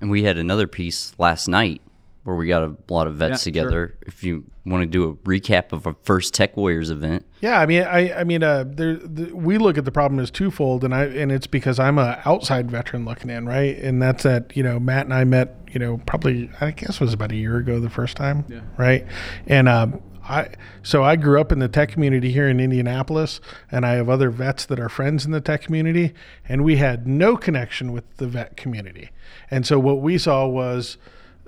And 0.00 0.10
we 0.10 0.24
had 0.24 0.36
another 0.36 0.66
piece 0.66 1.14
last 1.18 1.48
night 1.48 1.80
where 2.24 2.36
we 2.36 2.46
got 2.46 2.62
a 2.62 2.76
lot 2.88 3.06
of 3.06 3.16
vets 3.16 3.30
Yeah, 3.30 3.36
sure. 3.36 3.44
together. 3.64 3.98
If 4.06 4.22
you 4.22 4.44
want 4.64 4.82
to 4.82 4.86
do 4.86 5.08
a 5.08 5.14
recap 5.28 5.72
of 5.72 5.86
our 5.88 5.96
first 6.04 6.34
Tech 6.34 6.56
Warriors 6.56 6.88
event, 6.90 7.26
Yeah, 7.40 7.58
I 7.58 7.66
mean, 7.66 7.82
I, 7.82 8.20
I 8.20 8.24
mean, 8.24 8.44
uh, 8.44 8.64
there, 8.66 8.94
the, 8.94 9.34
we 9.34 9.58
look 9.58 9.76
at 9.76 9.84
the 9.84 9.90
problem 9.90 10.20
as 10.20 10.30
twofold, 10.30 10.84
and 10.84 10.94
I, 10.94 11.06
and 11.06 11.32
it's 11.32 11.48
because 11.48 11.80
I'm 11.80 11.98
a 11.98 12.20
outside 12.24 12.70
veteran 12.70 13.04
looking 13.04 13.28
in, 13.28 13.46
right? 13.46 13.76
And 13.76 14.00
that's 14.00 14.22
that, 14.22 14.56
you 14.56 14.62
know, 14.62 14.78
Matt 14.78 15.06
and 15.06 15.14
I 15.14 15.24
met, 15.24 15.56
you 15.72 15.80
know, 15.80 16.00
probably 16.06 16.48
I 16.60 16.70
guess 16.70 16.96
it 16.96 17.00
was 17.00 17.12
about 17.12 17.32
a 17.32 17.36
year 17.36 17.56
ago 17.56 17.80
the 17.80 17.90
first 17.90 18.16
time, 18.16 18.44
Yeah. 18.48 18.60
right? 18.78 19.04
And 19.48 19.68
um, 19.68 20.00
I, 20.22 20.50
so 20.84 21.02
I 21.02 21.16
grew 21.16 21.40
up 21.40 21.50
in 21.50 21.58
the 21.58 21.66
tech 21.66 21.88
community 21.88 22.30
here 22.30 22.48
in 22.48 22.60
Indianapolis, 22.60 23.40
and 23.72 23.84
I 23.84 23.94
have 23.94 24.08
other 24.08 24.30
vets 24.30 24.64
that 24.66 24.78
are 24.78 24.88
friends 24.88 25.26
in 25.26 25.32
the 25.32 25.40
tech 25.40 25.62
community, 25.62 26.14
and 26.48 26.62
we 26.62 26.76
had 26.76 27.04
no 27.08 27.36
connection 27.36 27.90
with 27.90 28.04
the 28.18 28.28
vet 28.28 28.56
community, 28.56 29.10
and 29.50 29.66
so 29.66 29.80
what 29.80 30.00
we 30.00 30.18
saw 30.18 30.46
was. 30.46 30.98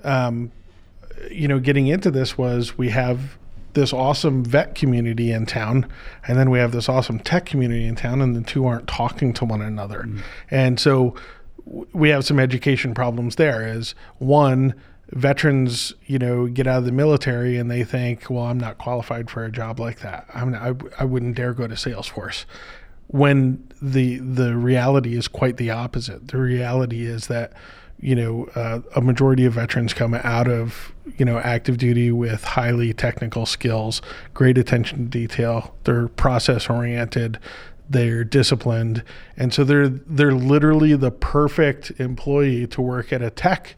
Um, 0.03 0.51
you 1.31 1.47
know, 1.47 1.59
getting 1.59 1.87
into 1.87 2.11
this 2.11 2.37
was 2.37 2.77
we 2.77 2.89
have 2.89 3.37
this 3.73 3.91
awesome 3.91 4.43
vet 4.43 4.73
community 4.73 5.31
in 5.31 5.45
town, 5.45 5.85
and 6.27 6.37
then 6.37 6.49
we 6.49 6.59
have 6.59 6.71
this 6.71 6.87
awesome 6.87 7.19
tech 7.19 7.45
community 7.45 7.85
in 7.85 7.95
town, 7.95 8.21
and 8.21 8.35
the 8.35 8.41
two 8.41 8.65
aren't 8.65 8.87
talking 8.87 9.33
to 9.33 9.45
one 9.45 9.61
another. 9.61 10.03
Mm. 10.03 10.21
And 10.49 10.79
so 10.79 11.15
we 11.93 12.09
have 12.09 12.25
some 12.25 12.39
education 12.39 12.93
problems 12.93 13.35
there. 13.35 13.67
Is 13.67 13.95
one, 14.17 14.73
veterans, 15.11 15.93
you 16.05 16.17
know, 16.19 16.47
get 16.47 16.67
out 16.67 16.79
of 16.79 16.85
the 16.85 16.91
military 16.91 17.57
and 17.57 17.69
they 17.69 17.83
think, 17.83 18.29
well, 18.29 18.45
I'm 18.45 18.59
not 18.59 18.77
qualified 18.77 19.29
for 19.29 19.43
a 19.43 19.51
job 19.51 19.79
like 19.79 19.99
that. 19.99 20.25
I'm 20.33 20.51
not, 20.51 20.61
I, 20.61 21.01
I 21.01 21.05
wouldn't 21.05 21.35
dare 21.35 21.53
go 21.53 21.67
to 21.67 21.75
Salesforce. 21.75 22.45
When 23.07 23.67
the 23.81 24.17
the 24.17 24.55
reality 24.55 25.15
is 25.15 25.27
quite 25.27 25.57
the 25.57 25.69
opposite. 25.69 26.29
The 26.29 26.37
reality 26.37 27.05
is 27.05 27.27
that 27.27 27.53
you 27.99 28.15
know 28.15 28.45
uh, 28.55 28.81
a 28.95 29.01
majority 29.01 29.45
of 29.45 29.53
veterans 29.53 29.93
come 29.93 30.13
out 30.13 30.47
of 30.47 30.93
you 31.17 31.25
know 31.25 31.39
active 31.39 31.77
duty 31.77 32.11
with 32.11 32.43
highly 32.43 32.93
technical 32.93 33.45
skills, 33.45 34.01
great 34.33 34.57
attention 34.57 34.97
to 34.99 35.05
detail. 35.05 35.75
They're 35.83 36.07
process 36.07 36.69
oriented. 36.69 37.39
They're 37.89 38.23
disciplined, 38.23 39.03
and 39.37 39.53
so 39.53 39.63
they're 39.63 39.89
they're 39.89 40.33
literally 40.33 40.95
the 40.95 41.11
perfect 41.11 41.91
employee 41.99 42.67
to 42.67 42.81
work 42.81 43.13
at 43.13 43.21
a 43.21 43.29
tech 43.29 43.75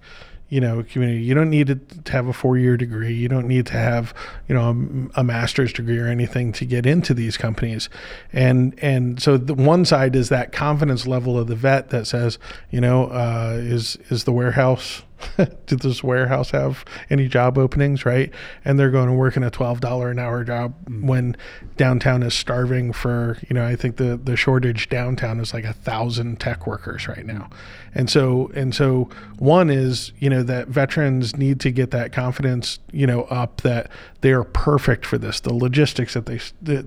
you 0.49 0.61
know 0.61 0.83
community. 0.83 1.21
You 1.21 1.33
don't 1.33 1.49
need 1.49 1.67
to, 1.67 2.11
have 2.11 2.27
a 2.27 2.33
four-year 2.33 2.77
degree. 2.77 3.13
You 3.13 3.27
don't 3.27 3.47
need 3.47 3.65
to 3.67 3.73
have 3.73 4.13
you 4.47 4.55
know 4.55 5.09
a, 5.15 5.19
a 5.19 5.23
master's 5.23 5.73
degree 5.73 5.99
or 5.99 6.07
anything 6.07 6.51
to 6.53 6.65
get 6.65 6.85
into 6.85 7.13
these 7.13 7.37
companies. 7.37 7.89
And 8.31 8.77
and 8.81 9.21
so 9.21 9.37
the 9.37 9.53
one 9.53 9.85
side 9.85 10.15
is 10.15 10.29
that 10.29 10.51
confidence 10.51 11.05
level 11.05 11.37
of 11.37 11.47
the 11.47 11.55
vet 11.55 11.89
that 11.89 12.07
says 12.07 12.39
you 12.71 12.81
know 12.81 13.07
uh, 13.07 13.57
is 13.59 13.97
is 14.09 14.23
the 14.23 14.31
warehouse 14.31 15.03
did 15.65 15.79
this 15.79 16.03
warehouse 16.03 16.51
have 16.51 16.85
any 17.09 17.27
job 17.27 17.57
openings 17.57 18.05
right? 18.05 18.31
And 18.65 18.79
they're 18.79 18.91
going 18.91 19.07
to 19.07 19.13
work 19.13 19.37
in 19.37 19.43
a 19.43 19.51
$12 19.51 20.11
an 20.11 20.19
hour 20.19 20.43
job 20.43 20.73
when 21.01 21.35
downtown 21.75 22.23
is 22.23 22.33
starving 22.33 22.91
for 22.91 23.37
you 23.49 23.53
know 23.53 23.65
i 23.65 23.75
think 23.75 23.97
the 23.97 24.17
the 24.17 24.35
shortage 24.35 24.89
downtown 24.89 25.39
is 25.39 25.53
like 25.53 25.63
a 25.63 25.73
thousand 25.73 26.39
tech 26.39 26.67
workers 26.67 27.07
right 27.07 27.25
now. 27.25 27.49
And 27.93 28.09
so 28.09 28.51
and 28.53 28.75
so 28.75 29.09
one 29.39 29.69
is 29.69 30.11
you 30.19 30.29
know 30.29 30.43
that 30.43 30.67
veterans 30.67 31.35
need 31.35 31.59
to 31.61 31.71
get 31.71 31.91
that 31.91 32.11
confidence 32.11 32.79
you 32.91 33.07
know 33.07 33.23
up 33.23 33.61
that 33.61 33.89
they 34.21 34.31
are 34.31 34.43
perfect 34.43 35.05
for 35.05 35.17
this 35.17 35.39
the 35.39 35.53
logistics 35.53 36.13
that 36.13 36.25
they 36.25 36.39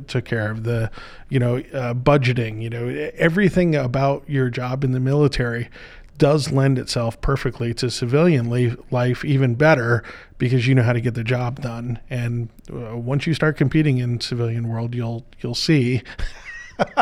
took 0.06 0.24
care 0.24 0.50
of 0.50 0.64
the 0.64 0.90
you 1.28 1.38
know 1.38 1.56
uh, 1.72 1.94
budgeting 1.94 2.62
you 2.62 2.70
know 2.70 2.86
everything 3.16 3.74
about 3.74 4.28
your 4.28 4.50
job 4.50 4.84
in 4.84 4.92
the 4.92 5.00
military 5.00 5.68
does 6.20 6.52
lend 6.52 6.78
itself 6.78 7.20
perfectly 7.20 7.74
to 7.74 7.90
civilian 7.90 8.48
li- 8.48 8.76
life 8.92 9.24
even 9.24 9.56
better 9.56 10.04
because 10.38 10.68
you 10.68 10.74
know 10.76 10.82
how 10.84 10.92
to 10.92 11.00
get 11.00 11.14
the 11.14 11.24
job 11.24 11.60
done 11.60 11.98
and 12.08 12.48
uh, 12.72 12.96
once 12.96 13.26
you 13.26 13.34
start 13.34 13.56
competing 13.56 13.98
in 13.98 14.20
civilian 14.20 14.68
world 14.68 14.94
you'll 14.94 15.26
you'll 15.40 15.54
see 15.54 16.02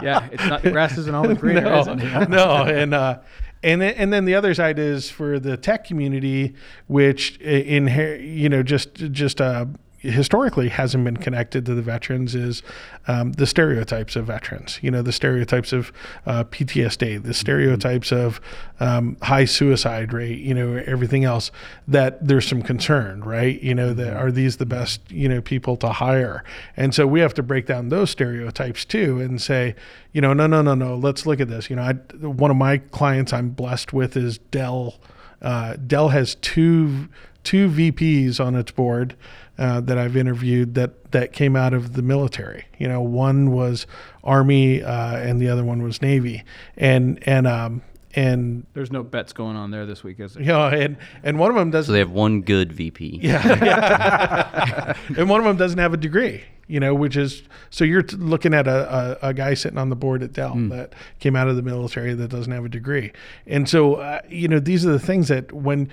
Yeah, 0.03 0.29
it's 0.33 0.45
not 0.45 0.63
grass 0.63 0.99
isn't 0.99 1.15
always 1.15 1.39
green. 1.39 1.55
no, 1.63 1.83
it? 1.83 1.97
no, 2.29 2.65
and 2.65 2.95
uh, 2.95 3.19
and 3.63 3.81
then, 3.81 3.95
and 3.95 4.13
then 4.13 4.25
the 4.25 4.35
other 4.35 4.55
side 4.55 4.79
is 4.79 5.11
for 5.11 5.39
the 5.39 5.57
tech 5.57 5.85
community, 5.85 6.55
which 6.87 7.39
in 7.39 7.89
you 8.21 8.49
know 8.49 8.63
just 8.63 8.95
just 8.95 9.41
uh, 9.41 9.67
historically 9.99 10.69
hasn't 10.69 11.05
been 11.05 11.17
connected 11.17 11.67
to 11.67 11.75
the 11.75 11.83
veterans 11.83 12.35
is 12.35 12.63
um, 13.07 13.33
the 13.33 13.47
stereotypes 13.47 14.17
of 14.17 14.27
veterans. 14.27 14.79
You 14.83 14.91
know, 14.91 15.03
the 15.03 15.13
stereotypes 15.13 15.73
of 15.73 15.93
uh, 16.27 16.45
PTSD, 16.45 17.23
the 17.23 17.35
stereotypes 17.35 18.13
of 18.13 18.41
um, 18.81 19.17
high 19.23 19.45
suicide 19.45 20.13
rate. 20.13 20.39
You 20.39 20.55
know, 20.55 20.83
everything 20.87 21.25
else 21.25 21.51
that 21.87 22.27
there's 22.27 22.47
some 22.47 22.63
concern, 22.63 23.23
right? 23.23 23.61
You 23.63 23.75
know, 23.75 23.93
that 23.93 24.17
are 24.17 24.31
these 24.31 24.59
the 24.59 24.67
best 24.67 25.01
you 25.11 25.29
know 25.29 25.41
people 25.41 25.77
to 25.79 25.89
hire? 25.89 26.45
And 26.77 26.95
so 26.95 27.07
we 27.07 27.21
have 27.21 27.35
to 27.35 27.43
break 27.43 27.67
down 27.67 27.89
those 27.89 28.11
stereotypes 28.11 28.85
too 28.85 29.21
and 29.21 29.41
say, 29.41 29.75
you 30.13 30.21
know, 30.21 30.33
no, 30.33 30.47
no, 30.47 30.63
no, 30.63 30.75
no. 30.75 30.97
Let's 30.97 31.27
look 31.27 31.41
at 31.41 31.49
this. 31.49 31.69
You 31.69 31.77
know, 31.77 31.83
I, 31.83 31.93
one 32.25 32.51
of 32.51 32.57
my 32.57 32.79
clients 32.79 33.33
I'm 33.33 33.51
blessed 33.51 33.93
with 33.93 34.17
is 34.17 34.39
Dell 34.39 34.99
uh, 35.41 35.75
Dell 35.75 36.09
has 36.09 36.35
two 36.37 37.09
two 37.45 37.69
VPs 37.69 38.45
on 38.45 38.55
its 38.55 38.71
board 38.71 39.17
uh, 39.59 39.81
that 39.83 39.99
I've 39.99 40.17
interviewed 40.17 40.75
that 40.75 41.11
that 41.13 41.33
came 41.33 41.57
out 41.57 41.75
of 41.75 41.95
the 41.95 42.03
military. 42.03 42.67
You 42.79 42.89
know, 42.89 43.01
one 43.01 43.51
was 43.51 43.87
Army 44.23 44.83
uh, 44.83 45.17
and 45.17 45.41
the 45.41 45.49
other 45.49 45.65
one 45.65 45.83
was 45.83 46.01
Navy, 46.01 46.45
and 46.77 47.19
and 47.27 47.47
um, 47.47 47.83
and 48.15 48.67
There's 48.75 48.93
no 48.93 49.03
bets 49.03 49.33
going 49.33 49.57
on 49.57 49.71
there 49.71 49.85
this 49.87 50.03
week, 50.03 50.21
is 50.21 50.35
there? 50.35 50.43
you 50.43 50.49
know, 50.49 50.69
and 50.69 50.97
and 51.23 51.39
one 51.39 51.51
of 51.51 51.57
them 51.57 51.71
does 51.71 51.87
So 51.87 51.93
they 51.93 51.99
have 51.99 52.11
one 52.11 52.43
good 52.43 52.73
VP. 52.73 53.21
Yeah, 53.23 54.95
and 55.17 55.29
one 55.29 55.41
of 55.41 55.47
them 55.47 55.57
doesn't 55.57 55.79
have 55.79 55.93
a 55.93 55.99
degree 55.99 56.45
you 56.69 56.79
know 56.79 56.95
which 56.95 57.17
is 57.17 57.43
so 57.71 57.83
you're 57.83 58.03
t- 58.03 58.17
looking 58.17 58.53
at 58.55 58.69
a, 58.69 59.19
a, 59.25 59.29
a 59.31 59.35
guy 59.35 59.55
sitting 59.55 59.79
on 59.79 59.89
the 59.89 59.97
board 59.97 60.23
at 60.23 60.33
dell 60.35 60.55
that 60.69 60.93
came 61.19 61.35
out 61.35 61.49
of 61.49 61.57
the 61.57 61.63
military 61.63 62.13
that 62.15 62.29
doesn't 62.29 62.53
have 62.53 62.65
a 62.65 62.69
degree 62.69 63.11
and 63.47 63.69
so 63.69 63.95
uh, 63.95 64.21
you 64.29 64.47
know 64.47 64.61
these 64.61 64.85
are 64.87 64.93
the 64.93 64.99
things 64.99 65.29
that 65.29 65.51
when 65.51 65.89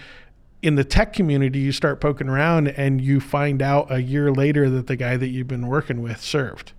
in 0.66 0.74
the 0.74 0.84
tech 0.84 1.14
community 1.14 1.60
you 1.60 1.72
start 1.72 2.02
poking 2.02 2.28
around 2.28 2.70
and 2.70 3.00
you 3.00 3.20
find 3.20 3.62
out 3.62 3.92
a 3.92 4.02
year 4.02 4.32
later 4.32 4.68
that 4.68 4.88
the 4.88 4.96
guy 4.96 5.16
that 5.16 5.28
you've 5.28 5.48
been 5.48 5.68
working 5.68 6.02
with 6.02 6.20
served. 6.20 6.74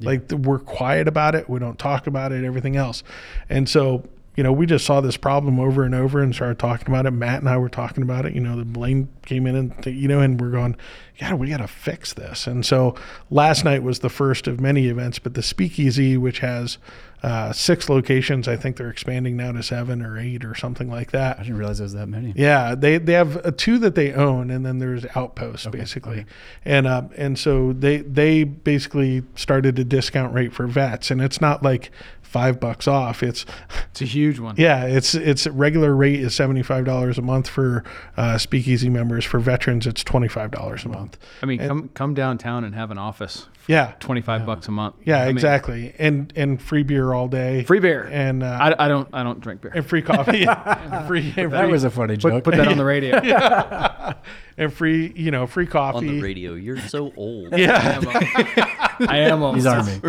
Like 0.00 0.28
we're 0.32 0.58
quiet 0.58 1.06
about 1.06 1.36
it. 1.36 1.48
We 1.48 1.60
don't 1.60 1.78
talk 1.78 2.08
about 2.08 2.32
it 2.32 2.42
everything 2.42 2.76
else. 2.76 3.04
And 3.48 3.68
so 3.68 4.02
you 4.36 4.42
know 4.42 4.52
we 4.52 4.66
just 4.66 4.84
saw 4.86 5.00
this 5.00 5.16
problem 5.16 5.60
over 5.60 5.84
and 5.84 5.94
over 5.94 6.22
and 6.22 6.34
started 6.34 6.58
talking 6.58 6.88
about 6.88 7.06
it. 7.06 7.10
Matt 7.10 7.40
and 7.40 7.48
i 7.48 7.56
were 7.56 7.68
talking 7.68 8.02
about 8.02 8.24
it. 8.26 8.34
You 8.34 8.40
know 8.40 8.56
the 8.56 8.64
blaine 8.64 9.08
came 9.26 9.46
in 9.46 9.54
and 9.54 9.82
th- 9.82 9.96
you 9.96 10.08
know 10.08 10.20
and 10.20 10.40
we're 10.40 10.50
going 10.50 10.76
yeah 11.18 11.34
we 11.34 11.48
got 11.48 11.58
to 11.58 11.68
fix 11.68 12.12
this. 12.14 12.46
And 12.46 12.64
so 12.64 12.94
last 13.30 13.64
night 13.64 13.82
was 13.82 13.98
the 14.00 14.08
first 14.10 14.46
of 14.46 14.60
many 14.60 14.88
events 14.88 15.18
but 15.18 15.34
the 15.34 15.42
speakeasy 15.42 16.16
which 16.16 16.38
has 16.40 16.78
uh, 17.22 17.52
six 17.52 17.88
locations 17.88 18.48
i 18.48 18.56
think 18.56 18.76
they're 18.76 18.90
expanding 18.90 19.36
now 19.36 19.52
to 19.52 19.62
seven 19.62 20.02
or 20.02 20.18
eight 20.18 20.44
or 20.44 20.56
something 20.56 20.90
like 20.90 21.12
that. 21.12 21.38
I 21.38 21.42
didn't 21.42 21.58
realize 21.58 21.78
there 21.78 21.84
was 21.84 21.92
that 21.92 22.08
many. 22.08 22.32
yeah, 22.34 22.74
they 22.74 22.98
they 22.98 23.12
have 23.12 23.36
uh, 23.46 23.52
two 23.56 23.78
that 23.78 23.94
they 23.94 24.12
own, 24.12 24.50
and 24.50 24.66
then 24.66 24.78
there's 24.78 25.06
outposts 25.14 25.66
basically, 25.66 26.26
and 26.64 26.86
uh, 26.86 27.02
and 27.16 27.38
so 27.38 27.72
they 27.74 27.98
they 27.98 28.42
basically 28.42 29.22
started 29.36 29.78
a 29.78 29.84
discount 29.84 30.34
rate 30.34 30.52
for 30.52 30.66
vets, 30.66 31.12
and 31.12 31.22
it's 31.22 31.40
not 31.40 31.62
like 31.62 31.92
five 32.32 32.58
bucks 32.58 32.88
off. 32.88 33.22
It's 33.22 33.44
It's 33.90 34.00
a 34.00 34.06
huge 34.06 34.38
one. 34.38 34.54
yeah, 34.58 34.84
it's 34.86 35.14
it's 35.14 35.46
regular 35.46 35.94
rate 35.94 36.20
is 36.20 36.34
seventy 36.34 36.62
five 36.62 36.84
dollars 36.84 37.18
a 37.18 37.22
month 37.22 37.48
for 37.48 37.84
uh, 38.16 38.38
Speakeasy 38.38 38.88
members. 38.88 39.24
For 39.24 39.38
veterans, 39.38 39.86
it's 39.86 40.02
twenty 40.02 40.28
five 40.28 40.50
dollars 40.50 40.84
a 40.84 40.88
month. 40.88 41.18
I 41.42 41.46
mean, 41.46 41.58
come 41.58 41.88
come 41.94 42.14
downtown 42.14 42.64
and 42.64 42.74
have 42.74 42.90
an 42.90 42.98
office. 42.98 43.48
Yeah, 43.68 43.92
25 44.00 44.44
bucks 44.44 44.66
a 44.66 44.72
month. 44.72 44.96
yeah, 45.04 45.22
I 45.22 45.26
mean, 45.26 45.36
exactly, 45.36 45.94
and 45.96 46.32
and 46.34 46.60
free 46.60 46.82
beer 46.82 47.12
all 47.12 47.28
day, 47.28 47.62
Free 47.62 47.78
beer. 47.78 48.08
and 48.10 48.42
uh, 48.42 48.46
I, 48.60 48.86
I 48.86 48.88
don't 48.88 49.08
I 49.12 49.22
don't 49.22 49.38
drink 49.38 49.60
beer. 49.60 49.70
and 49.72 49.86
free 49.86 50.02
coffee, 50.02 50.44
and 50.48 51.06
free 51.06 51.32
and 51.36 51.52
That 51.52 51.62
free, 51.62 51.70
was 51.70 51.84
a 51.84 51.90
funny 51.90 52.16
joke. 52.16 52.32
Put, 52.42 52.44
put 52.44 52.56
that 52.56 52.66
on 52.66 52.76
the 52.76 52.84
radio. 52.94 53.20
and 54.56 54.72
free 54.72 55.12
you 55.16 55.30
know 55.30 55.46
free 55.46 55.66
coffee 55.66 55.98
On 55.98 56.06
the 56.06 56.20
radio, 56.22 56.54
you're 56.54 56.78
so 56.80 57.12
old. 57.16 57.52
Yeah, 57.58 58.00
I 59.08 59.18
am 59.18 59.42
almost. 59.42 59.56
He's 59.56 59.66
army. 59.66 60.00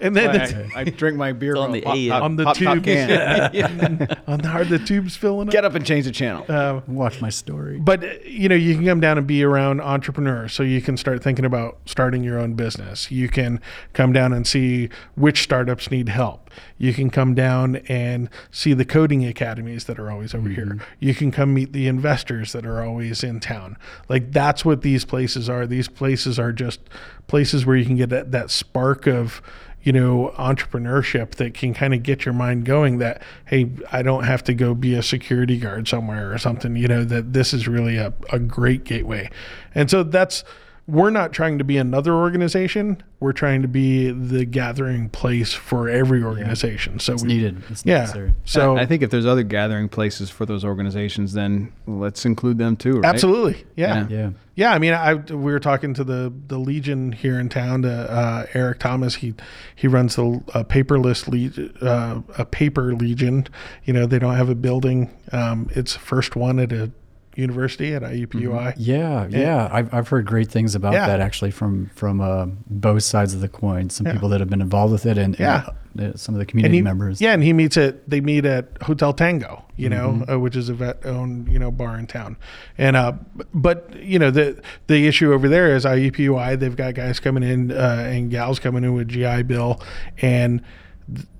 and 0.00 0.14
then 0.16 0.34
it's- 0.34 0.70
I, 0.74 0.80
I 0.80 0.84
drink 0.84 1.16
my 1.16 1.32
beer 1.32 1.56
on 1.56 1.66
from 1.66 1.72
the 1.72 1.80
pop, 1.82 1.96
pop- 2.08 2.22
on 2.22 2.36
the 2.36 2.44
pop 2.44 2.56
top 2.56 2.74
tubes. 2.74 2.84
can. 2.86 4.16
on 4.26 4.38
the 4.40 4.48
hard 4.48 4.68
the 4.68 4.78
tubes 4.78 5.16
filling 5.16 5.48
up. 5.48 5.52
Get 5.52 5.64
up 5.64 5.74
and 5.74 5.84
change 5.86 6.04
the 6.04 6.10
channel. 6.10 6.44
Uh, 6.48 6.80
Watch 6.86 7.20
my 7.20 7.30
story. 7.30 7.78
but 7.78 8.04
uh, 8.04 8.08
you 8.24 8.48
know, 8.48 8.54
you 8.54 8.74
can 8.74 8.84
come 8.84 9.00
down 9.00 9.18
and 9.18 9.26
be 9.26 9.42
around 9.42 9.80
entrepreneurs, 9.80 10.52
so 10.52 10.62
you 10.62 10.80
can 10.82 10.96
start 10.96 11.22
thinking 11.22 11.44
about 11.44 11.78
starting 11.86 12.22
your 12.24 12.38
own 12.38 12.54
business. 12.54 13.10
You 13.10 13.28
can 13.28 13.60
come 13.92 14.12
down 14.12 14.32
and 14.32 14.46
see 14.46 14.88
which 15.16 15.42
startups 15.42 15.90
need 15.90 16.08
help. 16.08 16.47
You 16.76 16.92
can 16.92 17.10
come 17.10 17.34
down 17.34 17.76
and 17.88 18.28
see 18.50 18.72
the 18.72 18.84
coding 18.84 19.24
academies 19.24 19.84
that 19.84 19.98
are 19.98 20.10
always 20.10 20.34
over 20.34 20.48
here. 20.48 20.66
Mm-hmm. 20.66 20.84
You 21.00 21.14
can 21.14 21.30
come 21.30 21.54
meet 21.54 21.72
the 21.72 21.86
investors 21.86 22.52
that 22.52 22.66
are 22.66 22.82
always 22.82 23.22
in 23.22 23.40
town. 23.40 23.76
Like 24.08 24.32
that's 24.32 24.64
what 24.64 24.82
these 24.82 25.04
places 25.04 25.48
are. 25.48 25.66
These 25.66 25.88
places 25.88 26.38
are 26.38 26.52
just 26.52 26.80
places 27.26 27.66
where 27.66 27.76
you 27.76 27.84
can 27.84 27.96
get 27.96 28.10
that, 28.10 28.32
that 28.32 28.50
spark 28.50 29.06
of 29.06 29.42
you 29.82 29.92
know, 29.92 30.34
entrepreneurship 30.36 31.36
that 31.36 31.54
can 31.54 31.72
kind 31.72 31.94
of 31.94 32.02
get 32.02 32.24
your 32.24 32.34
mind 32.34 32.64
going 32.64 32.98
that, 32.98 33.22
hey, 33.46 33.70
I 33.92 34.02
don't 34.02 34.24
have 34.24 34.42
to 34.44 34.54
go 34.54 34.74
be 34.74 34.94
a 34.94 35.02
security 35.02 35.56
guard 35.56 35.86
somewhere 35.86 36.32
or 36.32 36.36
something, 36.36 36.76
you 36.76 36.88
know, 36.88 37.04
that 37.04 37.32
this 37.32 37.54
is 37.54 37.68
really 37.68 37.96
a, 37.96 38.12
a 38.32 38.38
great 38.38 38.84
gateway. 38.84 39.30
And 39.74 39.88
so 39.88 40.02
that's, 40.02 40.42
we're 40.88 41.10
not 41.10 41.34
trying 41.34 41.58
to 41.58 41.64
be 41.64 41.76
another 41.76 42.14
organization. 42.14 43.02
We're 43.20 43.34
trying 43.34 43.60
to 43.60 43.68
be 43.68 44.10
the 44.10 44.46
gathering 44.46 45.10
place 45.10 45.52
for 45.52 45.86
every 45.86 46.22
organization. 46.22 46.98
So 46.98 47.12
It's 47.12 47.22
we, 47.22 47.28
needed. 47.28 47.62
It's 47.68 47.84
Yeah. 47.84 47.98
necessary. 48.00 48.34
So 48.46 48.78
I 48.78 48.86
think 48.86 49.02
if 49.02 49.10
there's 49.10 49.26
other 49.26 49.42
gathering 49.42 49.90
places 49.90 50.30
for 50.30 50.46
those 50.46 50.64
organizations, 50.64 51.34
then 51.34 51.72
let's 51.86 52.24
include 52.24 52.56
them 52.56 52.74
too. 52.74 53.00
Right? 53.00 53.04
absolutely. 53.04 53.64
Yeah. 53.76 54.06
Yeah. 54.08 54.16
Yeah. 54.16 54.30
Yeah, 54.54 54.72
I 54.72 54.78
mean, 54.80 54.92
I 54.92 55.14
we 55.14 55.52
were 55.52 55.60
talking 55.60 55.94
to 55.94 56.02
the 56.02 56.32
the 56.48 56.58
Legion 56.58 57.12
here 57.12 57.38
in 57.38 57.48
town. 57.48 57.82
To 57.82 57.90
uh, 58.10 58.46
Eric 58.54 58.80
Thomas, 58.80 59.16
he 59.16 59.34
he 59.76 59.86
runs 59.86 60.18
a, 60.18 60.22
uh, 60.22 60.64
paperless 60.64 61.28
Legion, 61.28 61.72
uh, 61.80 62.22
a 62.36 62.44
paper 62.44 62.92
Legion. 62.92 63.46
You 63.84 63.92
know, 63.92 64.04
they 64.06 64.18
don't 64.18 64.34
have 64.34 64.48
a 64.48 64.56
building. 64.56 65.10
Um, 65.30 65.68
it's 65.76 65.92
the 65.92 66.00
first 66.00 66.34
one 66.34 66.58
at 66.58 66.72
a 66.72 66.90
university 67.38 67.94
at 67.94 68.02
IUPUI. 68.02 68.74
Yeah, 68.76 69.26
yeah. 69.30 69.68
I've, 69.72 69.92
I've 69.94 70.08
heard 70.08 70.26
great 70.26 70.50
things 70.50 70.74
about 70.74 70.92
Yeah. 70.92 71.06
that 71.06 71.20
actually 71.20 71.50
from 71.52 71.90
from 71.94 72.20
uh, 72.20 72.46
both 72.66 73.04
sides 73.04 73.32
of 73.34 73.40
the 73.40 73.48
coin. 73.48 73.88
Some 73.90 74.06
people 74.06 74.28
that 74.30 74.40
have 74.40 74.50
been 74.50 74.60
involved 74.60 74.92
with 74.92 75.06
it, 75.06 75.16
and, 75.16 75.38
and, 75.38 75.38
Yeah. 75.38 76.06
uh, 76.08 76.12
some 76.16 76.34
of 76.34 76.38
the 76.40 76.46
community 76.46 76.76
he, 76.76 76.82
members. 76.82 77.20
yeah, 77.20 77.32
and 77.32 77.42
he 77.42 77.52
meets 77.52 77.76
at 77.76 78.08
they 78.10 78.20
meet 78.20 78.44
at 78.44 78.66
Hotel 78.82 79.12
Tango, 79.12 79.64
you 79.76 79.88
know, 79.88 80.08
Mm-hmm. 80.12 80.30
uh, 80.32 80.38
which 80.38 80.56
is 80.56 80.68
a 80.68 80.74
vet 80.74 81.04
owned 81.06 81.48
you 81.52 81.58
know 81.58 81.70
bar 81.70 81.98
in 81.98 82.06
town. 82.06 82.36
And 82.76 82.96
uh, 82.96 83.12
but 83.54 83.94
you 84.02 84.18
know 84.18 84.30
the 84.30 84.60
the 84.88 85.06
issue 85.06 85.32
over 85.32 85.48
there 85.48 85.74
is 85.74 85.84
IUPUI. 85.84 86.58
They've 86.58 86.76
got 86.76 86.94
guys 86.94 87.20
coming 87.20 87.42
in 87.44 87.70
uh, 87.72 88.04
and 88.10 88.30
gals 88.30 88.58
coming 88.58 88.84
in 88.84 88.94
with 88.94 89.08
GI 89.08 89.44
Bill, 89.44 89.80
and 90.20 90.60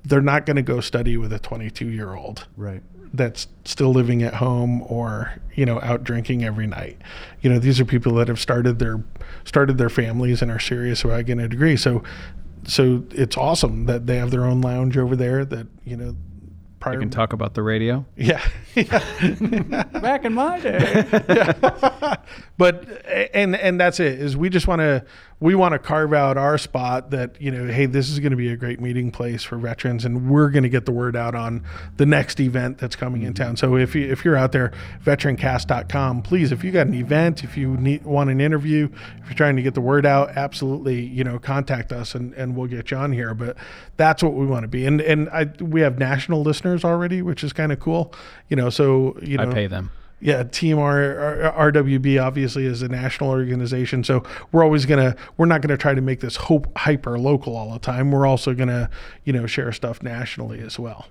they're 0.04 0.22
not 0.22 0.46
going 0.46 0.56
to 0.56 0.62
go 0.62 0.80
study 0.80 1.16
with 1.18 1.32
a 1.32 1.38
22 1.38 1.88
year 1.88 2.14
old 2.14 2.46
Right. 2.56 2.82
That's 3.12 3.48
still 3.64 3.90
living 3.90 4.22
at 4.22 4.34
home 4.34 4.82
or 4.82 5.40
you 5.54 5.66
know 5.66 5.80
out 5.80 6.04
drinking 6.04 6.44
every 6.44 6.66
night. 6.66 6.98
You 7.40 7.50
know 7.50 7.58
these 7.58 7.80
are 7.80 7.84
people 7.84 8.14
that 8.14 8.28
have 8.28 8.40
started 8.40 8.78
their 8.78 9.02
started 9.44 9.78
their 9.78 9.90
families 9.90 10.42
and 10.42 10.50
are 10.50 10.58
serious 10.58 11.04
about 11.04 11.26
getting 11.26 11.44
a 11.44 11.48
degree. 11.48 11.76
So 11.76 12.02
so 12.64 13.04
it's 13.10 13.36
awesome 13.36 13.86
that 13.86 14.06
they 14.06 14.16
have 14.16 14.30
their 14.30 14.44
own 14.44 14.60
lounge 14.60 14.96
over 14.96 15.16
there 15.16 15.44
that 15.44 15.66
you 15.84 15.96
know 15.96 16.16
I 16.80 16.80
prior 16.80 17.00
can 17.00 17.10
talk 17.10 17.32
about 17.32 17.54
the 17.54 17.62
radio. 17.62 18.06
yeah. 18.16 18.46
Back 20.00 20.24
in 20.24 20.32
my 20.32 20.60
day. 20.60 21.04
but 22.58 23.06
and 23.34 23.56
and 23.56 23.80
that's 23.80 24.00
it 24.00 24.20
is 24.20 24.36
we 24.36 24.48
just 24.48 24.68
want 24.68 24.80
to 24.80 25.04
we 25.40 25.54
want 25.54 25.72
to 25.72 25.78
carve 25.78 26.12
out 26.12 26.36
our 26.36 26.58
spot 26.58 27.10
that 27.10 27.40
you 27.40 27.50
know 27.50 27.72
hey 27.72 27.86
this 27.86 28.10
is 28.10 28.18
going 28.18 28.30
to 28.30 28.36
be 28.36 28.50
a 28.50 28.56
great 28.56 28.80
meeting 28.80 29.10
place 29.10 29.44
for 29.44 29.56
veterans 29.56 30.04
and 30.04 30.28
we're 30.28 30.50
going 30.50 30.62
to 30.64 30.68
get 30.68 30.84
the 30.84 30.92
word 30.92 31.14
out 31.14 31.34
on 31.34 31.64
the 31.96 32.06
next 32.06 32.40
event 32.40 32.78
that's 32.78 32.96
coming 32.96 33.22
in 33.22 33.34
town. 33.34 33.54
Mm-hmm. 33.54 33.56
So 33.56 33.76
if 33.76 33.94
you 33.94 34.10
if 34.10 34.24
you're 34.24 34.36
out 34.36 34.52
there 34.52 34.72
veterancast.com 35.04 36.22
please 36.22 36.50
if 36.50 36.64
you 36.64 36.72
got 36.72 36.86
an 36.86 36.94
event 36.94 37.44
if 37.44 37.56
you 37.56 37.76
need 37.76 38.04
want 38.04 38.30
an 38.30 38.40
interview 38.40 38.88
if 39.18 39.26
you're 39.26 39.36
trying 39.36 39.56
to 39.56 39.62
get 39.62 39.74
the 39.74 39.80
word 39.80 40.04
out 40.04 40.30
absolutely 40.30 41.00
you 41.00 41.22
know 41.22 41.38
contact 41.38 41.92
us 41.92 42.14
and 42.14 42.32
and 42.34 42.56
we'll 42.56 42.66
get 42.66 42.90
you 42.90 42.96
on 42.96 43.12
here. 43.12 43.34
But 43.34 43.56
that's 43.96 44.22
what 44.22 44.34
we 44.34 44.46
want 44.46 44.64
to 44.64 44.68
be. 44.68 44.86
And 44.86 45.00
and 45.00 45.28
I 45.30 45.44
we 45.60 45.82
have 45.82 45.98
national 45.98 46.42
listeners 46.42 46.84
already 46.84 47.22
which 47.22 47.44
is 47.44 47.52
kind 47.52 47.72
of 47.72 47.78
cool 47.78 48.12
you 48.48 48.56
know 48.56 48.70
so 48.70 49.16
you 49.22 49.36
know. 49.36 49.50
I 49.50 49.54
pay 49.54 49.66
them. 49.68 49.90
Yeah, 50.20 50.42
Team 50.42 50.78
R, 50.78 51.52
R, 51.54 51.72
RWB 51.72 52.22
obviously 52.22 52.66
is 52.66 52.82
a 52.82 52.88
national 52.88 53.30
organization, 53.30 54.02
so 54.02 54.24
we're 54.50 54.64
always 54.64 54.84
gonna 54.84 55.14
we're 55.36 55.46
not 55.46 55.60
gonna 55.60 55.76
try 55.76 55.94
to 55.94 56.00
make 56.00 56.20
this 56.20 56.36
hope 56.36 56.66
hyper 56.76 57.18
local 57.18 57.56
all 57.56 57.72
the 57.72 57.78
time. 57.78 58.10
We're 58.10 58.26
also 58.26 58.54
gonna 58.54 58.90
you 59.24 59.32
know 59.32 59.46
share 59.46 59.70
stuff 59.72 60.02
nationally 60.02 60.60
as 60.60 60.78
well. 60.78 61.06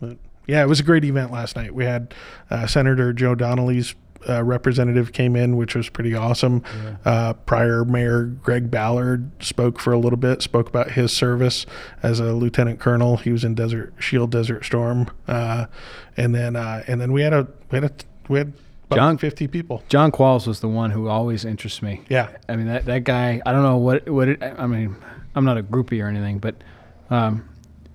But 0.00 0.16
yeah, 0.46 0.62
it 0.62 0.68
was 0.68 0.80
a 0.80 0.84
great 0.84 1.04
event 1.04 1.32
last 1.32 1.56
night. 1.56 1.74
We 1.74 1.84
had 1.84 2.14
uh, 2.50 2.66
Senator 2.66 3.12
Joe 3.12 3.34
Donnelly's 3.34 3.94
uh, 4.28 4.42
representative 4.42 5.12
came 5.12 5.36
in, 5.36 5.56
which 5.56 5.74
was 5.74 5.88
pretty 5.88 6.14
awesome. 6.14 6.62
Uh, 7.04 7.32
prior 7.34 7.84
Mayor 7.84 8.24
Greg 8.24 8.70
Ballard 8.70 9.30
spoke 9.42 9.78
for 9.78 9.92
a 9.92 9.98
little 9.98 10.16
bit, 10.16 10.42
spoke 10.42 10.68
about 10.68 10.92
his 10.92 11.12
service 11.12 11.66
as 12.02 12.20
a 12.20 12.32
lieutenant 12.32 12.80
colonel. 12.80 13.18
He 13.18 13.30
was 13.30 13.44
in 13.44 13.54
Desert 13.54 13.94
Shield, 13.98 14.30
Desert 14.30 14.64
Storm, 14.64 15.10
uh, 15.28 15.66
and 16.16 16.34
then 16.34 16.56
uh, 16.56 16.82
and 16.86 17.00
then 17.00 17.12
we 17.12 17.22
had 17.22 17.32
a 17.32 17.46
we 17.70 17.76
had 17.76 17.84
a 17.84 17.92
we 18.28 18.38
had 18.38 18.52
about 18.86 18.96
John- 18.96 19.18
fifty 19.18 19.46
people. 19.48 19.82
John 19.88 20.10
Qualls 20.12 20.46
was 20.46 20.60
the 20.60 20.68
one 20.68 20.90
who 20.90 21.08
always 21.08 21.44
interests 21.44 21.82
me. 21.82 22.02
Yeah. 22.08 22.28
I 22.48 22.56
mean 22.56 22.66
that 22.66 22.84
that 22.86 23.04
guy. 23.04 23.40
I 23.44 23.52
don't 23.52 23.62
know 23.62 23.76
what 23.78 24.08
what 24.08 24.28
it. 24.28 24.42
I 24.42 24.66
mean, 24.66 24.96
I'm 25.34 25.44
not 25.44 25.58
a 25.58 25.62
groupie 25.62 26.02
or 26.02 26.08
anything, 26.08 26.38
but 26.38 26.54
um, 27.10 27.48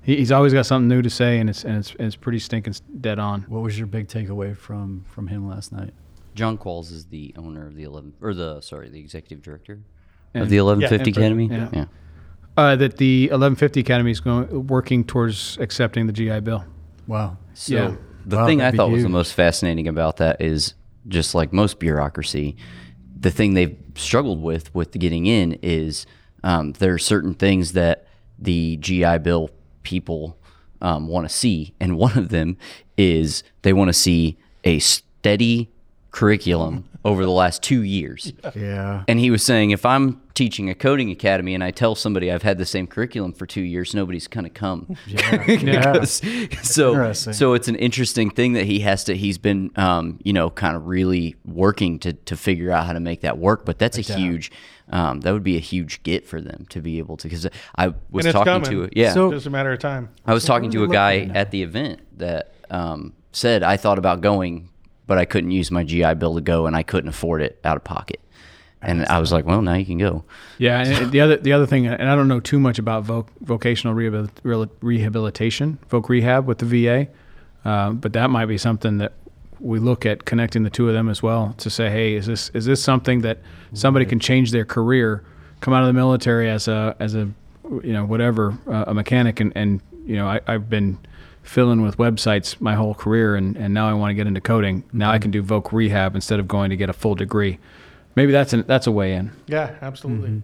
he, 0.03 0.17
he's 0.17 0.31
always 0.31 0.53
got 0.53 0.65
something 0.65 0.87
new 0.87 1.01
to 1.01 1.09
say, 1.09 1.39
and 1.39 1.49
it's 1.49 1.63
and 1.63 1.77
it's 1.77 1.91
and 1.95 2.01
it's 2.07 2.15
pretty 2.15 2.39
stinking 2.39 2.75
dead 2.99 3.19
on. 3.19 3.43
What 3.43 3.61
was 3.61 3.77
your 3.77 3.87
big 3.87 4.07
takeaway 4.07 4.55
from 4.55 5.05
from 5.07 5.27
him 5.27 5.47
last 5.47 5.71
night? 5.71 5.93
John 6.35 6.57
Qualls 6.57 6.91
is 6.91 7.05
the 7.07 7.33
owner 7.37 7.67
of 7.67 7.75
the 7.75 7.83
11 7.83 8.13
or 8.21 8.33
the 8.33 8.61
sorry, 8.61 8.89
the 8.89 8.99
executive 8.99 9.41
director 9.43 9.79
And- 10.33 10.43
of 10.43 10.49
the 10.49 10.61
1150 10.61 11.09
and 11.09 11.17
Academy. 11.17 11.47
president, 11.49 11.75
yeah. 11.75 11.85
Uh, 12.57 12.75
that 12.77 12.97
the 12.97 13.23
1150 13.31 13.79
Academy 13.81 14.11
is 14.11 14.19
going 14.21 14.67
working 14.67 15.03
towards 15.03 15.57
accepting 15.59 16.07
the 16.07 16.13
GI 16.13 16.39
Bill. 16.41 16.63
Wow. 17.07 17.37
So 17.53 17.73
Yeah. 17.75 17.95
The 18.25 18.37
Wow, 18.37 18.45
thing 18.45 18.61
I 18.61 18.71
thought 18.71 18.91
was 18.91 19.03
the 19.03 19.09
most 19.09 19.33
fascinating 19.33 19.87
about 19.87 20.17
that 20.17 20.41
is 20.41 20.73
just 21.07 21.33
like 21.35 21.51
most 21.53 21.79
bureaucracy, 21.79 22.55
the 23.19 23.31
thing 23.31 23.53
they've 23.53 23.77
struggled 23.95 24.41
with 24.41 24.73
with 24.73 24.91
getting 24.93 25.25
in 25.25 25.59
is 25.61 26.05
um, 26.43 26.73
there 26.73 26.93
are 26.93 26.99
certain 26.99 27.33
things 27.33 27.73
that 27.73 28.07
the 28.39 28.77
GI 28.77 29.19
Bill 29.19 29.49
people 29.83 30.37
um, 30.81 31.07
want 31.07 31.27
to 31.27 31.33
see, 31.33 31.73
and 31.79 31.97
one 31.97 32.17
of 32.17 32.29
them 32.29 32.57
is 32.97 33.43
they 33.61 33.73
want 33.73 33.89
to 33.89 33.93
see 33.93 34.37
a 34.63 34.79
steady 34.79 35.69
curriculum 36.11 36.85
over 37.03 37.23
the 37.25 37.31
last 37.31 37.63
two 37.63 37.81
years. 37.81 38.31
Yeah. 38.55 39.03
And 39.07 39.19
he 39.19 39.31
was 39.31 39.43
saying, 39.43 39.71
if 39.71 39.85
I'm 39.85 40.21
teaching 40.35 40.69
a 40.69 40.75
coding 40.75 41.09
academy 41.09 41.53
and 41.55 41.63
I 41.63 41.71
tell 41.71 41.95
somebody 41.95 42.31
I've 42.31 42.43
had 42.43 42.57
the 42.57 42.65
same 42.65 42.85
curriculum 42.85 43.33
for 43.33 43.45
two 43.45 43.61
years, 43.61 43.95
nobody's 43.95 44.27
going 44.27 44.43
to 44.43 44.49
come. 44.49 44.95
Yeah. 45.07 45.93
Because- 45.93 46.21
so, 46.61 47.13
so 47.13 47.53
it's 47.53 47.67
an 47.67 47.75
interesting 47.75 48.29
thing 48.29 48.53
that 48.53 48.65
he 48.65 48.79
has 48.81 49.03
to. 49.05 49.15
He's 49.15 49.37
been, 49.37 49.71
um, 49.77 50.19
you 50.23 50.33
know, 50.33 50.49
kind 50.49 50.75
of 50.75 50.87
really 50.87 51.35
working 51.45 51.97
to 51.99 52.13
to 52.13 52.35
figure 52.37 52.71
out 52.71 52.85
how 52.85 52.93
to 52.93 52.99
make 52.99 53.21
that 53.21 53.37
work. 53.37 53.65
But 53.65 53.79
that's 53.79 53.97
a 53.97 54.01
huge. 54.01 54.51
Um, 54.89 55.21
that 55.21 55.31
would 55.31 55.43
be 55.43 55.55
a 55.55 55.59
huge 55.61 56.03
get 56.03 56.27
for 56.27 56.41
them 56.41 56.65
to 56.69 56.81
be 56.81 56.97
able 56.99 57.15
to. 57.17 57.27
Because 57.27 57.47
I 57.77 57.93
was 58.09 58.25
And 58.25 58.33
talking 58.33 58.61
coming. 58.63 58.89
to, 58.89 58.99
yeah, 58.99 59.13
So- 59.13 59.31
Just 59.31 59.45
a 59.45 59.49
matter 59.49 59.71
of 59.71 59.79
time. 59.79 60.09
I 60.25 60.33
was 60.33 60.43
talking 60.43 60.69
to 60.71 60.83
a 60.83 60.87
guy 60.89 61.19
at? 61.21 61.35
at 61.35 61.51
the 61.51 61.63
event 61.63 62.01
that 62.17 62.53
um, 62.69 63.13
said 63.31 63.63
I 63.63 63.77
thought 63.77 63.97
about 63.97 64.19
going, 64.21 64.69
but 65.11 65.17
I 65.17 65.25
couldn't 65.25 65.51
use 65.51 65.71
my 65.71 65.83
GI 65.83 66.13
Bill 66.13 66.35
to 66.35 66.39
go, 66.39 66.67
and 66.67 66.73
I 66.73 66.83
couldn't 66.83 67.09
afford 67.09 67.41
it 67.41 67.59
out 67.65 67.75
of 67.75 67.83
pocket. 67.83 68.21
And 68.81 69.05
I 69.07 69.19
was 69.19 69.29
like, 69.29 69.45
well, 69.45 69.61
now 69.61 69.73
you 69.73 69.85
can 69.85 69.97
go. 69.97 70.23
Yeah, 70.57 71.03
the 71.03 71.19
other 71.19 71.35
the 71.35 71.51
other 71.51 71.65
thing, 71.65 71.85
and 71.85 72.09
I 72.09 72.15
don't 72.15 72.29
know 72.29 72.39
too 72.39 72.61
much 72.61 72.79
about 72.79 73.03
voc- 73.03 73.27
vocational 73.41 73.93
rehabil- 73.93 74.69
rehabilitation, 74.79 75.79
voc 75.89 76.07
rehab 76.07 76.47
with 76.47 76.59
the 76.59 76.65
VA, 76.65 77.09
um, 77.69 77.97
but 77.97 78.13
that 78.13 78.29
might 78.29 78.45
be 78.45 78.57
something 78.57 78.99
that 78.99 79.11
we 79.59 79.79
look 79.79 80.05
at 80.05 80.23
connecting 80.23 80.63
the 80.63 80.69
two 80.69 80.87
of 80.87 80.93
them 80.93 81.09
as 81.09 81.21
well 81.21 81.55
to 81.57 81.69
say, 81.69 81.89
hey, 81.89 82.13
is 82.13 82.25
this 82.25 82.47
is 82.53 82.63
this 82.63 82.81
something 82.81 83.19
that 83.19 83.39
somebody 83.73 84.05
can 84.05 84.17
change 84.21 84.51
their 84.51 84.63
career, 84.63 85.25
come 85.59 85.73
out 85.73 85.81
of 85.81 85.87
the 85.87 85.93
military 85.93 86.49
as 86.49 86.69
a 86.69 86.95
as 87.01 87.15
a 87.15 87.29
you 87.83 87.91
know 87.91 88.05
whatever 88.05 88.57
uh, 88.65 88.85
a 88.87 88.93
mechanic, 88.93 89.41
and 89.41 89.51
and 89.57 89.81
you 90.05 90.15
know 90.15 90.29
I, 90.29 90.39
I've 90.47 90.69
been 90.69 90.99
filling 91.43 91.81
with 91.81 91.97
websites 91.97 92.59
my 92.61 92.75
whole 92.75 92.93
career, 92.93 93.35
and 93.35 93.57
and 93.57 93.73
now 93.73 93.89
I 93.89 93.93
want 93.93 94.11
to 94.11 94.15
get 94.15 94.27
into 94.27 94.41
coding. 94.41 94.83
Now 94.93 95.11
I 95.11 95.19
can 95.19 95.31
do 95.31 95.43
voc 95.43 95.71
rehab 95.71 96.15
instead 96.15 96.39
of 96.39 96.47
going 96.47 96.69
to 96.69 96.77
get 96.77 96.89
a 96.89 96.93
full 96.93 97.15
degree. 97.15 97.59
Maybe 98.15 98.31
that's 98.31 98.53
an, 98.53 98.65
that's 98.67 98.87
a 98.87 98.91
way 98.91 99.13
in. 99.13 99.31
Yeah, 99.47 99.75
absolutely. 99.81 100.43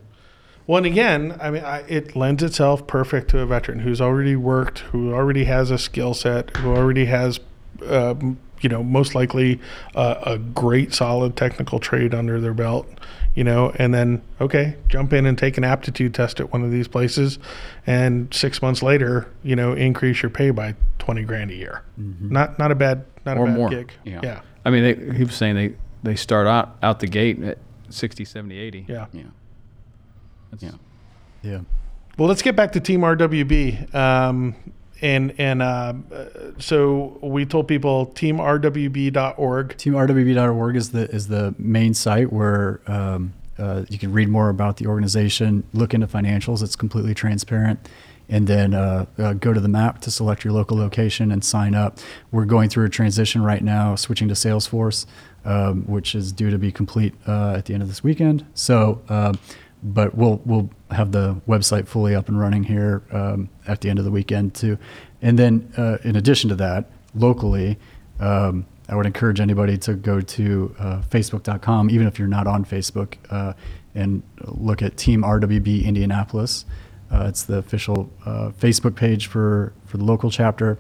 Well, 0.68 0.78
and 0.78 0.86
again, 0.86 1.38
I 1.40 1.50
mean, 1.50 1.64
I, 1.64 1.80
it 1.88 2.16
lends 2.16 2.44
itself 2.44 2.88
perfect 2.88 3.30
to 3.30 3.40
a 3.40 3.46
veteran 3.46 3.80
who's 3.80 4.02
already 4.02 4.36
worked, 4.36 4.80
who 4.80 5.14
already 5.14 5.46
has 5.46 5.72
a 5.72 5.78
skill 5.78 6.14
set, 6.14 6.56
who 6.58 6.76
already 6.76 7.06
has, 7.06 7.40
um, 7.86 8.38
you 8.60 8.68
know, 8.68 8.84
most 8.84 9.16
likely 9.16 9.62
uh, 9.96 10.16
a 10.24 10.38
great, 10.38 10.94
solid 10.94 11.38
technical 11.38 11.80
trade 11.80 12.14
under 12.14 12.42
their 12.42 12.54
belt. 12.54 12.86
You 13.38 13.44
know, 13.44 13.72
and 13.76 13.94
then 13.94 14.24
okay, 14.42 14.76
jump 14.88 15.14
in 15.14 15.28
and 15.28 15.38
take 15.38 15.60
an 15.60 15.64
aptitude 15.64 16.16
test 16.16 16.40
at 16.40 16.52
one 16.52 16.64
of 16.64 16.72
these 16.72 16.88
places, 16.88 17.38
and 17.86 18.34
six 18.34 18.64
months 18.64 18.82
later, 18.82 19.28
you 19.44 19.56
know, 19.56 19.74
increase 19.74 20.24
your 20.24 20.32
pay 20.32 20.50
by 20.50 20.74
twenty 20.98 21.24
grand 21.24 21.52
a 21.52 21.56
year. 21.56 21.84
Not 21.98 22.58
not 22.58 22.72
a 22.72 22.76
bad 22.76 23.06
not 23.28 23.38
Or 23.38 23.44
a 23.44 23.46
bad 23.46 23.56
more. 23.56 23.70
gig. 23.70 23.92
Yeah. 24.04 24.22
yeah, 24.24 24.42
I 24.66 24.72
mean, 24.72 24.84
they, 24.84 25.16
he 25.18 25.24
was 25.24 25.36
saying 25.36 25.56
they, 25.56 25.76
they 26.02 26.16
start 26.16 26.48
out, 26.48 26.78
out 26.82 27.00
the 27.00 27.06
gate 27.08 27.44
at 27.44 27.58
60, 27.90 28.26
70, 28.26 28.58
80. 28.58 28.86
yeah. 28.88 29.06
Yeah. 29.14 29.24
Yeah. 30.60 30.72
Yeah. 31.44 31.60
Well, 32.18 32.28
let's 32.28 32.42
get 32.42 32.56
back 32.56 32.72
to 32.72 32.80
Team 32.80 33.02
RWB. 33.02 33.94
Um, 33.94 34.56
and 35.02 35.34
and 35.38 35.62
uh, 35.62 35.94
so 36.60 37.20
we 37.22 37.46
told 37.46 37.68
people 37.68 38.08
teamrwb.org. 38.16 39.78
TeamRWB.org 39.78 40.76
is 40.76 40.92
the 40.92 41.10
is 41.10 41.28
the 41.28 41.56
main 41.58 41.94
site 41.94 42.32
where 42.32 42.82
um, 42.88 43.34
uh, 43.60 43.86
you 43.90 43.98
can 43.98 44.12
read 44.12 44.30
more 44.30 44.50
about 44.50 44.78
the 44.78 44.88
organization, 44.88 45.64
look 45.74 45.94
into 45.94 46.08
financials. 46.08 46.64
It's 46.64 46.76
completely 46.76 47.14
transparent, 47.14 47.80
and 48.30 48.48
then 48.48 48.74
uh, 48.74 49.06
uh, 49.18 49.34
go 49.34 49.54
to 49.54 49.60
the 49.60 49.68
map 49.68 50.02
to 50.02 50.12
select 50.12 50.44
your 50.44 50.54
local 50.54 50.78
location 50.78 51.32
and 51.32 51.44
sign 51.44 51.76
up. 51.76 52.00
We're 52.32 52.46
going 52.46 52.70
through 52.70 52.86
a 52.86 52.90
transition 52.90 53.44
right 53.44 53.64
now, 53.64 53.96
switching 53.96 54.28
to 54.30 54.34
Salesforce, 54.34 55.06
um, 55.46 55.84
which 55.84 56.16
is 56.16 56.32
due 56.32 56.50
to 56.50 56.58
be 56.58 56.72
complete 56.72 57.14
uh, 57.28 57.54
at 57.58 57.66
the 57.66 57.74
end 57.74 57.84
of 57.84 57.90
this 57.90 58.04
weekend. 58.04 58.46
So. 58.54 59.02
But 59.84 60.16
we'll 60.16 60.42
we'll 60.46 60.70
have 60.92 61.12
the 61.12 61.36
website 61.48 61.88
fully 61.88 62.16
up 62.16 62.30
and 62.30 62.40
running 62.40 62.64
here 62.64 63.04
um, 63.12 63.50
at 63.68 63.82
the 63.82 63.90
end 63.90 64.00
of 64.00 64.06
the 64.06 64.12
weekend 64.12 64.56
too. 64.56 64.78
And 65.22 65.38
then 65.38 65.72
uh, 65.78 65.98
in 66.04 66.16
addition 66.16 66.50
to 66.50 66.56
that, 66.56 66.90
locally, 67.14 67.78
um, 68.20 68.66
I 68.90 68.96
would 68.96 69.06
encourage 69.06 69.40
anybody 69.40 69.78
to 69.80 69.94
go 69.94 70.22
to 70.22 70.76
uh, 70.80 71.02
Facebook.com, 71.10 71.90
even 71.90 72.08
if 72.08 72.18
you're 72.18 72.28
not 72.28 72.48
on 72.48 72.64
Facebook, 72.64 73.16
uh, 73.30 73.54
and 73.96 74.24
look 74.46 74.82
at 74.82 74.96
Team 74.98 75.24
RWB 75.24 75.84
Indianapolis. 75.84 76.66
Uh, 77.12 77.26
it's 77.28 77.44
the 77.44 77.58
official 77.58 78.10
uh, 78.26 78.50
Facebook 78.60 78.96
page 78.96 79.28
for 79.28 79.74
for 79.86 79.98
the 79.98 80.04
local 80.04 80.30
chapter, 80.30 80.78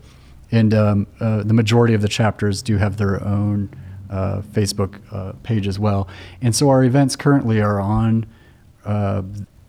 and 0.51 0.73
um, 0.73 1.07
uh, 1.19 1.43
the 1.43 1.53
majority 1.53 1.93
of 1.93 2.01
the 2.01 2.07
chapters 2.07 2.61
do 2.61 2.77
have 2.77 2.97
their 2.97 3.23
own 3.23 3.69
Facebook 4.09 5.43
page 5.43 5.67
as 5.67 5.77
well. 5.77 6.07
And 6.41 6.55
so 6.55 6.69
our 6.69 6.83
events 6.83 7.17
currently 7.17 7.59
are 7.59 7.79
on 7.79 8.25
uh, 8.87 9.21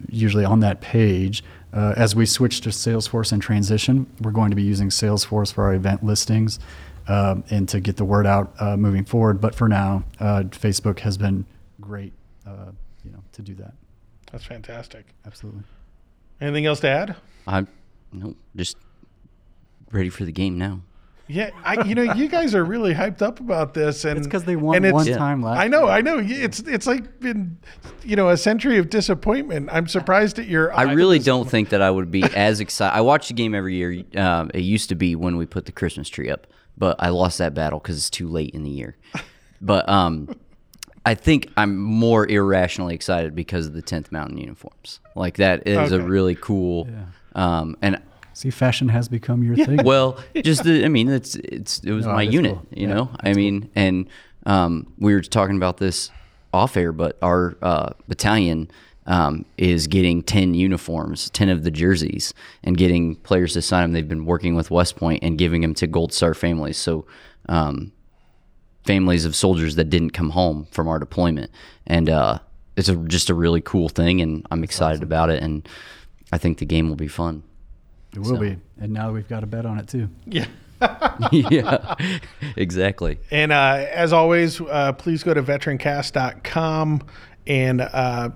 usually 0.09 0.45
on 0.45 0.61
that 0.61 0.81
page. 0.81 1.45
Uh, 1.73 1.93
as 1.97 2.17
we 2.17 2.25
switch 2.25 2.63
to 2.63 2.71
Salesforce 2.71 3.33
and 3.33 3.43
transition, 3.43 4.07
we're 4.23 4.31
going 4.31 4.51
to 4.51 4.57
be 4.57 4.63
using 4.63 4.89
Salesforce 4.89 5.53
for 5.53 5.65
our 5.65 5.75
event 5.75 6.03
listings 6.03 6.59
um, 7.09 7.45
and 7.51 7.69
to 7.69 7.81
get 7.81 7.97
the 7.97 8.05
word 8.05 8.27
out 8.27 8.55
uh, 8.59 8.77
moving 8.77 9.05
forward. 9.05 9.41
But 9.41 9.55
for 9.55 9.69
now, 9.69 10.05
uh, 10.19 10.45
Facebook 10.45 11.01
has 11.01 11.19
been 11.19 11.45
great, 11.81 12.13
uh, 12.47 12.71
you 13.05 13.11
know, 13.11 13.23
to 13.33 13.43
do 13.43 13.55
that. 13.57 13.75
That's 14.33 14.45
fantastic. 14.45 15.07
Absolutely. 15.27 15.63
Anything 16.41 16.67
else 16.67 16.81
to 16.81 16.89
add? 16.89 17.17
I'm 17.47 17.67
no 18.13 18.35
just 18.57 18.77
ready 19.91 20.09
for 20.09 20.25
the 20.25 20.33
game 20.33 20.57
now. 20.57 20.81
Yeah, 21.29 21.51
I, 21.63 21.85
you 21.85 21.95
know, 21.95 22.15
you 22.15 22.27
guys 22.27 22.55
are 22.55 22.65
really 22.65 22.95
hyped 22.95 23.21
up 23.21 23.39
about 23.39 23.75
this, 23.75 24.05
and 24.07 24.17
It's 24.17 24.27
because 24.27 24.45
they 24.45 24.57
won 24.57 24.77
and 24.77 24.87
it's- 24.87 24.95
one 24.95 25.07
Yeah. 25.07 25.19
time 25.19 25.43
last. 25.43 25.59
I 25.61 25.69
know, 25.69 25.87
I 25.87 26.01
know. 26.01 26.19
It's 26.25 26.61
it's 26.61 26.87
like 26.87 27.21
been, 27.21 27.59
you 28.03 28.17
know, 28.17 28.31
a 28.31 28.37
century 28.37 28.79
of 28.79 28.89
disappointment. 28.89 29.69
I'm 29.71 29.89
surprised 29.89 30.39
at 30.39 30.47
your. 30.47 30.73
I 30.75 30.93
really 30.95 31.19
don't 31.19 31.49
think 31.49 31.69
that 31.69 31.83
I 31.83 31.91
would 31.91 32.11
be 32.11 32.23
as 32.25 32.61
excited. 32.61 32.97
I 32.97 33.03
watch 33.03 33.29
the 33.29 33.35
game 33.35 33.55
every 33.55 33.75
year. 33.75 34.05
Um, 34.17 34.51
it 34.55 34.61
used 34.61 34.89
to 34.89 34.95
be 34.95 35.15
when 35.15 35.37
we 35.37 35.45
put 35.45 35.67
the 35.67 35.73
Christmas 35.73 36.09
tree 36.09 36.31
up, 36.31 36.47
but 36.79 36.97
I 36.99 37.11
lost 37.11 37.37
that 37.39 37.53
battle 37.53 37.79
because 37.79 37.99
it's 37.99 38.11
too 38.11 38.29
late 38.29 38.55
in 38.55 38.63
the 38.63 38.71
year. 38.71 38.97
But 39.61 39.87
um, 39.89 40.31
I 41.05 41.15
think 41.15 41.51
I'm 41.57 41.77
more 41.77 42.27
irrationally 42.27 42.95
excited 42.95 43.35
because 43.35 43.67
of 43.67 43.75
the 43.75 43.83
10th 43.83 44.11
Mountain 44.13 44.39
uniforms. 44.39 45.01
Like 45.15 45.37
that 45.37 45.67
is 45.67 45.93
a 45.93 46.01
really 46.01 46.37
cool. 46.37 46.89
Um, 47.35 47.77
and 47.83 48.01
See, 48.39 48.51
fashion 48.51 48.89
has 48.91 49.09
become 49.09 49.43
your 49.43 49.57
thing. 49.57 49.83
well, 49.83 50.17
just 50.45 50.63
the, 50.63 50.85
I 50.85 50.89
mean, 50.89 51.09
it's 51.09 51.35
it's 51.35 51.81
it 51.81 51.91
was 51.91 52.07
No, 52.07 52.13
my 52.13 52.23
unit, 52.23 52.53
cool. 52.55 52.67
you 52.71 52.87
Yeah, 52.87 52.95
know. 52.95 53.11
I 53.19 53.33
mean, 53.33 53.69
and 53.75 54.09
um, 54.47 54.93
we 54.97 55.13
were 55.13 55.23
talking 55.23 55.57
about 55.57 55.79
this 55.79 56.13
off 56.55 56.77
air, 56.77 56.93
but 56.93 57.19
our 57.21 57.57
uh, 57.63 57.95
battalion 58.07 58.71
um, 59.07 59.45
is 59.57 59.89
getting 59.89 60.23
ten 60.23 60.55
uniforms, 60.55 61.31
ten 61.31 61.49
of 61.49 61.65
the 61.65 61.73
jerseys, 61.73 62.33
and 62.63 62.77
getting 62.77 63.17
players 63.17 63.55
to 63.55 63.61
sign 63.61 63.83
them. 63.83 63.93
They've 63.93 64.07
been 64.09 64.25
working 64.25 64.55
with 64.55 64.71
West 64.71 64.95
Point 64.95 65.25
and 65.25 65.37
giving 65.37 65.63
them 65.63 65.75
to 65.75 65.89
Gold 65.89 66.13
Star 66.13 66.33
families. 66.33 66.77
So. 66.79 67.07
Um, 67.49 67.91
families 68.85 69.25
of 69.27 69.35
soldiers 69.37 69.75
that 69.75 69.91
didn't 69.91 70.11
come 70.13 70.31
home 70.31 70.67
from 70.71 70.87
our 70.89 70.99
deployment, 71.01 71.51
and 71.89 72.09
uh, 72.09 72.39
it's 72.77 72.89
a, 72.89 72.95
just 72.97 73.29
a 73.31 73.35
really 73.35 73.61
cool 73.61 73.89
thing, 73.89 74.21
and 74.21 74.47
I'm 74.51 74.63
excited 74.65 75.03
about 75.03 75.29
it, 75.29 75.43
and 75.43 75.69
I 76.33 76.39
think 76.39 76.59
the 76.59 76.65
game 76.67 76.89
will 76.89 76.97
be 76.97 77.09
fun. 77.09 77.43
It 78.15 78.19
will 78.19 78.37
so. 78.37 78.39
be. 78.39 78.57
And 78.81 78.93
now 78.93 79.13
we've 79.13 79.29
got 79.29 79.43
a 79.43 79.47
bet 79.47 79.67
on 79.67 79.79
it 79.79 79.89
too. 79.89 80.09
Yeah. 80.27 80.47
yeah, 81.33 81.97
exactly. 82.57 83.19
And 83.33 83.51
uh, 83.51 83.87
as 83.91 84.13
always, 84.13 84.61
uh, 84.61 84.93
please 84.93 85.25
go 85.25 85.35
to 85.35 85.43
veterancast.com 85.43 87.03
and 87.49 87.81
uh, 87.81 88.31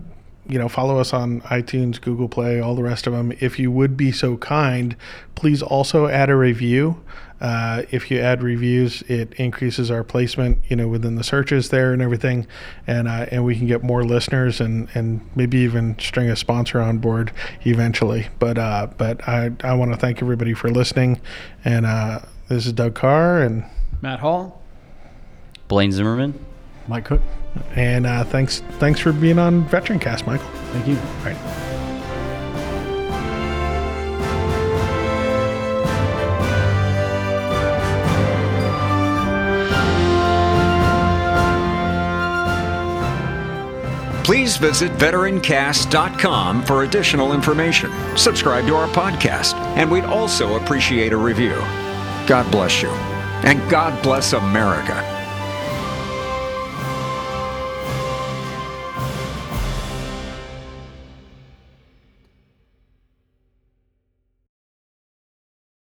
you 0.48 0.58
know 0.58 0.68
follow 0.68 0.98
us 0.98 1.12
on 1.12 1.40
iTunes, 1.42 2.00
Google 2.00 2.28
Play, 2.28 2.60
all 2.60 2.74
the 2.74 2.82
rest 2.82 3.06
of 3.06 3.12
them. 3.12 3.32
If 3.40 3.58
you 3.58 3.70
would 3.70 3.96
be 3.96 4.12
so 4.12 4.36
kind, 4.36 4.96
please 5.34 5.62
also 5.62 6.08
add 6.08 6.30
a 6.30 6.36
review. 6.36 7.02
Uh, 7.40 7.82
if 7.90 8.08
you 8.08 8.20
add 8.20 8.40
reviews, 8.40 9.02
it 9.02 9.32
increases 9.32 9.90
our 9.90 10.04
placement, 10.04 10.58
you 10.68 10.76
know, 10.76 10.86
within 10.86 11.16
the 11.16 11.24
searches 11.24 11.70
there 11.70 11.92
and 11.92 12.00
everything, 12.00 12.46
and 12.86 13.08
uh, 13.08 13.26
and 13.30 13.44
we 13.44 13.56
can 13.56 13.66
get 13.66 13.82
more 13.82 14.04
listeners 14.04 14.60
and 14.60 14.88
and 14.94 15.28
maybe 15.34 15.58
even 15.58 15.98
string 15.98 16.28
a 16.28 16.36
sponsor 16.36 16.80
on 16.80 16.98
board 16.98 17.32
eventually. 17.62 18.28
But 18.38 18.58
uh, 18.58 18.88
but 18.96 19.26
I 19.28 19.50
I 19.64 19.74
want 19.74 19.92
to 19.92 19.96
thank 19.96 20.22
everybody 20.22 20.54
for 20.54 20.70
listening, 20.70 21.20
and 21.64 21.84
uh, 21.86 22.20
this 22.48 22.66
is 22.66 22.72
Doug 22.72 22.94
Carr 22.94 23.40
and. 23.42 23.64
Matt 24.00 24.18
Hall. 24.18 24.60
Blaine 25.68 25.92
Zimmerman. 25.92 26.44
Mike 26.88 27.04
Cook. 27.04 27.20
And 27.74 28.06
uh, 28.06 28.24
thanks, 28.24 28.60
thanks 28.78 29.00
for 29.00 29.12
being 29.12 29.38
on 29.38 29.64
Veteran 29.68 29.98
Cast, 29.98 30.26
Michael. 30.26 30.48
Thank 30.72 30.88
you. 30.88 30.96
All 30.96 31.24
right. 31.24 31.72
please 44.24 44.56
visit 44.56 44.90
veterancast.com 44.92 46.64
for 46.64 46.84
additional 46.84 47.32
information. 47.32 47.90
Subscribe 48.16 48.66
to 48.66 48.74
our 48.74 48.88
podcast, 48.88 49.54
and 49.76 49.90
we'd 49.90 50.04
also 50.04 50.56
appreciate 50.56 51.12
a 51.12 51.16
review. 51.16 51.54
God 52.26 52.50
bless 52.50 52.82
you, 52.82 52.88
and 53.44 53.68
God 53.70 54.02
bless 54.02 54.32
America. 54.32 55.21